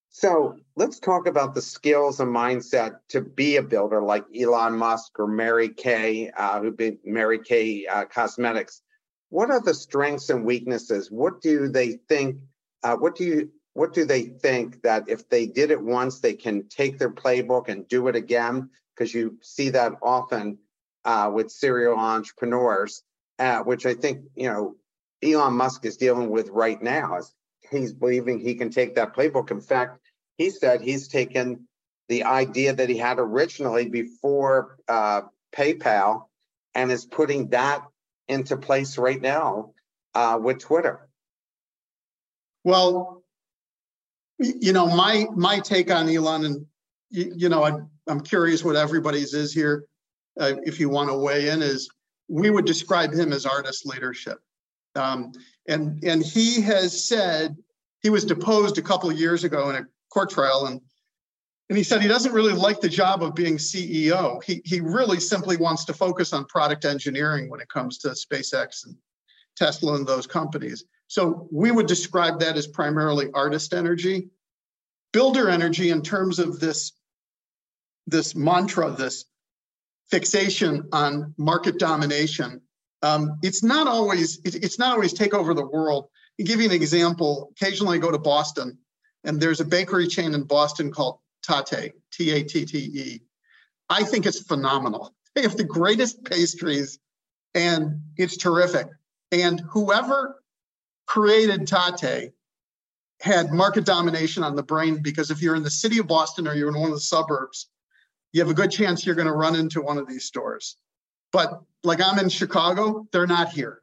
So 0.09 0.57
let's 0.75 0.99
talk 0.99 1.25
about 1.25 1.55
the 1.55 1.61
skills 1.61 2.19
and 2.19 2.35
mindset 2.35 2.95
to 3.09 3.21
be 3.21 3.55
a 3.55 3.63
builder 3.63 4.01
like 4.01 4.25
Elon 4.37 4.77
Musk 4.77 5.17
or 5.17 5.25
Mary 5.27 5.69
Kay, 5.69 6.29
uh, 6.35 6.59
who 6.59 6.75
did 6.75 6.97
Mary 7.05 7.39
Kay 7.39 7.85
uh, 7.85 8.05
Cosmetics. 8.05 8.81
What 9.29 9.49
are 9.49 9.61
the 9.61 9.73
strengths 9.73 10.29
and 10.29 10.45
weaknesses? 10.45 11.09
What 11.09 11.41
do 11.41 11.69
they 11.69 11.93
think? 12.09 12.37
Uh, 12.83 12.97
what 12.97 13.15
do 13.15 13.23
you? 13.23 13.51
What 13.73 13.93
do 13.93 14.05
they 14.05 14.23
think 14.23 14.81
that 14.83 15.07
if 15.07 15.29
they 15.29 15.45
did 15.45 15.71
it 15.71 15.81
once, 15.81 16.19
they 16.19 16.33
can 16.33 16.67
take 16.67 16.97
their 16.97 17.11
playbook 17.11 17.69
and 17.69 17.87
do 17.87 18.07
it 18.07 18.15
again? 18.15 18.69
Because 18.95 19.13
you 19.13 19.37
see 19.41 19.69
that 19.69 19.93
often 20.01 20.57
uh, 21.05 21.31
with 21.33 21.51
serial 21.51 21.97
entrepreneurs, 21.97 23.03
uh, 23.39 23.59
which 23.59 23.85
I 23.85 23.93
think 23.93 24.25
you 24.35 24.49
know 24.49 24.75
Elon 25.23 25.53
Musk 25.53 25.85
is 25.85 25.97
dealing 25.97 26.29
with 26.29 26.49
right 26.49 26.81
now. 26.81 27.17
Is 27.17 27.33
he's 27.69 27.93
believing 27.93 28.39
he 28.39 28.55
can 28.55 28.69
take 28.69 28.95
that 28.95 29.15
playbook. 29.15 29.51
In 29.51 29.61
fact, 29.61 29.99
he 30.37 30.49
said 30.49 30.81
he's 30.81 31.07
taken 31.07 31.67
the 32.09 32.25
idea 32.25 32.73
that 32.73 32.89
he 32.89 32.97
had 32.97 33.19
originally 33.19 33.87
before 33.87 34.77
uh, 34.89 35.21
PayPal 35.55 36.25
and 36.75 36.91
is 36.91 37.05
putting 37.05 37.49
that 37.49 37.83
into 38.27 38.57
place 38.57 38.97
right 38.97 39.21
now 39.21 39.73
uh, 40.13 40.37
with 40.41 40.59
Twitter. 40.59 41.07
Well, 42.63 43.20
you 44.41 44.73
know, 44.73 44.87
my 44.87 45.27
my 45.35 45.59
take 45.59 45.91
on 45.91 46.09
Elon, 46.09 46.45
and 46.45 46.65
you, 47.09 47.33
you 47.35 47.49
know, 47.49 47.63
I 47.63 47.73
I'm 48.07 48.21
curious 48.21 48.63
what 48.63 48.75
everybody's 48.75 49.33
is 49.33 49.53
here. 49.53 49.85
Uh, 50.39 50.53
if 50.63 50.79
you 50.79 50.89
want 50.89 51.09
to 51.09 51.17
weigh 51.17 51.49
in, 51.49 51.61
is 51.61 51.89
we 52.27 52.49
would 52.49 52.65
describe 52.65 53.13
him 53.13 53.33
as 53.33 53.45
artist 53.45 53.85
leadership. 53.85 54.39
Um, 54.95 55.31
and 55.67 56.03
and 56.03 56.23
he 56.23 56.61
has 56.61 57.07
said 57.07 57.55
he 58.01 58.09
was 58.09 58.25
deposed 58.25 58.77
a 58.77 58.81
couple 58.81 59.09
of 59.09 59.19
years 59.19 59.43
ago 59.43 59.69
in 59.69 59.75
a 59.75 59.85
court 60.11 60.31
trial, 60.31 60.65
and 60.65 60.81
and 61.69 61.77
he 61.77 61.83
said 61.83 62.01
he 62.01 62.07
doesn't 62.07 62.33
really 62.33 62.53
like 62.53 62.81
the 62.81 62.89
job 62.89 63.23
of 63.23 63.35
being 63.35 63.57
CEO. 63.57 64.43
He 64.43 64.61
he 64.65 64.81
really 64.81 65.19
simply 65.19 65.57
wants 65.57 65.85
to 65.85 65.93
focus 65.93 66.33
on 66.33 66.45
product 66.45 66.85
engineering 66.85 67.49
when 67.49 67.61
it 67.61 67.69
comes 67.69 67.99
to 67.99 68.09
SpaceX 68.09 68.85
and 68.85 68.95
Tesla 69.55 69.95
and 69.95 70.07
those 70.07 70.25
companies. 70.25 70.83
So 71.11 71.49
we 71.51 71.71
would 71.71 71.87
describe 71.87 72.39
that 72.39 72.55
as 72.55 72.67
primarily 72.67 73.27
artist 73.33 73.73
energy. 73.73 74.29
Builder 75.11 75.49
energy 75.49 75.89
in 75.89 76.03
terms 76.03 76.39
of 76.39 76.61
this, 76.61 76.93
this 78.07 78.33
mantra, 78.33 78.91
this 78.91 79.25
fixation 80.09 80.87
on 80.93 81.33
market 81.37 81.77
domination. 81.77 82.61
Um, 83.01 83.39
it's 83.43 83.61
not 83.61 83.87
always 83.87 84.39
it's 84.45 84.79
not 84.79 84.93
always 84.93 85.11
take 85.11 85.33
over 85.33 85.53
the 85.53 85.65
world. 85.65 86.07
I'll 86.39 86.45
give 86.45 86.61
you 86.61 86.69
an 86.69 86.71
example. 86.71 87.51
Occasionally 87.57 87.97
I 87.97 87.99
go 87.99 88.11
to 88.11 88.17
Boston 88.17 88.77
and 89.25 89.37
there's 89.37 89.59
a 89.59 89.65
bakery 89.65 90.07
chain 90.07 90.33
in 90.33 90.43
Boston 90.43 90.93
called 90.93 91.19
Tatte, 91.43 91.91
T-A-T-T-E. 92.13 93.21
I 93.89 94.03
think 94.03 94.25
it's 94.25 94.43
phenomenal. 94.43 95.13
They 95.35 95.41
have 95.41 95.57
the 95.57 95.65
greatest 95.65 96.23
pastries 96.23 96.99
and 97.53 97.99
it's 98.15 98.37
terrific. 98.37 98.87
And 99.33 99.59
whoever 99.69 100.40
created 101.11 101.67
Tatte 101.67 102.31
had 103.19 103.51
market 103.51 103.83
domination 103.83 104.43
on 104.43 104.55
the 104.55 104.63
brain 104.63 105.01
because 105.01 105.29
if 105.29 105.41
you're 105.41 105.57
in 105.57 105.63
the 105.63 105.69
city 105.69 105.97
of 105.99 106.07
Boston 106.07 106.47
or 106.47 106.53
you're 106.53 106.69
in 106.69 106.79
one 106.79 106.87
of 106.87 106.95
the 106.95 107.01
suburbs, 107.01 107.67
you 108.31 108.39
have 108.39 108.49
a 108.49 108.53
good 108.53 108.71
chance 108.71 109.05
you're 109.05 109.13
going 109.13 109.27
to 109.27 109.33
run 109.33 109.55
into 109.55 109.81
one 109.81 109.97
of 109.97 110.07
these 110.07 110.23
stores. 110.23 110.77
But 111.33 111.63
like 111.83 111.99
I'm 112.01 112.17
in 112.17 112.29
Chicago, 112.29 113.09
they're 113.11 113.27
not 113.27 113.49
here. 113.49 113.81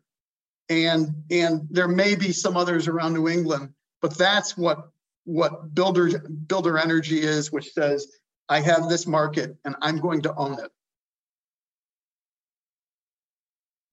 And 0.70 1.22
and 1.30 1.68
there 1.68 1.86
may 1.86 2.14
be 2.14 2.32
some 2.32 2.56
others 2.56 2.88
around 2.88 3.12
New 3.12 3.28
England, 3.28 3.74
but 4.00 4.16
that's 4.16 4.56
what 4.56 4.88
what 5.24 5.74
builder 5.74 6.20
builder 6.46 6.78
energy 6.78 7.20
is, 7.20 7.52
which 7.52 7.72
says 7.72 8.06
I 8.48 8.60
have 8.60 8.88
this 8.88 9.06
market 9.06 9.54
and 9.66 9.76
I'm 9.82 10.00
going 10.00 10.22
to 10.22 10.34
own 10.34 10.54
it. 10.54 10.70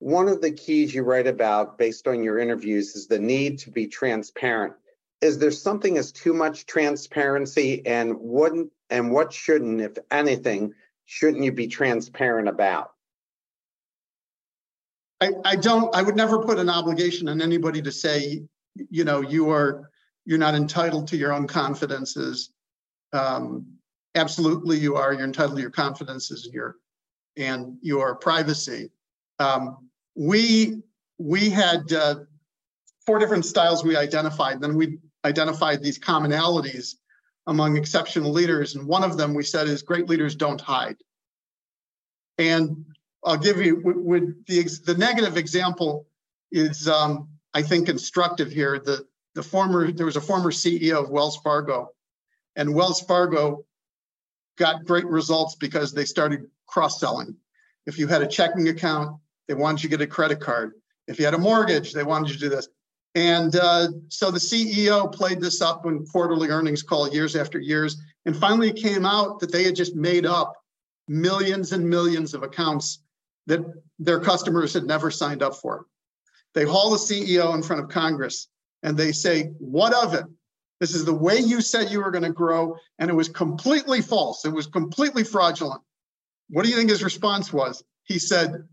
One 0.05 0.27
of 0.27 0.39
the 0.39 0.51
keys 0.51 0.93
you 0.93 1.01
write 1.01 1.25
about 1.25 1.79
based 1.79 2.07
on 2.07 2.21
your 2.21 2.37
interviews 2.37 2.95
is 2.95 3.07
the 3.07 3.17
need 3.17 3.57
to 3.61 3.71
be 3.71 3.87
transparent. 3.87 4.75
Is 5.19 5.39
there 5.39 5.49
something 5.49 5.97
as 5.97 6.11
too 6.11 6.31
much 6.31 6.67
transparency 6.67 7.83
and 7.87 8.15
wouldn't 8.19 8.71
and 8.91 9.09
what 9.09 9.33
shouldn't, 9.33 9.81
if 9.81 9.97
anything, 10.11 10.75
shouldn't 11.05 11.43
you 11.43 11.51
be 11.51 11.65
transparent 11.65 12.47
about? 12.47 12.91
I, 15.19 15.31
I 15.43 15.55
don't 15.55 15.95
I 15.95 16.03
would 16.03 16.15
never 16.15 16.37
put 16.37 16.59
an 16.59 16.69
obligation 16.69 17.27
on 17.27 17.41
anybody 17.41 17.81
to 17.81 17.91
say, 17.91 18.43
you 18.75 19.05
know, 19.05 19.21
you 19.21 19.49
are 19.49 19.89
you're 20.23 20.37
not 20.37 20.53
entitled 20.53 21.07
to 21.07 21.17
your 21.17 21.33
own 21.33 21.47
confidences. 21.47 22.51
Um, 23.11 23.65
absolutely 24.13 24.77
you 24.77 24.97
are. 24.97 25.13
You're 25.13 25.23
entitled 25.23 25.55
to 25.55 25.63
your 25.63 25.71
confidences 25.71 26.45
and 26.45 26.53
your 26.53 26.75
and 27.37 27.79
your 27.81 28.13
privacy. 28.13 28.91
Um, 29.39 29.79
we 30.15 30.81
we 31.17 31.49
had 31.49 31.91
uh, 31.91 32.15
four 33.05 33.19
different 33.19 33.45
styles 33.45 33.83
we 33.83 33.95
identified. 33.95 34.61
Then 34.61 34.75
we 34.75 34.99
identified 35.23 35.81
these 35.81 35.99
commonalities 35.99 36.95
among 37.47 37.77
exceptional 37.77 38.31
leaders, 38.31 38.75
and 38.75 38.87
one 38.87 39.03
of 39.03 39.17
them 39.17 39.33
we 39.33 39.43
said 39.43 39.67
is 39.67 39.83
great 39.83 40.09
leaders 40.09 40.35
don't 40.35 40.59
hide. 40.59 40.97
And 42.37 42.85
I'll 43.23 43.37
give 43.37 43.57
you 43.57 43.81
the 44.47 44.81
the 44.85 44.95
negative 44.95 45.37
example 45.37 46.07
is 46.51 46.87
um, 46.87 47.29
I 47.53 47.61
think 47.61 47.89
instructive 47.89 48.51
here. 48.51 48.79
The 48.79 49.05
the 49.35 49.43
former 49.43 49.91
there 49.91 50.05
was 50.05 50.15
a 50.15 50.21
former 50.21 50.51
CEO 50.51 51.03
of 51.03 51.09
Wells 51.09 51.37
Fargo, 51.37 51.91
and 52.55 52.73
Wells 52.73 53.01
Fargo 53.01 53.65
got 54.57 54.85
great 54.85 55.05
results 55.05 55.55
because 55.55 55.91
they 55.91 56.05
started 56.05 56.49
cross 56.67 56.99
selling. 56.99 57.35
If 57.85 57.99
you 57.99 58.07
had 58.07 58.21
a 58.21 58.27
checking 58.27 58.69
account 58.69 59.19
they 59.47 59.53
wanted 59.53 59.83
you 59.83 59.89
to 59.89 59.97
get 59.97 60.03
a 60.03 60.07
credit 60.07 60.39
card. 60.39 60.73
If 61.07 61.19
you 61.19 61.25
had 61.25 61.33
a 61.33 61.39
mortgage, 61.39 61.93
they 61.93 62.03
wanted 62.03 62.29
you 62.29 62.35
to 62.35 62.39
do 62.41 62.49
this. 62.49 62.67
And 63.15 63.55
uh, 63.55 63.87
so 64.09 64.29
the 64.29 64.39
CEO 64.39 65.11
played 65.11 65.39
this 65.39 65.61
up 65.61 65.85
in 65.85 66.05
quarterly 66.05 66.49
earnings 66.49 66.83
call 66.83 67.09
years 67.09 67.35
after 67.35 67.59
years. 67.59 67.97
And 68.25 68.35
finally, 68.35 68.69
it 68.69 68.75
came 68.75 69.05
out 69.05 69.39
that 69.39 69.51
they 69.51 69.63
had 69.63 69.75
just 69.75 69.95
made 69.95 70.25
up 70.25 70.53
millions 71.07 71.71
and 71.71 71.89
millions 71.89 72.33
of 72.33 72.43
accounts 72.43 72.99
that 73.47 73.63
their 73.99 74.19
customers 74.19 74.73
had 74.73 74.85
never 74.85 75.11
signed 75.11 75.43
up 75.43 75.55
for. 75.55 75.85
They 76.53 76.65
haul 76.65 76.91
the 76.91 76.97
CEO 76.97 77.53
in 77.55 77.63
front 77.63 77.83
of 77.83 77.89
Congress 77.89 78.47
and 78.83 78.97
they 78.97 79.11
say, 79.11 79.53
What 79.59 79.93
of 79.93 80.13
it? 80.13 80.25
This 80.79 80.93
is 80.93 81.05
the 81.05 81.13
way 81.13 81.37
you 81.37 81.61
said 81.61 81.89
you 81.89 82.01
were 82.01 82.11
going 82.11 82.23
to 82.23 82.31
grow. 82.31 82.75
And 82.99 83.09
it 83.09 83.13
was 83.13 83.29
completely 83.29 84.01
false. 84.01 84.43
It 84.43 84.53
was 84.53 84.67
completely 84.67 85.23
fraudulent. 85.23 85.81
What 86.49 86.63
do 86.63 86.69
you 86.69 86.75
think 86.75 86.89
his 86.89 87.03
response 87.03 87.53
was? 87.53 87.83
He 88.03 88.19
said, 88.19 88.67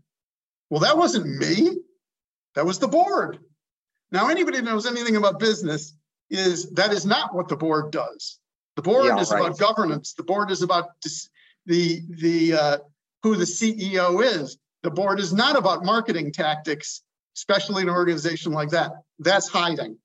well, 0.73 0.79
that 0.79 0.97
wasn't 0.97 1.27
me. 1.27 1.77
That 2.55 2.65
was 2.65 2.79
the 2.79 2.87
board. 2.87 3.37
Now, 4.11 4.29
anybody 4.29 4.57
that 4.57 4.65
knows 4.65 4.87
anything 4.87 5.15
about 5.15 5.39
business 5.39 5.93
is 6.31 6.71
that 6.71 6.91
is 6.91 7.05
not 7.05 7.35
what 7.35 7.47
the 7.47 7.55
board 7.55 7.91
does. 7.91 8.39
The 8.75 8.81
board 8.81 9.05
yeah, 9.05 9.19
is 9.19 9.31
right. 9.31 9.39
about 9.39 9.59
governance. 9.59 10.13
The 10.13 10.23
board 10.23 10.49
is 10.49 10.63
about 10.63 10.89
the 11.67 12.01
the 12.09 12.53
uh, 12.53 12.77
who 13.21 13.35
the 13.35 13.43
CEO 13.43 14.23
is. 14.23 14.57
The 14.81 14.89
board 14.89 15.19
is 15.19 15.31
not 15.31 15.55
about 15.55 15.85
marketing 15.85 16.31
tactics, 16.31 17.03
especially 17.37 17.83
in 17.83 17.89
an 17.89 17.93
organization 17.93 18.51
like 18.51 18.69
that. 18.69 18.93
That's 19.19 19.49
hiding. 19.49 19.99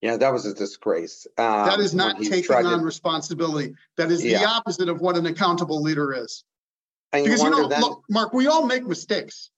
Yeah, 0.00 0.16
that 0.16 0.32
was 0.32 0.44
a 0.44 0.54
disgrace. 0.54 1.24
Um, 1.38 1.66
that 1.66 1.78
is 1.78 1.94
not 1.94 2.20
taking 2.20 2.66
on 2.66 2.80
to... 2.80 2.84
responsibility. 2.84 3.74
That 3.96 4.10
is 4.10 4.24
yeah. 4.24 4.40
the 4.40 4.46
opposite 4.46 4.88
of 4.88 5.00
what 5.00 5.16
an 5.16 5.26
accountable 5.26 5.80
leader 5.80 6.12
is. 6.12 6.42
And 7.12 7.24
because 7.24 7.42
you, 7.42 7.46
you 7.46 7.50
know, 7.50 7.68
then, 7.68 7.80
look, 7.80 8.04
Mark, 8.08 8.32
we 8.32 8.46
all 8.46 8.66
make 8.66 8.86
mistakes. 8.86 9.50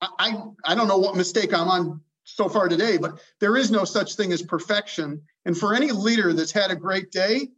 I, 0.00 0.08
I 0.18 0.72
I 0.72 0.74
don't 0.74 0.88
know 0.88 0.98
what 0.98 1.16
mistake 1.16 1.52
I'm 1.54 1.68
on 1.68 2.00
so 2.24 2.48
far 2.48 2.68
today, 2.68 2.96
but 2.96 3.20
there 3.40 3.56
is 3.56 3.70
no 3.70 3.84
such 3.84 4.14
thing 4.14 4.32
as 4.32 4.42
perfection. 4.42 5.22
And 5.44 5.56
for 5.56 5.74
any 5.74 5.90
leader 5.90 6.32
that's 6.32 6.52
had 6.52 6.70
a 6.70 6.76
great 6.76 7.10
day, 7.10 7.48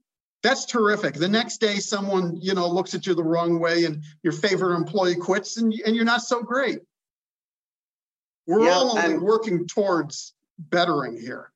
that's 0.43 0.67
terrific. 0.67 1.15
The 1.15 1.29
next 1.29 1.59
day, 1.59 1.77
someone 1.77 2.37
you 2.41 2.55
know 2.55 2.69
looks 2.69 2.95
at 2.95 3.07
you 3.07 3.15
the 3.15 3.25
wrong 3.25 3.59
way, 3.59 3.85
and 3.85 4.03
your 4.23 4.33
favorite 4.33 4.77
employee 4.77 5.17
quits, 5.17 5.57
and 5.57 5.73
and 5.85 5.97
you're 5.97 6.05
not 6.05 6.23
so 6.23 6.43
great. 6.43 6.81
We're 8.47 8.65
yeah, 8.65 8.73
all 8.73 8.99
only 8.99 9.19
working 9.19 9.67
towards 9.67 10.35
bettering 10.59 11.21
here. 11.21 11.53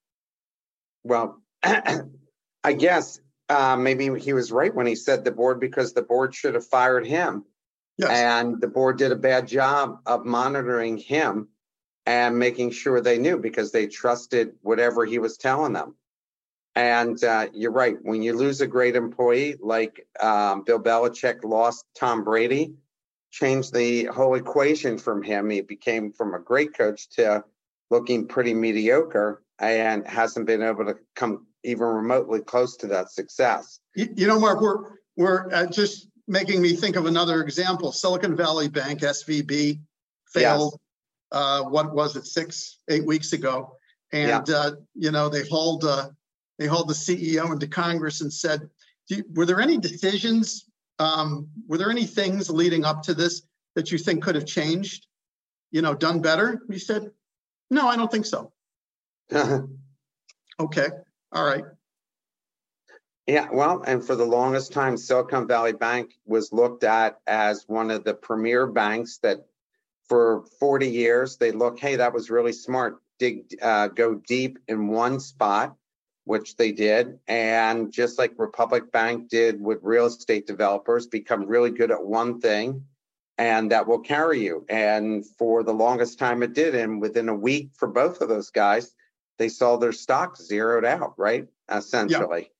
Well, 1.02 1.42
I 1.62 2.72
guess 2.72 3.20
uh, 3.48 3.76
maybe 3.76 4.18
he 4.18 4.32
was 4.32 4.50
right 4.50 4.74
when 4.74 4.86
he 4.86 4.96
said 4.96 5.24
the 5.24 5.30
board 5.30 5.60
because 5.60 5.92
the 5.92 6.02
board 6.02 6.34
should 6.34 6.54
have 6.54 6.66
fired 6.66 7.06
him. 7.06 7.44
Yes. 7.98 8.10
And 8.10 8.60
the 8.60 8.68
board 8.68 8.98
did 8.98 9.12
a 9.12 9.16
bad 9.16 9.46
job 9.46 10.00
of 10.04 10.24
monitoring 10.24 10.98
him 10.98 11.48
and 12.04 12.38
making 12.38 12.70
sure 12.70 13.00
they 13.00 13.18
knew 13.18 13.38
because 13.38 13.72
they 13.72 13.86
trusted 13.86 14.52
whatever 14.62 15.04
he 15.04 15.18
was 15.18 15.36
telling 15.36 15.72
them. 15.72 15.94
And 16.74 17.22
uh, 17.24 17.48
you're 17.54 17.72
right. 17.72 17.96
When 18.02 18.22
you 18.22 18.34
lose 18.34 18.60
a 18.60 18.66
great 18.66 18.96
employee 18.96 19.56
like 19.60 20.06
um, 20.20 20.62
Bill 20.64 20.78
Belichick 20.78 21.42
lost 21.42 21.86
Tom 21.94 22.22
Brady, 22.22 22.74
changed 23.30 23.72
the 23.72 24.04
whole 24.04 24.34
equation 24.34 24.98
from 24.98 25.22
him. 25.22 25.48
He 25.48 25.62
became 25.62 26.12
from 26.12 26.34
a 26.34 26.38
great 26.38 26.76
coach 26.76 27.08
to 27.10 27.44
looking 27.90 28.28
pretty 28.28 28.52
mediocre 28.52 29.42
and 29.58 30.06
hasn't 30.06 30.46
been 30.46 30.62
able 30.62 30.84
to 30.84 30.96
come 31.14 31.46
even 31.66 31.86
remotely 31.86 32.40
close 32.40 32.76
to 32.76 32.86
that 32.86 33.10
success. 33.10 33.80
You, 33.94 34.08
you 34.16 34.26
know, 34.26 34.38
Mark, 34.38 34.60
we're 34.60 34.92
we're 35.16 35.52
uh, 35.52 35.66
just 35.66 36.08
making 36.28 36.62
me 36.62 36.74
think 36.74 36.96
of 36.96 37.06
another 37.06 37.42
example. 37.42 37.92
Silicon 37.92 38.36
Valley 38.36 38.68
Bank 38.68 39.00
(SVB) 39.00 39.80
failed. 40.32 40.72
Yes. 40.72 40.80
Uh, 41.32 41.62
what 41.64 41.92
was 41.92 42.14
it, 42.14 42.24
six, 42.24 42.78
eight 42.88 43.04
weeks 43.04 43.32
ago? 43.32 43.76
And 44.12 44.46
yeah. 44.48 44.56
uh, 44.56 44.70
you 44.94 45.10
know, 45.10 45.28
they 45.28 45.46
hauled 45.46 45.84
uh, 45.84 46.10
they 46.58 46.66
hauled 46.66 46.88
the 46.88 46.94
CEO 46.94 47.52
into 47.52 47.66
Congress 47.66 48.20
and 48.20 48.32
said, 48.32 48.68
you, 49.08 49.24
"Were 49.34 49.46
there 49.46 49.60
any 49.60 49.76
decisions? 49.76 50.64
Um, 50.98 51.48
were 51.66 51.78
there 51.78 51.90
any 51.90 52.06
things 52.06 52.48
leading 52.48 52.84
up 52.84 53.02
to 53.02 53.14
this 53.14 53.42
that 53.74 53.90
you 53.92 53.98
think 53.98 54.22
could 54.22 54.34
have 54.34 54.46
changed? 54.46 55.06
You 55.72 55.82
know, 55.82 55.94
done 55.94 56.20
better?" 56.20 56.62
He 56.70 56.78
said, 56.78 57.10
"No, 57.70 57.88
I 57.88 57.96
don't 57.96 58.10
think 58.10 58.26
so." 58.26 58.52
okay. 60.60 60.88
All 61.36 61.44
right. 61.44 61.64
Yeah, 63.26 63.48
well, 63.52 63.82
and 63.86 64.02
for 64.02 64.16
the 64.16 64.24
longest 64.24 64.72
time, 64.72 64.96
Silicon 64.96 65.46
Valley 65.46 65.74
Bank 65.74 66.14
was 66.24 66.50
looked 66.50 66.82
at 66.82 67.20
as 67.26 67.68
one 67.68 67.90
of 67.90 68.04
the 68.04 68.14
premier 68.14 68.66
banks 68.66 69.18
that 69.18 69.44
for 70.08 70.44
40 70.58 70.88
years 70.88 71.36
they 71.36 71.52
look, 71.52 71.78
hey, 71.78 71.96
that 71.96 72.14
was 72.14 72.30
really 72.30 72.54
smart. 72.54 73.02
Dig, 73.18 73.54
uh, 73.60 73.88
go 73.88 74.14
deep 74.14 74.58
in 74.66 74.88
one 74.88 75.20
spot 75.20 75.76
which 76.24 76.56
they 76.56 76.72
did. 76.72 77.18
And 77.28 77.92
just 77.92 78.18
like 78.18 78.32
Republic 78.38 78.90
Bank 78.90 79.28
did 79.28 79.60
with 79.60 79.78
real 79.82 80.06
estate 80.06 80.46
developers, 80.46 81.06
become 81.06 81.46
really 81.46 81.70
good 81.70 81.90
at 81.90 82.02
one 82.02 82.40
thing 82.40 82.84
and 83.38 83.70
that 83.70 83.86
will 83.86 84.00
carry 84.00 84.40
you. 84.40 84.64
And 84.70 85.24
for 85.38 85.62
the 85.62 85.74
longest 85.74 86.18
time 86.18 86.42
it 86.42 86.54
did. 86.54 86.74
And 86.74 87.00
within 87.00 87.28
a 87.28 87.34
week 87.34 87.70
for 87.74 87.86
both 87.86 88.22
of 88.22 88.28
those 88.30 88.50
guys, 88.50 88.95
they 89.38 89.48
saw 89.48 89.76
their 89.76 89.92
stock 89.92 90.36
zeroed 90.36 90.84
out, 90.84 91.14
right? 91.16 91.46
Essentially, 91.70 92.50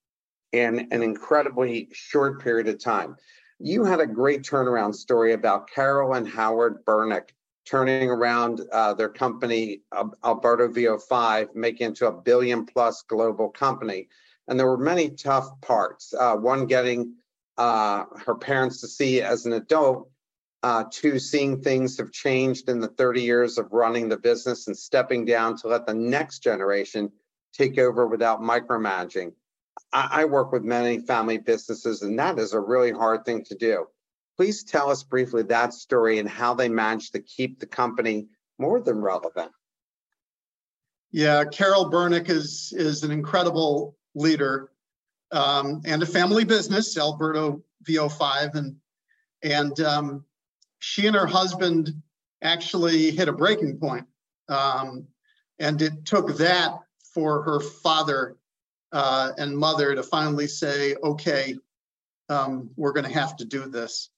in 0.53 0.89
an 0.91 1.03
incredibly 1.03 1.89
short 1.93 2.43
period 2.43 2.69
of 2.69 2.79
time. 2.79 3.17
You 3.59 3.85
had 3.85 4.01
a 4.01 4.07
great 4.07 4.43
turnaround 4.43 4.95
story 4.95 5.33
about 5.33 5.71
Carol 5.71 6.15
and 6.15 6.29
Howard 6.29 6.85
Bernick 6.85 7.35
turning 7.65 8.11
around 8.11 8.61
uh, 8.73 8.95
their 8.95 9.09
company, 9.09 9.83
Alberto 10.25 10.69
VO5, 10.69 11.55
making 11.55 11.89
into 11.89 12.07
a 12.07 12.13
billion 12.13 12.65
plus 12.65 13.03
global 13.03 13.49
company. 13.49 14.09
And 14.47 14.59
there 14.59 14.69
were 14.69 14.79
many 14.79 15.11
tough 15.11 15.61
parts. 15.61 16.15
Uh, 16.15 16.37
one, 16.37 16.67
getting 16.67 17.15
uh, 17.59 18.05
her 18.25 18.37
parents 18.37 18.81
to 18.83 18.89
see 18.89 19.21
as 19.21 19.47
an 19.47 19.55
adult 19.55 20.09
uh, 20.67 20.83
two, 20.91 21.21
seeing 21.21 21.63
things 21.63 21.97
have 21.97 22.11
changed 22.11 22.69
in 22.69 22.81
the 22.81 22.89
30 22.89 23.23
years 23.23 23.57
of 23.57 23.73
running 23.73 24.09
the 24.09 24.17
business 24.17 24.67
and 24.67 24.77
stepping 24.77 25.25
down 25.25 25.57
to 25.57 25.69
let 25.69 25.87
the 25.87 25.95
next 25.95 26.41
generation 26.41 27.09
take 27.53 27.79
over 27.79 28.05
without 28.09 28.41
micromanaging. 28.41 29.33
I, 29.93 30.09
I 30.11 30.25
work 30.25 30.51
with 30.51 30.65
many 30.65 30.99
family 30.99 31.39
businesses, 31.39 32.03
and 32.03 32.19
that 32.19 32.41
is 32.41 32.53
a 32.53 32.59
really 32.59 32.91
hard 32.91 33.25
thing 33.25 33.45
to 33.45 33.55
do. 33.55 33.87
Please 34.37 34.65
tell 34.65 34.91
us 34.91 35.05
briefly 35.05 35.45
that 35.45 35.73
story 35.73 36.19
and 36.19 36.29
how 36.29 36.53
they 36.53 36.69
managed 36.69 37.13
to 37.13 37.21
keep 37.21 37.61
the 37.61 37.67
company 37.67 38.27
more 38.59 38.81
than 38.81 39.01
relevant. 39.01 39.53
Yeah, 41.13 41.45
Carol 41.45 41.93
Bernick 41.93 42.29
is 42.29 42.75
is 42.77 43.05
an 43.05 43.13
incredible 43.13 43.97
leader 44.17 44.73
um, 45.31 45.83
and 45.85 46.03
a 46.03 46.07
family 46.07 46.43
business, 46.45 46.99
Alberto 46.99 47.63
VO5, 47.89 48.57
and 48.57 48.77
and 49.45 49.81
um, 49.81 50.25
she 50.79 51.07
and 51.07 51.17
her 51.17 51.27
husband 51.27 52.03
actually 52.43 53.11
hit 53.11 53.29
a 53.29 53.33
breaking 53.33 53.79
point. 53.79 54.07
Um, 54.49 55.07
and 55.59 55.81
it 55.81 56.05
took 56.05 56.37
that 56.37 56.79
for 57.15 57.43
her 57.43 57.61
father 57.61 58.37
uh, 58.93 59.33
and 59.39 59.57
mother 59.57 59.95
to 59.95 60.03
finally 60.03 60.47
say, 60.47 60.95
okay, 61.03 61.57
um, 62.29 62.71
we're 62.77 62.93
going 62.93 63.07
to 63.07 63.13
have 63.13 63.37
to 63.37 63.45
do 63.45 63.67
this. 63.67 64.11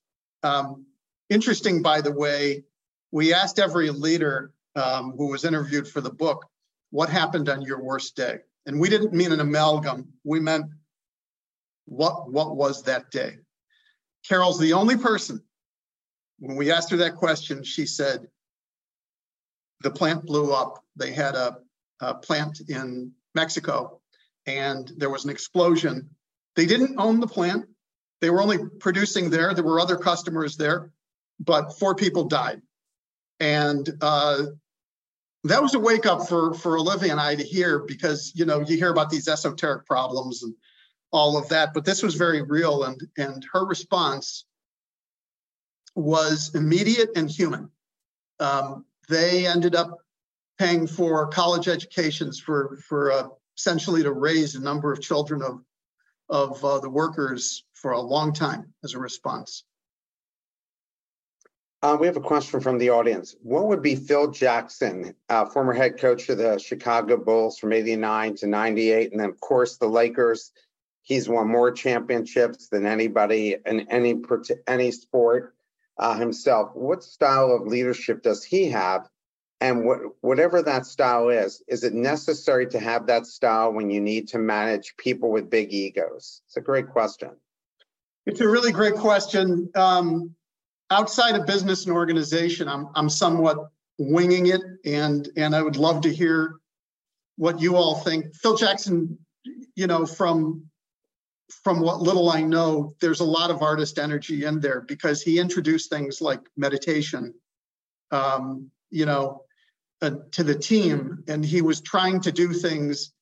Um, 0.42 0.86
interesting, 1.30 1.82
by 1.82 2.00
the 2.00 2.12
way, 2.12 2.64
we 3.12 3.32
asked 3.32 3.58
every 3.58 3.90
leader 3.90 4.52
um, 4.76 5.14
who 5.16 5.28
was 5.28 5.44
interviewed 5.44 5.88
for 5.88 6.00
the 6.00 6.10
book, 6.10 6.46
what 6.90 7.08
happened 7.08 7.48
on 7.48 7.62
your 7.62 7.82
worst 7.82 8.16
day? 8.16 8.38
And 8.66 8.78
we 8.78 8.88
didn't 8.88 9.12
mean 9.12 9.32
an 9.32 9.40
amalgam. 9.40 10.12
We 10.24 10.40
meant 10.40 10.66
what, 11.86 12.30
what 12.30 12.56
was 12.56 12.82
that 12.84 13.10
day? 13.10 13.38
Carol's 14.26 14.58
the 14.58 14.74
only 14.74 14.96
person 14.96 15.42
when 16.38 16.56
we 16.56 16.70
asked 16.70 16.90
her 16.90 16.96
that 16.98 17.16
question, 17.16 17.62
she 17.64 17.86
said 17.86 18.26
the 19.82 19.90
plant 19.90 20.24
blew 20.24 20.52
up. 20.52 20.84
They 20.96 21.12
had 21.12 21.34
a, 21.34 21.58
a 22.00 22.14
plant 22.14 22.60
in 22.68 23.12
Mexico 23.34 24.00
and 24.46 24.90
there 24.96 25.10
was 25.10 25.24
an 25.24 25.30
explosion. 25.30 26.10
They 26.56 26.66
didn't 26.66 26.98
own 26.98 27.20
the 27.20 27.26
plant. 27.26 27.66
They 28.20 28.30
were 28.30 28.42
only 28.42 28.58
producing 28.80 29.30
there. 29.30 29.54
There 29.54 29.64
were 29.64 29.80
other 29.80 29.96
customers 29.96 30.56
there, 30.56 30.92
but 31.38 31.78
four 31.78 31.94
people 31.94 32.24
died. 32.24 32.62
And 33.38 33.88
uh, 34.00 34.46
that 35.44 35.62
was 35.62 35.74
a 35.74 35.78
wake 35.78 36.06
up 36.06 36.28
for, 36.28 36.54
for 36.54 36.78
Olivia 36.78 37.12
and 37.12 37.20
I 37.20 37.36
to 37.36 37.44
hear 37.44 37.80
because, 37.80 38.32
you 38.34 38.44
know, 38.44 38.60
you 38.60 38.76
hear 38.76 38.90
about 38.90 39.10
these 39.10 39.28
esoteric 39.28 39.86
problems 39.86 40.42
and 40.42 40.54
all 41.12 41.36
of 41.36 41.48
that, 41.50 41.72
but 41.74 41.84
this 41.84 42.02
was 42.02 42.16
very 42.16 42.42
real. 42.42 42.84
And, 42.84 43.00
and 43.16 43.46
her 43.52 43.64
response 43.64 44.44
was 45.98 46.54
immediate 46.54 47.10
and 47.16 47.28
human. 47.28 47.70
Um, 48.38 48.84
they 49.08 49.46
ended 49.46 49.74
up 49.74 49.98
paying 50.58 50.86
for 50.86 51.26
college 51.28 51.68
educations 51.68 52.38
for 52.38 52.78
for 52.86 53.12
uh, 53.12 53.28
essentially 53.56 54.02
to 54.04 54.12
raise 54.12 54.54
a 54.54 54.60
number 54.60 54.92
of 54.92 55.00
children 55.00 55.42
of 55.42 55.60
of 56.28 56.64
uh, 56.64 56.78
the 56.78 56.90
workers 56.90 57.64
for 57.72 57.92
a 57.92 58.00
long 58.00 58.32
time 58.32 58.72
as 58.84 58.94
a 58.94 58.98
response. 58.98 59.64
Uh, 61.80 61.96
we 61.98 62.06
have 62.06 62.16
a 62.16 62.20
question 62.20 62.60
from 62.60 62.78
the 62.78 62.90
audience. 62.90 63.36
What 63.40 63.68
would 63.68 63.82
be 63.82 63.94
Phil 63.94 64.32
Jackson, 64.32 65.14
uh, 65.28 65.46
former 65.46 65.72
head 65.72 65.96
coach 65.96 66.28
of 66.28 66.38
the 66.38 66.58
Chicago 66.58 67.16
Bulls 67.16 67.56
from 67.56 67.72
89 67.72 68.34
to 68.36 68.48
98, 68.48 69.12
and 69.12 69.20
then, 69.20 69.28
of 69.28 69.38
course, 69.38 69.76
the 69.76 69.86
Lakers? 69.86 70.50
He's 71.02 71.28
won 71.28 71.46
more 71.46 71.70
championships 71.70 72.68
than 72.68 72.84
anybody 72.84 73.56
in 73.64 73.88
any, 73.88 74.20
any 74.66 74.90
sport 74.90 75.54
uh, 75.98 76.16
himself. 76.18 76.70
What 76.74 77.02
style 77.02 77.52
of 77.52 77.66
leadership 77.66 78.22
does 78.22 78.44
he 78.44 78.70
have? 78.70 79.08
And 79.60 79.84
what, 79.84 79.98
whatever 80.20 80.62
that 80.62 80.86
style 80.86 81.30
is, 81.30 81.62
is 81.66 81.82
it 81.82 81.92
necessary 81.92 82.66
to 82.68 82.78
have 82.78 83.06
that 83.06 83.26
style 83.26 83.72
when 83.72 83.90
you 83.90 84.00
need 84.00 84.28
to 84.28 84.38
manage 84.38 84.96
people 84.96 85.30
with 85.30 85.50
big 85.50 85.72
egos? 85.72 86.42
It's 86.46 86.56
a 86.56 86.60
great 86.60 86.88
question. 86.90 87.30
It's 88.24 88.40
a 88.40 88.48
really 88.48 88.70
great 88.70 88.94
question. 88.94 89.70
Um, 89.74 90.34
outside 90.90 91.34
of 91.34 91.46
business 91.46 91.86
and 91.86 91.94
organization, 91.94 92.68
I'm 92.68 92.88
I'm 92.94 93.08
somewhat 93.08 93.70
winging 93.98 94.46
it, 94.46 94.60
and 94.84 95.28
and 95.36 95.56
I 95.56 95.62
would 95.62 95.76
love 95.76 96.02
to 96.02 96.12
hear 96.12 96.56
what 97.36 97.60
you 97.60 97.76
all 97.76 97.96
think. 97.96 98.34
Phil 98.34 98.56
Jackson, 98.56 99.18
you 99.74 99.86
know, 99.86 100.06
from 100.06 100.67
from 101.50 101.80
what 101.80 102.00
little 102.00 102.30
I 102.30 102.42
know, 102.42 102.94
there's 103.00 103.20
a 103.20 103.24
lot 103.24 103.50
of 103.50 103.62
artist 103.62 103.98
energy 103.98 104.44
in 104.44 104.60
there 104.60 104.82
because 104.82 105.22
he 105.22 105.38
introduced 105.38 105.90
things 105.90 106.20
like 106.20 106.40
meditation, 106.56 107.34
um, 108.10 108.70
you 108.90 109.06
know, 109.06 109.44
uh, 110.02 110.10
to 110.32 110.44
the 110.44 110.54
team, 110.54 111.24
and 111.28 111.44
he 111.44 111.62
was 111.62 111.80
trying 111.80 112.20
to 112.20 112.32
do 112.32 112.52
things 112.52 113.12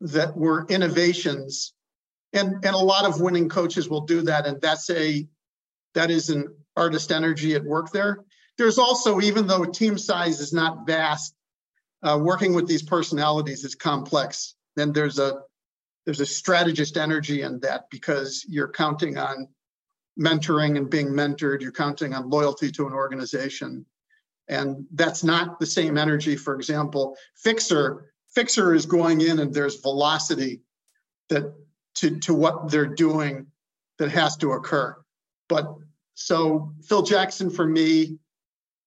that 0.00 0.36
were 0.36 0.66
innovations, 0.68 1.74
and 2.32 2.64
and 2.64 2.74
a 2.74 2.78
lot 2.78 3.04
of 3.04 3.20
winning 3.20 3.48
coaches 3.48 3.88
will 3.88 4.00
do 4.02 4.22
that, 4.22 4.46
and 4.46 4.60
that's 4.60 4.88
a 4.90 5.28
that 5.94 6.10
is 6.10 6.30
an 6.30 6.48
artist 6.76 7.12
energy 7.12 7.54
at 7.54 7.64
work 7.64 7.90
there. 7.92 8.24
There's 8.58 8.78
also, 8.78 9.20
even 9.20 9.46
though 9.46 9.64
team 9.64 9.98
size 9.98 10.40
is 10.40 10.52
not 10.52 10.86
vast, 10.86 11.34
uh, 12.02 12.18
working 12.20 12.54
with 12.54 12.66
these 12.66 12.82
personalities 12.82 13.64
is 13.64 13.74
complex. 13.74 14.54
And 14.76 14.94
there's 14.94 15.18
a 15.18 15.42
there's 16.04 16.20
a 16.20 16.26
strategist 16.26 16.96
energy 16.96 17.42
in 17.42 17.60
that 17.60 17.88
because 17.90 18.44
you're 18.48 18.70
counting 18.70 19.18
on 19.18 19.48
mentoring 20.18 20.76
and 20.76 20.90
being 20.90 21.08
mentored 21.08 21.62
you're 21.62 21.72
counting 21.72 22.12
on 22.12 22.28
loyalty 22.28 22.70
to 22.70 22.86
an 22.86 22.92
organization. 22.92 23.86
And 24.48 24.84
that's 24.92 25.24
not 25.24 25.58
the 25.58 25.66
same 25.66 25.96
energy 25.96 26.36
for 26.36 26.54
example 26.54 27.16
fixer 27.36 28.12
fixer 28.34 28.74
is 28.74 28.86
going 28.86 29.20
in 29.20 29.38
and 29.38 29.54
there's 29.54 29.80
velocity 29.80 30.60
that 31.28 31.54
to 31.94 32.18
to 32.20 32.34
what 32.34 32.70
they're 32.70 32.86
doing 32.86 33.46
that 33.98 34.10
has 34.10 34.36
to 34.38 34.52
occur. 34.52 34.96
But 35.48 35.74
so 36.14 36.74
phil 36.82 37.02
jackson 37.02 37.48
for 37.48 37.66
me 37.66 38.18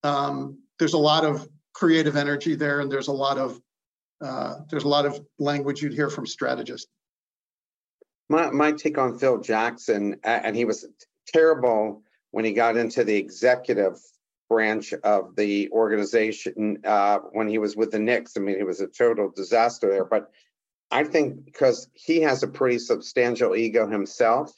um, 0.03 0.59
there's 0.77 0.93
a 0.93 0.99
lot 0.99 1.25
of 1.25 1.47
creative 1.73 2.15
energy 2.15 2.53
there 2.53 2.81
and 2.81 2.91
there's 2.91 3.07
a 3.07 3.13
lot 3.13 3.37
of 3.37 3.59
uh, 4.23 4.55
there's 4.69 4.83
a 4.83 4.87
lot 4.87 5.05
of 5.05 5.19
language 5.39 5.81
you'd 5.81 5.93
hear 5.93 6.09
from 6.09 6.25
strategists 6.25 6.89
my, 8.29 8.49
my 8.51 8.71
take 8.71 8.97
on 8.97 9.17
Phil 9.17 9.39
Jackson, 9.39 10.17
and 10.23 10.55
he 10.55 10.65
was 10.65 10.87
terrible 11.27 12.03
when 12.31 12.45
he 12.45 12.53
got 12.53 12.77
into 12.77 13.03
the 13.03 13.15
executive 13.15 13.97
branch 14.49 14.93
of 14.93 15.35
the 15.35 15.69
organization 15.71 16.79
uh, 16.85 17.19
when 17.31 17.47
he 17.47 17.57
was 17.57 17.75
with 17.75 17.91
the 17.91 17.99
Knicks. 17.99 18.37
I 18.37 18.41
mean, 18.41 18.57
he 18.57 18.63
was 18.63 18.81
a 18.81 18.87
total 18.87 19.31
disaster 19.35 19.89
there. 19.89 20.05
But 20.05 20.31
I 20.91 21.03
think 21.03 21.45
because 21.45 21.87
he 21.93 22.21
has 22.21 22.43
a 22.43 22.47
pretty 22.47 22.79
substantial 22.79 23.55
ego 23.55 23.87
himself, 23.87 24.51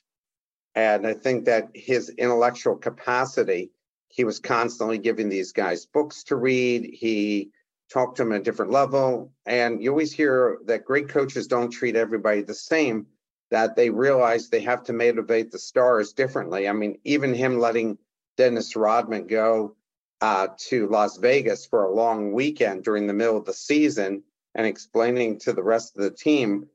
and 0.75 1.07
I 1.07 1.13
think 1.13 1.45
that 1.45 1.69
his 1.73 2.09
intellectual 2.09 2.75
capacity, 2.75 3.71
he 4.09 4.23
was 4.23 4.39
constantly 4.39 4.97
giving 4.97 5.29
these 5.29 5.51
guys 5.51 5.85
books 5.85 6.23
to 6.25 6.35
read. 6.35 6.89
He 6.93 7.51
talked 7.91 8.17
to 8.17 8.23
them 8.23 8.33
at 8.33 8.41
a 8.41 8.43
different 8.43 8.71
level. 8.71 9.31
And 9.45 9.81
you 9.81 9.89
always 9.89 10.11
hear 10.11 10.59
that 10.65 10.85
great 10.85 11.09
coaches 11.09 11.47
don't 11.47 11.71
treat 11.71 11.95
everybody 11.95 12.41
the 12.41 12.53
same 12.53 13.07
that 13.51 13.75
they 13.75 13.89
realize 13.89 14.49
they 14.49 14.61
have 14.61 14.83
to 14.83 14.93
motivate 14.93 15.51
the 15.51 15.59
stars 15.59 16.13
differently. 16.13 16.67
I 16.67 16.73
mean, 16.73 16.99
even 17.03 17.33
him 17.33 17.59
letting 17.59 17.97
Dennis 18.35 18.75
Rodman 18.75 19.27
go 19.27 19.75
uh, 20.21 20.47
to 20.69 20.87
Las 20.87 21.17
Vegas 21.17 21.65
for 21.65 21.85
a 21.85 21.93
long 21.93 22.33
weekend 22.33 22.83
during 22.83 23.07
the 23.07 23.13
middle 23.13 23.37
of 23.37 23.45
the 23.45 23.53
season 23.53 24.23
and 24.55 24.65
explaining 24.65 25.39
to 25.39 25.53
the 25.53 25.63
rest 25.63 25.95
of 25.95 26.03
the 26.03 26.11
team 26.11 26.67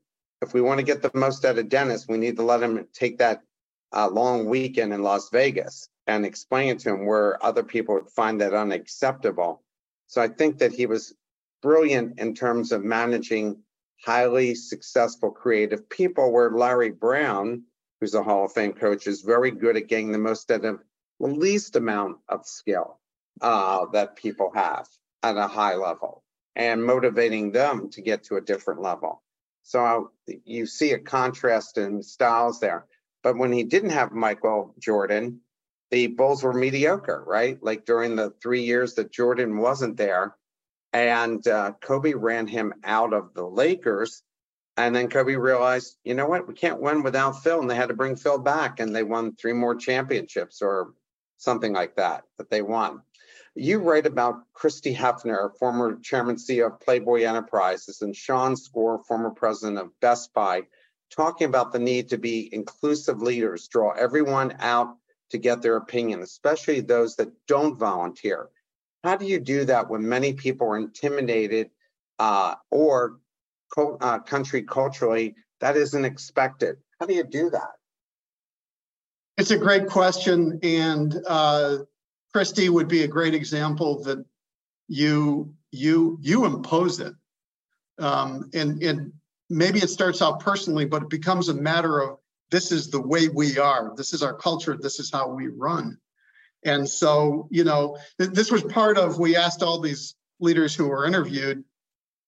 if 0.43 0.53
we 0.53 0.61
want 0.61 0.79
to 0.79 0.85
get 0.85 1.01
the 1.01 1.11
most 1.13 1.45
out 1.45 1.57
of 1.57 1.69
Dennis, 1.69 2.07
we 2.07 2.17
need 2.17 2.35
to 2.35 2.43
let 2.43 2.61
him 2.61 2.85
take 2.93 3.17
that 3.17 3.41
uh, 3.95 4.09
long 4.09 4.45
weekend 4.45 4.93
in 4.93 5.01
Las 5.01 5.29
Vegas 5.29 5.89
and 6.05 6.25
explain 6.25 6.69
it 6.69 6.79
to 6.79 6.89
him 6.89 7.05
where 7.05 7.43
other 7.43 7.63
people 7.63 7.95
would 7.95 8.09
find 8.09 8.41
that 8.41 8.53
unacceptable. 8.53 9.63
So 10.07 10.21
I 10.21 10.27
think 10.27 10.59
that 10.59 10.73
he 10.73 10.85
was 10.85 11.15
brilliant 11.61 12.19
in 12.19 12.35
terms 12.35 12.71
of 12.71 12.83
managing 12.83 13.59
highly 14.03 14.53
successful 14.53 15.31
creative 15.31 15.89
people 15.89 16.31
where 16.31 16.51
Larry 16.51 16.91
Brown, 16.91 17.63
who's 17.99 18.13
a 18.13 18.23
Hall 18.23 18.45
of 18.45 18.51
Fame 18.51 18.73
coach, 18.73 19.07
is 19.07 19.21
very 19.21 19.51
good 19.51 19.77
at 19.77 19.87
getting 19.87 20.11
the 20.11 20.17
most 20.17 20.51
out 20.51 20.65
of 20.65 20.79
the 21.19 21.27
least 21.27 21.75
amount 21.75 22.17
of 22.27 22.45
skill 22.45 22.99
uh, 23.41 23.85
that 23.93 24.15
people 24.15 24.51
have 24.53 24.87
at 25.21 25.37
a 25.37 25.47
high 25.47 25.75
level 25.75 26.23
and 26.55 26.83
motivating 26.83 27.51
them 27.51 27.89
to 27.91 28.01
get 28.01 28.23
to 28.23 28.35
a 28.35 28.41
different 28.41 28.81
level. 28.81 29.23
So 29.63 30.11
you 30.25 30.65
see 30.65 30.91
a 30.91 30.99
contrast 30.99 31.77
in 31.77 32.03
styles 32.03 32.59
there. 32.59 32.85
But 33.23 33.37
when 33.37 33.53
he 33.53 33.63
didn't 33.63 33.91
have 33.91 34.11
Michael 34.11 34.75
Jordan, 34.79 35.39
the 35.91 36.07
Bulls 36.07 36.43
were 36.43 36.53
mediocre, 36.53 37.23
right? 37.25 37.57
Like 37.63 37.85
during 37.85 38.15
the 38.15 38.33
three 38.41 38.63
years 38.63 38.95
that 38.95 39.13
Jordan 39.13 39.57
wasn't 39.57 39.95
there, 39.95 40.35
and 40.93 41.45
uh, 41.47 41.73
Kobe 41.81 42.13
ran 42.13 42.47
him 42.47 42.73
out 42.83 43.13
of 43.13 43.33
the 43.33 43.45
Lakers. 43.45 44.21
And 44.77 44.95
then 44.95 45.09
Kobe 45.09 45.35
realized, 45.35 45.97
you 46.03 46.13
know 46.13 46.27
what, 46.27 46.47
we 46.47 46.53
can't 46.53 46.81
win 46.81 47.03
without 47.03 47.43
Phil. 47.43 47.59
And 47.59 47.69
they 47.69 47.75
had 47.75 47.89
to 47.89 47.95
bring 47.95 48.15
Phil 48.15 48.39
back, 48.39 48.79
and 48.79 48.95
they 48.95 49.03
won 49.03 49.35
three 49.35 49.53
more 49.53 49.75
championships 49.75 50.61
or 50.61 50.93
something 51.37 51.73
like 51.73 51.95
that 51.95 52.23
that 52.37 52.49
they 52.49 52.61
won. 52.61 53.01
You 53.55 53.79
write 53.79 54.07
about 54.07 54.51
Christie 54.53 54.95
Hefner, 54.95 55.55
former 55.59 55.99
chairman 56.01 56.37
CEO 56.37 56.73
of 56.73 56.79
Playboy 56.79 57.21
Enterprises, 57.23 58.01
and 58.01 58.15
Shawn 58.15 58.55
Score, 58.55 59.03
former 59.03 59.29
president 59.29 59.77
of 59.77 59.99
Best 59.99 60.33
Buy, 60.33 60.63
talking 61.11 61.45
about 61.45 61.71
the 61.71 61.79
need 61.79 62.09
to 62.09 62.17
be 62.17 62.49
inclusive 62.51 63.21
leaders, 63.21 63.67
draw 63.67 63.91
everyone 63.91 64.55
out 64.59 64.95
to 65.29 65.37
get 65.37 65.61
their 65.61 65.75
opinion, 65.75 66.21
especially 66.21 66.79
those 66.79 67.15
that 67.17 67.31
don't 67.47 67.77
volunteer. 67.77 68.49
How 69.03 69.17
do 69.17 69.25
you 69.25 69.39
do 69.39 69.65
that 69.65 69.89
when 69.89 70.07
many 70.07 70.33
people 70.33 70.67
are 70.67 70.77
intimidated 70.77 71.69
uh, 72.19 72.55
or 72.71 73.19
co- 73.75 73.97
uh, 73.99 74.19
country 74.19 74.63
culturally 74.63 75.35
that 75.59 75.75
isn't 75.75 76.05
expected? 76.05 76.77
How 76.99 77.05
do 77.05 77.13
you 77.13 77.23
do 77.23 77.49
that? 77.49 77.71
It's 79.37 79.51
a 79.51 79.57
great 79.57 79.87
question, 79.87 80.59
and 80.61 81.15
uh, 81.27 81.77
Christie 82.33 82.69
would 82.69 82.87
be 82.87 83.03
a 83.03 83.07
great 83.07 83.33
example 83.33 84.03
that 84.03 84.23
you 84.87 85.53
you 85.71 86.19
you 86.21 86.45
impose 86.45 86.99
it, 86.99 87.13
um, 87.97 88.49
and 88.53 88.81
and 88.83 89.11
maybe 89.49 89.79
it 89.79 89.89
starts 89.89 90.21
out 90.21 90.39
personally, 90.39 90.85
but 90.85 91.03
it 91.03 91.09
becomes 91.09 91.49
a 91.49 91.53
matter 91.53 91.99
of 91.99 92.19
this 92.51 92.71
is 92.71 92.91
the 92.91 93.01
way 93.01 93.27
we 93.27 93.57
are, 93.57 93.93
this 93.95 94.13
is 94.13 94.21
our 94.21 94.35
culture, 94.35 94.77
this 94.77 94.99
is 94.99 95.09
how 95.11 95.27
we 95.27 95.47
run, 95.47 95.97
and 96.65 96.87
so 96.87 97.47
you 97.51 97.63
know 97.63 97.97
th- 98.19 98.31
this 98.31 98.51
was 98.51 98.63
part 98.63 98.97
of 98.97 99.19
we 99.19 99.35
asked 99.35 99.63
all 99.63 99.79
these 99.79 100.15
leaders 100.39 100.75
who 100.75 100.87
were 100.87 101.05
interviewed, 101.05 101.63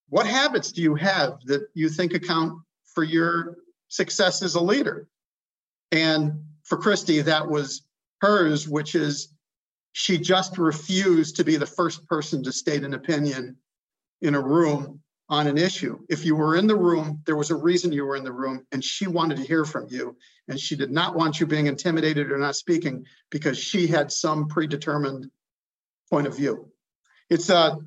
what 0.10 0.26
habits 0.28 0.72
do 0.72 0.82
you 0.82 0.96
have 0.96 1.40
that 1.46 1.68
you 1.74 1.90
think 1.90 2.14
account 2.14 2.62
for 2.94 3.04
your 3.04 3.58
success 3.88 4.42
as 4.42 4.56
a 4.56 4.62
leader, 4.62 5.08
and 5.92 6.44
for 6.64 6.78
Christie 6.78 7.22
that 7.22 7.48
was 7.48 7.84
hers, 8.22 8.68
which 8.68 8.96
is 8.96 9.30
she 9.92 10.18
just 10.18 10.58
refused 10.58 11.38
to 11.38 11.44
be 11.44 11.58
the 11.58 11.66
first 11.66 12.06
person 12.08 12.44
to 12.44 12.52
state 12.52 12.84
an 12.84 12.94
opinion 12.94 13.56
in 14.22 14.36
a 14.36 14.42
room 14.42 15.02
on 15.30 15.48
an 15.48 15.58
issue. 15.58 16.00
If 16.08 16.24
you 16.24 16.36
were 16.36 16.56
in 16.56 16.68
the 16.68 16.76
room, 16.76 17.22
there 17.26 17.36
was 17.36 17.50
a 17.50 17.56
reason 17.56 17.92
you 17.92 18.06
were 18.06 18.16
in 18.16 18.24
the 18.24 18.32
room, 18.32 18.66
and 18.72 18.84
she 18.84 19.08
wanted 19.08 19.38
to 19.38 19.44
hear 19.44 19.66
from 19.66 19.88
you. 19.90 20.16
And 20.48 20.60
she 20.60 20.76
did 20.76 20.92
not 20.92 21.16
want 21.16 21.40
you 21.40 21.48
being 21.48 21.66
intimidated 21.66 22.32
or 22.32 22.38
not 22.38 22.56
speaking 22.56 23.06
because 23.32 23.58
she 23.58 23.88
had 23.88 24.12
some 24.12 24.48
predetermined 24.48 25.30
point 26.10 26.28
of 26.28 26.36
view. 26.36 26.70
It's 27.30 27.50
uh, 27.50 27.78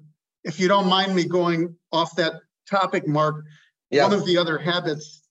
if 0.43 0.59
you 0.59 0.66
don't 0.66 0.89
mind 0.89 1.14
me 1.14 1.24
going 1.24 1.76
off 1.93 2.16
that 2.16 2.34
topic, 2.68 3.07
Mark, 3.07 3.45
yeah. 3.91 4.03
one 4.03 4.12
of 4.12 4.26
the 4.26 4.36
other 4.36 4.59
habits, 4.59 5.22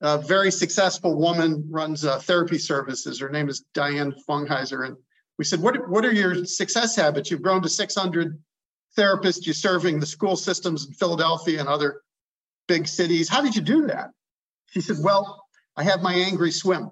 a 0.00 0.18
very 0.18 0.52
successful 0.52 1.18
woman 1.18 1.66
runs 1.68 2.04
uh, 2.04 2.20
therapy 2.20 2.58
services. 2.58 3.18
Her 3.18 3.30
name 3.30 3.48
is 3.48 3.64
Diane 3.74 4.14
Fungheiser, 4.28 4.86
and 4.86 4.96
we 5.38 5.44
said, 5.44 5.60
what, 5.60 5.88
what 5.88 6.04
are 6.04 6.12
your 6.12 6.44
success 6.44 6.94
habits? 6.94 7.30
You've 7.30 7.42
grown 7.42 7.62
to 7.62 7.68
600 7.68 8.40
therapists, 8.96 9.46
you're 9.46 9.54
serving 9.54 10.00
the 10.00 10.06
school 10.06 10.36
systems 10.36 10.86
in 10.86 10.92
Philadelphia 10.92 11.60
and 11.60 11.68
other 11.68 12.02
big 12.66 12.86
cities. 12.86 13.28
How 13.28 13.42
did 13.42 13.56
you 13.56 13.62
do 13.62 13.86
that? 13.86 14.10
She 14.70 14.80
said, 14.80 14.96
well, 15.00 15.42
I 15.76 15.84
have 15.84 16.02
my 16.02 16.14
angry 16.14 16.50
swim. 16.50 16.90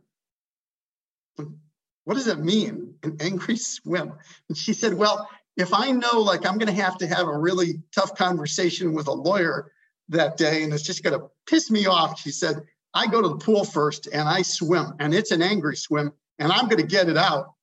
What 2.05 2.15
does 2.15 2.27
that 2.27 2.39
mean, 2.39 2.95
an 3.03 3.17
angry 3.21 3.57
swim? 3.57 4.13
And 4.49 4.57
she 4.57 4.73
said, 4.73 4.95
well, 4.95 5.29
if 5.57 5.75
I 5.75 5.91
know 5.91 6.21
like 6.21 6.47
I'm 6.47 6.59
going 6.59 6.75
to 6.75 6.83
have 6.83 6.99
to 6.99 7.07
have 7.07 7.27
a 7.27 7.37
really 7.37 7.83
tough 7.95 8.15
conversation 8.15 8.93
with 8.93 9.09
a 9.09 9.13
lawyer 9.13 9.73
that 10.11 10.37
day 10.37 10.63
and 10.63 10.73
it's 10.73 10.85
just 10.85 11.03
going 11.03 11.19
to 11.19 11.27
piss 11.49 11.71
me 11.71 11.87
off, 11.87 12.21
she 12.21 12.31
said, 12.31 12.63
I 12.95 13.09
go 13.09 13.21
to 13.21 13.29
the 13.29 13.39
pool 13.39 13.65
first 13.65 14.07
and 14.07 14.29
I 14.29 14.43
swim 14.43 14.95
and 15.01 15.13
it's 15.13 15.33
an 15.33 15.43
angry 15.43 15.77
swim 15.77 16.13
and 16.39 16.53
I'm 16.53 16.69
going 16.69 16.81
to 16.81 16.87
get 16.87 17.09
it 17.09 17.17
out 17.17 17.55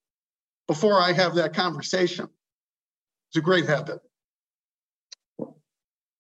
before 0.68 1.00
I 1.00 1.14
have 1.14 1.36
that 1.36 1.54
conversation. 1.54 2.28
It's 3.30 3.38
a 3.38 3.42
great 3.42 3.66
habit. 3.66 4.00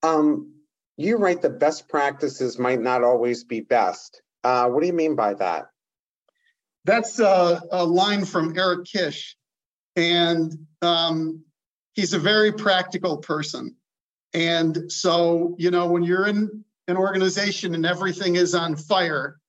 Um, 0.03 0.53
you 0.97 1.17
write 1.17 1.41
the 1.41 1.49
best 1.49 1.87
practices 1.89 2.59
might 2.59 2.81
not 2.81 3.03
always 3.03 3.43
be 3.43 3.61
best. 3.61 4.21
Uh, 4.43 4.67
what 4.67 4.81
do 4.81 4.87
you 4.87 4.93
mean 4.93 5.15
by 5.15 5.33
that? 5.35 5.67
That's 6.85 7.19
a, 7.19 7.61
a 7.71 7.83
line 7.83 8.25
from 8.25 8.57
Eric 8.57 8.85
Kish. 8.85 9.35
And 9.95 10.53
um, 10.81 11.43
he's 11.93 12.13
a 12.13 12.19
very 12.19 12.51
practical 12.51 13.17
person. 13.17 13.75
And 14.33 14.91
so, 14.91 15.55
you 15.57 15.71
know, 15.71 15.87
when 15.87 16.03
you're 16.03 16.27
in 16.27 16.65
an 16.87 16.97
organization 16.97 17.73
and 17.75 17.85
everything 17.85 18.35
is 18.35 18.53
on 18.53 18.75
fire, 18.75 19.39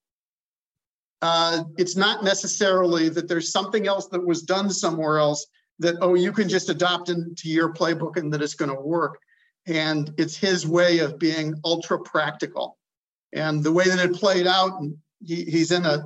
uh, 1.23 1.65
it's 1.79 1.97
not 1.97 2.23
necessarily 2.23 3.09
that 3.09 3.29
there's 3.29 3.51
something 3.51 3.87
else 3.87 4.09
that 4.09 4.25
was 4.25 4.43
done 4.43 4.71
somewhere 4.71 5.19
else 5.19 5.47
that 5.79 5.97
oh 6.01 6.15
you 6.15 6.33
can 6.33 6.49
just 6.49 6.69
adopt 6.69 7.09
into 7.09 7.49
your 7.49 7.73
playbook 7.73 8.17
and 8.17 8.33
that 8.33 8.43
it's 8.43 8.55
going 8.55 8.71
to 8.71 8.81
work 8.81 9.19
and 9.67 10.13
it's 10.19 10.37
his 10.37 10.67
way 10.67 10.99
of 10.99 11.19
being 11.19 11.55
ultra 11.65 11.99
practical. 11.99 12.79
And 13.33 13.63
the 13.63 13.73
way 13.73 13.85
that 13.85 13.99
it 13.99 14.15
played 14.15 14.47
out 14.47 14.81
and 14.81 14.97
he, 15.21 15.45
he's 15.45 15.73
in 15.73 15.85
a, 15.85 16.05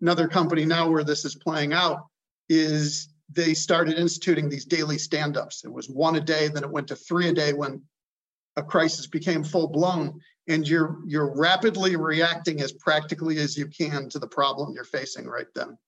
another 0.00 0.28
company 0.28 0.64
now 0.64 0.88
where 0.88 1.04
this 1.04 1.24
is 1.24 1.34
playing 1.34 1.72
out 1.72 2.06
is 2.48 3.08
they 3.32 3.54
started 3.54 3.98
instituting 3.98 4.48
these 4.48 4.64
daily 4.64 4.98
stand-ups. 4.98 5.64
It 5.64 5.72
was 5.72 5.88
one 5.88 6.16
a 6.16 6.20
day 6.20 6.48
then 6.48 6.64
it 6.64 6.70
went 6.70 6.88
to 6.88 6.96
three 6.96 7.28
a 7.28 7.32
day 7.32 7.52
when 7.52 7.82
a 8.56 8.62
crisis 8.62 9.06
became 9.06 9.44
full 9.44 9.68
blown 9.68 10.20
and 10.48 10.66
you're 10.66 10.98
you're 11.06 11.36
rapidly 11.36 11.96
reacting 11.96 12.60
as 12.60 12.72
practically 12.72 13.38
as 13.38 13.56
you 13.56 13.66
can 13.66 14.08
to 14.08 14.18
the 14.18 14.26
problem 14.26 14.72
you're 14.74 14.84
facing 14.84 15.26
right 15.26 15.46
then. 15.54 15.78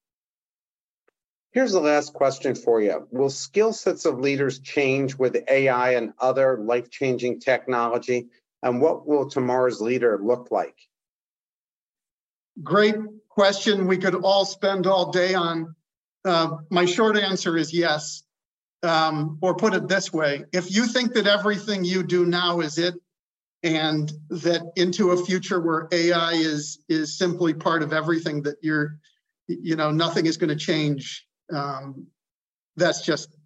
Here's 1.52 1.72
the 1.72 1.80
last 1.80 2.14
question 2.14 2.54
for 2.54 2.80
you. 2.80 3.06
Will 3.10 3.28
skill 3.28 3.74
sets 3.74 4.06
of 4.06 4.18
leaders 4.18 4.58
change 4.60 5.16
with 5.16 5.36
AI 5.48 5.94
and 5.94 6.14
other 6.18 6.58
life-changing 6.58 7.40
technology? 7.40 8.28
And 8.62 8.80
what 8.80 9.06
will 9.06 9.28
tomorrow's 9.28 9.80
leader 9.80 10.18
look 10.22 10.48
like? 10.50 10.76
Great 12.62 12.94
question. 13.28 13.86
We 13.86 13.98
could 13.98 14.14
all 14.14 14.46
spend 14.46 14.86
all 14.86 15.10
day 15.10 15.34
on. 15.34 15.74
Uh, 16.24 16.56
my 16.70 16.86
short 16.86 17.18
answer 17.18 17.56
is 17.56 17.72
yes. 17.72 18.22
Um, 18.82 19.38
or 19.40 19.54
put 19.54 19.74
it 19.74 19.86
this 19.86 20.12
way 20.12 20.44
if 20.52 20.74
you 20.74 20.86
think 20.86 21.14
that 21.14 21.28
everything 21.28 21.84
you 21.84 22.02
do 22.02 22.26
now 22.26 22.58
is 22.58 22.78
it, 22.78 22.94
and 23.62 24.12
that 24.28 24.72
into 24.74 25.12
a 25.12 25.24
future 25.24 25.60
where 25.60 25.86
AI 25.92 26.32
is 26.32 26.80
is 26.88 27.16
simply 27.16 27.54
part 27.54 27.82
of 27.84 27.92
everything 27.92 28.42
that 28.42 28.56
you're, 28.60 28.98
you 29.46 29.76
know, 29.76 29.92
nothing 29.92 30.26
is 30.26 30.36
going 30.36 30.50
to 30.50 30.56
change. 30.56 31.24
Um, 31.52 32.06
that's 32.76 33.02
just 33.02 33.36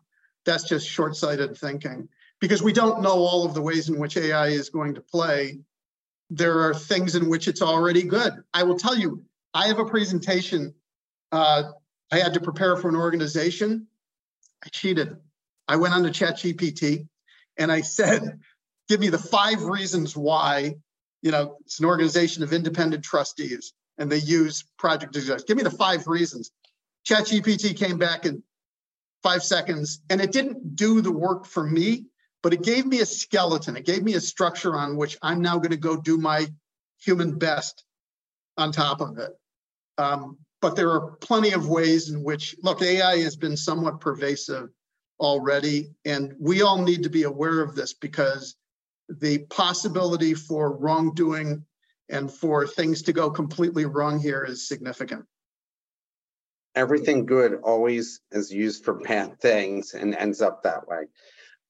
that's 0.45 0.65
just 0.65 0.89
short-sighted 0.89 1.57
thinking 1.59 2.09
because 2.41 2.63
we 2.63 2.73
don't 2.73 3.03
know 3.03 3.15
all 3.15 3.45
of 3.45 3.55
the 3.55 3.63
ways 3.63 3.89
in 3.89 3.99
which 3.99 4.17
AI 4.17 4.49
is 4.49 4.71
going 4.71 4.95
to 4.95 5.01
play. 5.01 5.59
There 6.31 6.61
are 6.61 6.75
things 6.75 7.17
in 7.17 7.29
which 7.29 7.49
it's 7.49 7.63
already 7.63 8.05
good. 8.05 8.33
I 8.55 8.63
will 8.63 8.79
tell 8.79 8.97
you, 8.97 9.25
I 9.55 9.67
have 9.67 9.79
a 9.79 9.85
presentation 9.85 10.75
uh, 11.33 11.65
I 12.11 12.19
had 12.19 12.35
to 12.35 12.41
prepare 12.41 12.77
for 12.77 12.89
an 12.89 12.97
organization. 12.97 13.87
I 14.65 14.69
cheated. 14.69 15.17
I 15.69 15.77
went 15.77 15.95
on 15.95 16.05
to 16.05 16.11
ChatGPT 16.11 17.09
and 17.59 17.73
I 17.73 17.81
said, 17.81 18.41
give 18.89 19.01
me 19.01 19.09
the 19.09 19.19
five 19.19 19.65
reasons 19.65 20.17
why, 20.17 20.77
you 21.23 21.31
know, 21.31 21.57
it's 21.63 21.81
an 21.81 21.87
organization 21.87 22.43
of 22.43 22.53
independent 22.53 23.05
trustees 23.05 23.73
and 23.99 24.11
they 24.11 24.19
use 24.19 24.65
project 24.79 25.17
executives. 25.17 25.45
Give 25.45 25.57
me 25.57 25.63
the 25.63 25.71
five 25.71 26.07
reasons. 26.07 26.53
ChatGPT 27.07 27.77
came 27.77 27.99
back 27.99 28.27
in 28.27 28.43
five 29.23 29.43
seconds 29.43 30.01
and 30.11 30.21
it 30.21 30.33
didn't 30.33 30.77
do 30.77 31.01
the 31.01 31.13
work 31.13 31.47
for 31.47 31.65
me, 31.65 32.07
but 32.43 32.53
it 32.53 32.63
gave 32.63 32.87
me 32.87 33.01
a 33.01 33.07
skeleton. 33.07 33.77
It 33.77 33.87
gave 33.87 34.03
me 34.03 34.15
a 34.15 34.21
structure 34.21 34.77
on 34.77 34.97
which 34.97 35.17
I'm 35.23 35.41
now 35.41 35.57
going 35.57 35.71
to 35.71 35.77
go 35.77 35.97
do 35.97 36.19
my 36.19 36.47
human 36.99 37.39
best 37.39 37.85
on 38.57 38.73
top 38.73 39.01
of 39.01 39.19
it. 39.19 39.31
Um, 39.99 40.39
but 40.61 40.75
there 40.75 40.91
are 40.91 41.13
plenty 41.21 41.53
of 41.53 41.69
ways 41.69 42.11
in 42.11 42.23
which, 42.23 42.57
look, 42.63 42.83
AI 42.83 43.19
has 43.19 43.37
been 43.37 43.57
somewhat 43.57 44.01
pervasive 44.01 44.69
already, 45.21 45.91
and 46.05 46.35
we 46.41 46.63
all 46.63 46.83
need 46.83 47.03
to 47.03 47.11
be 47.11 47.23
aware 47.23 47.61
of 47.61 47.75
this 47.75 47.93
because 47.93 48.57
the 49.09 49.39
possibility 49.51 50.35
for 50.35 50.77
wrongdoing 50.77 51.65
and 52.09 52.31
for 52.31 52.67
things 52.67 53.03
to 53.03 53.13
go 53.13 53.31
completely 53.31 53.85
wrong 53.85 54.19
here 54.19 54.45
is 54.45 54.67
significant. 54.67 55.25
Everything 56.77 57.27
good 57.27 57.61
always 57.65 58.21
is 58.31 58.53
used 58.53 58.85
for 58.85 58.95
bad 58.95 59.41
things 59.41 59.95
and 59.95 60.15
ends 60.15 60.43
up 60.43 60.63
that 60.63 60.87
way. 60.87 61.05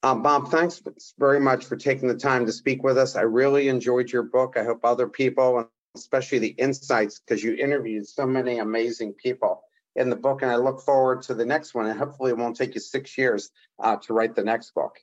Um, 0.02 0.22
Bob, 0.22 0.50
thanks 0.50 0.82
very 1.18 1.40
much 1.40 1.64
for 1.64 1.76
taking 1.76 2.08
the 2.08 2.14
time 2.14 2.44
to 2.46 2.52
speak 2.52 2.82
with 2.82 2.98
us. 2.98 3.16
I 3.16 3.22
really 3.22 3.68
enjoyed 3.68 4.10
your 4.10 4.24
book. 4.24 4.56
I 4.56 4.64
hope 4.64 4.80
other 4.84 5.08
people, 5.08 5.68
especially 5.96 6.40
the 6.40 6.48
insights, 6.58 7.20
because 7.20 7.42
you 7.42 7.54
interviewed 7.54 8.06
so 8.06 8.26
many 8.26 8.58
amazing 8.58 9.14
people 9.14 9.62
in 9.94 10.10
the 10.10 10.16
book, 10.16 10.42
and 10.42 10.50
I 10.50 10.56
look 10.56 10.80
forward 10.80 11.22
to 11.22 11.34
the 11.34 11.46
next 11.46 11.74
one. 11.74 11.86
And 11.86 11.98
hopefully, 11.98 12.30
it 12.30 12.36
won't 12.36 12.56
take 12.56 12.74
you 12.74 12.80
six 12.80 13.16
years 13.16 13.50
uh, 13.78 13.96
to 14.02 14.12
write 14.12 14.34
the 14.34 14.44
next 14.44 14.74
book. 14.74 14.98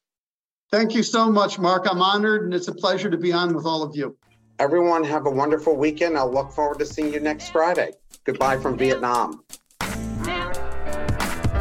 Thank 0.71 0.95
you 0.95 1.03
so 1.03 1.29
much, 1.29 1.59
Mark. 1.59 1.85
I'm 1.89 2.01
honored, 2.01 2.43
and 2.43 2.53
it's 2.53 2.67
a 2.67 2.75
pleasure 2.75 3.09
to 3.09 3.17
be 3.17 3.31
on 3.31 3.55
with 3.55 3.65
all 3.65 3.83
of 3.83 3.95
you. 3.95 4.17
Everyone, 4.59 5.03
have 5.03 5.25
a 5.25 5.31
wonderful 5.31 5.75
weekend. 5.75 6.17
I'll 6.17 6.31
look 6.31 6.51
forward 6.51 6.79
to 6.79 6.85
seeing 6.85 7.13
you 7.13 7.19
next 7.19 7.49
Friday. 7.49 7.91
Goodbye 8.23 8.57
from 8.57 8.77
Vietnam. 8.77 9.43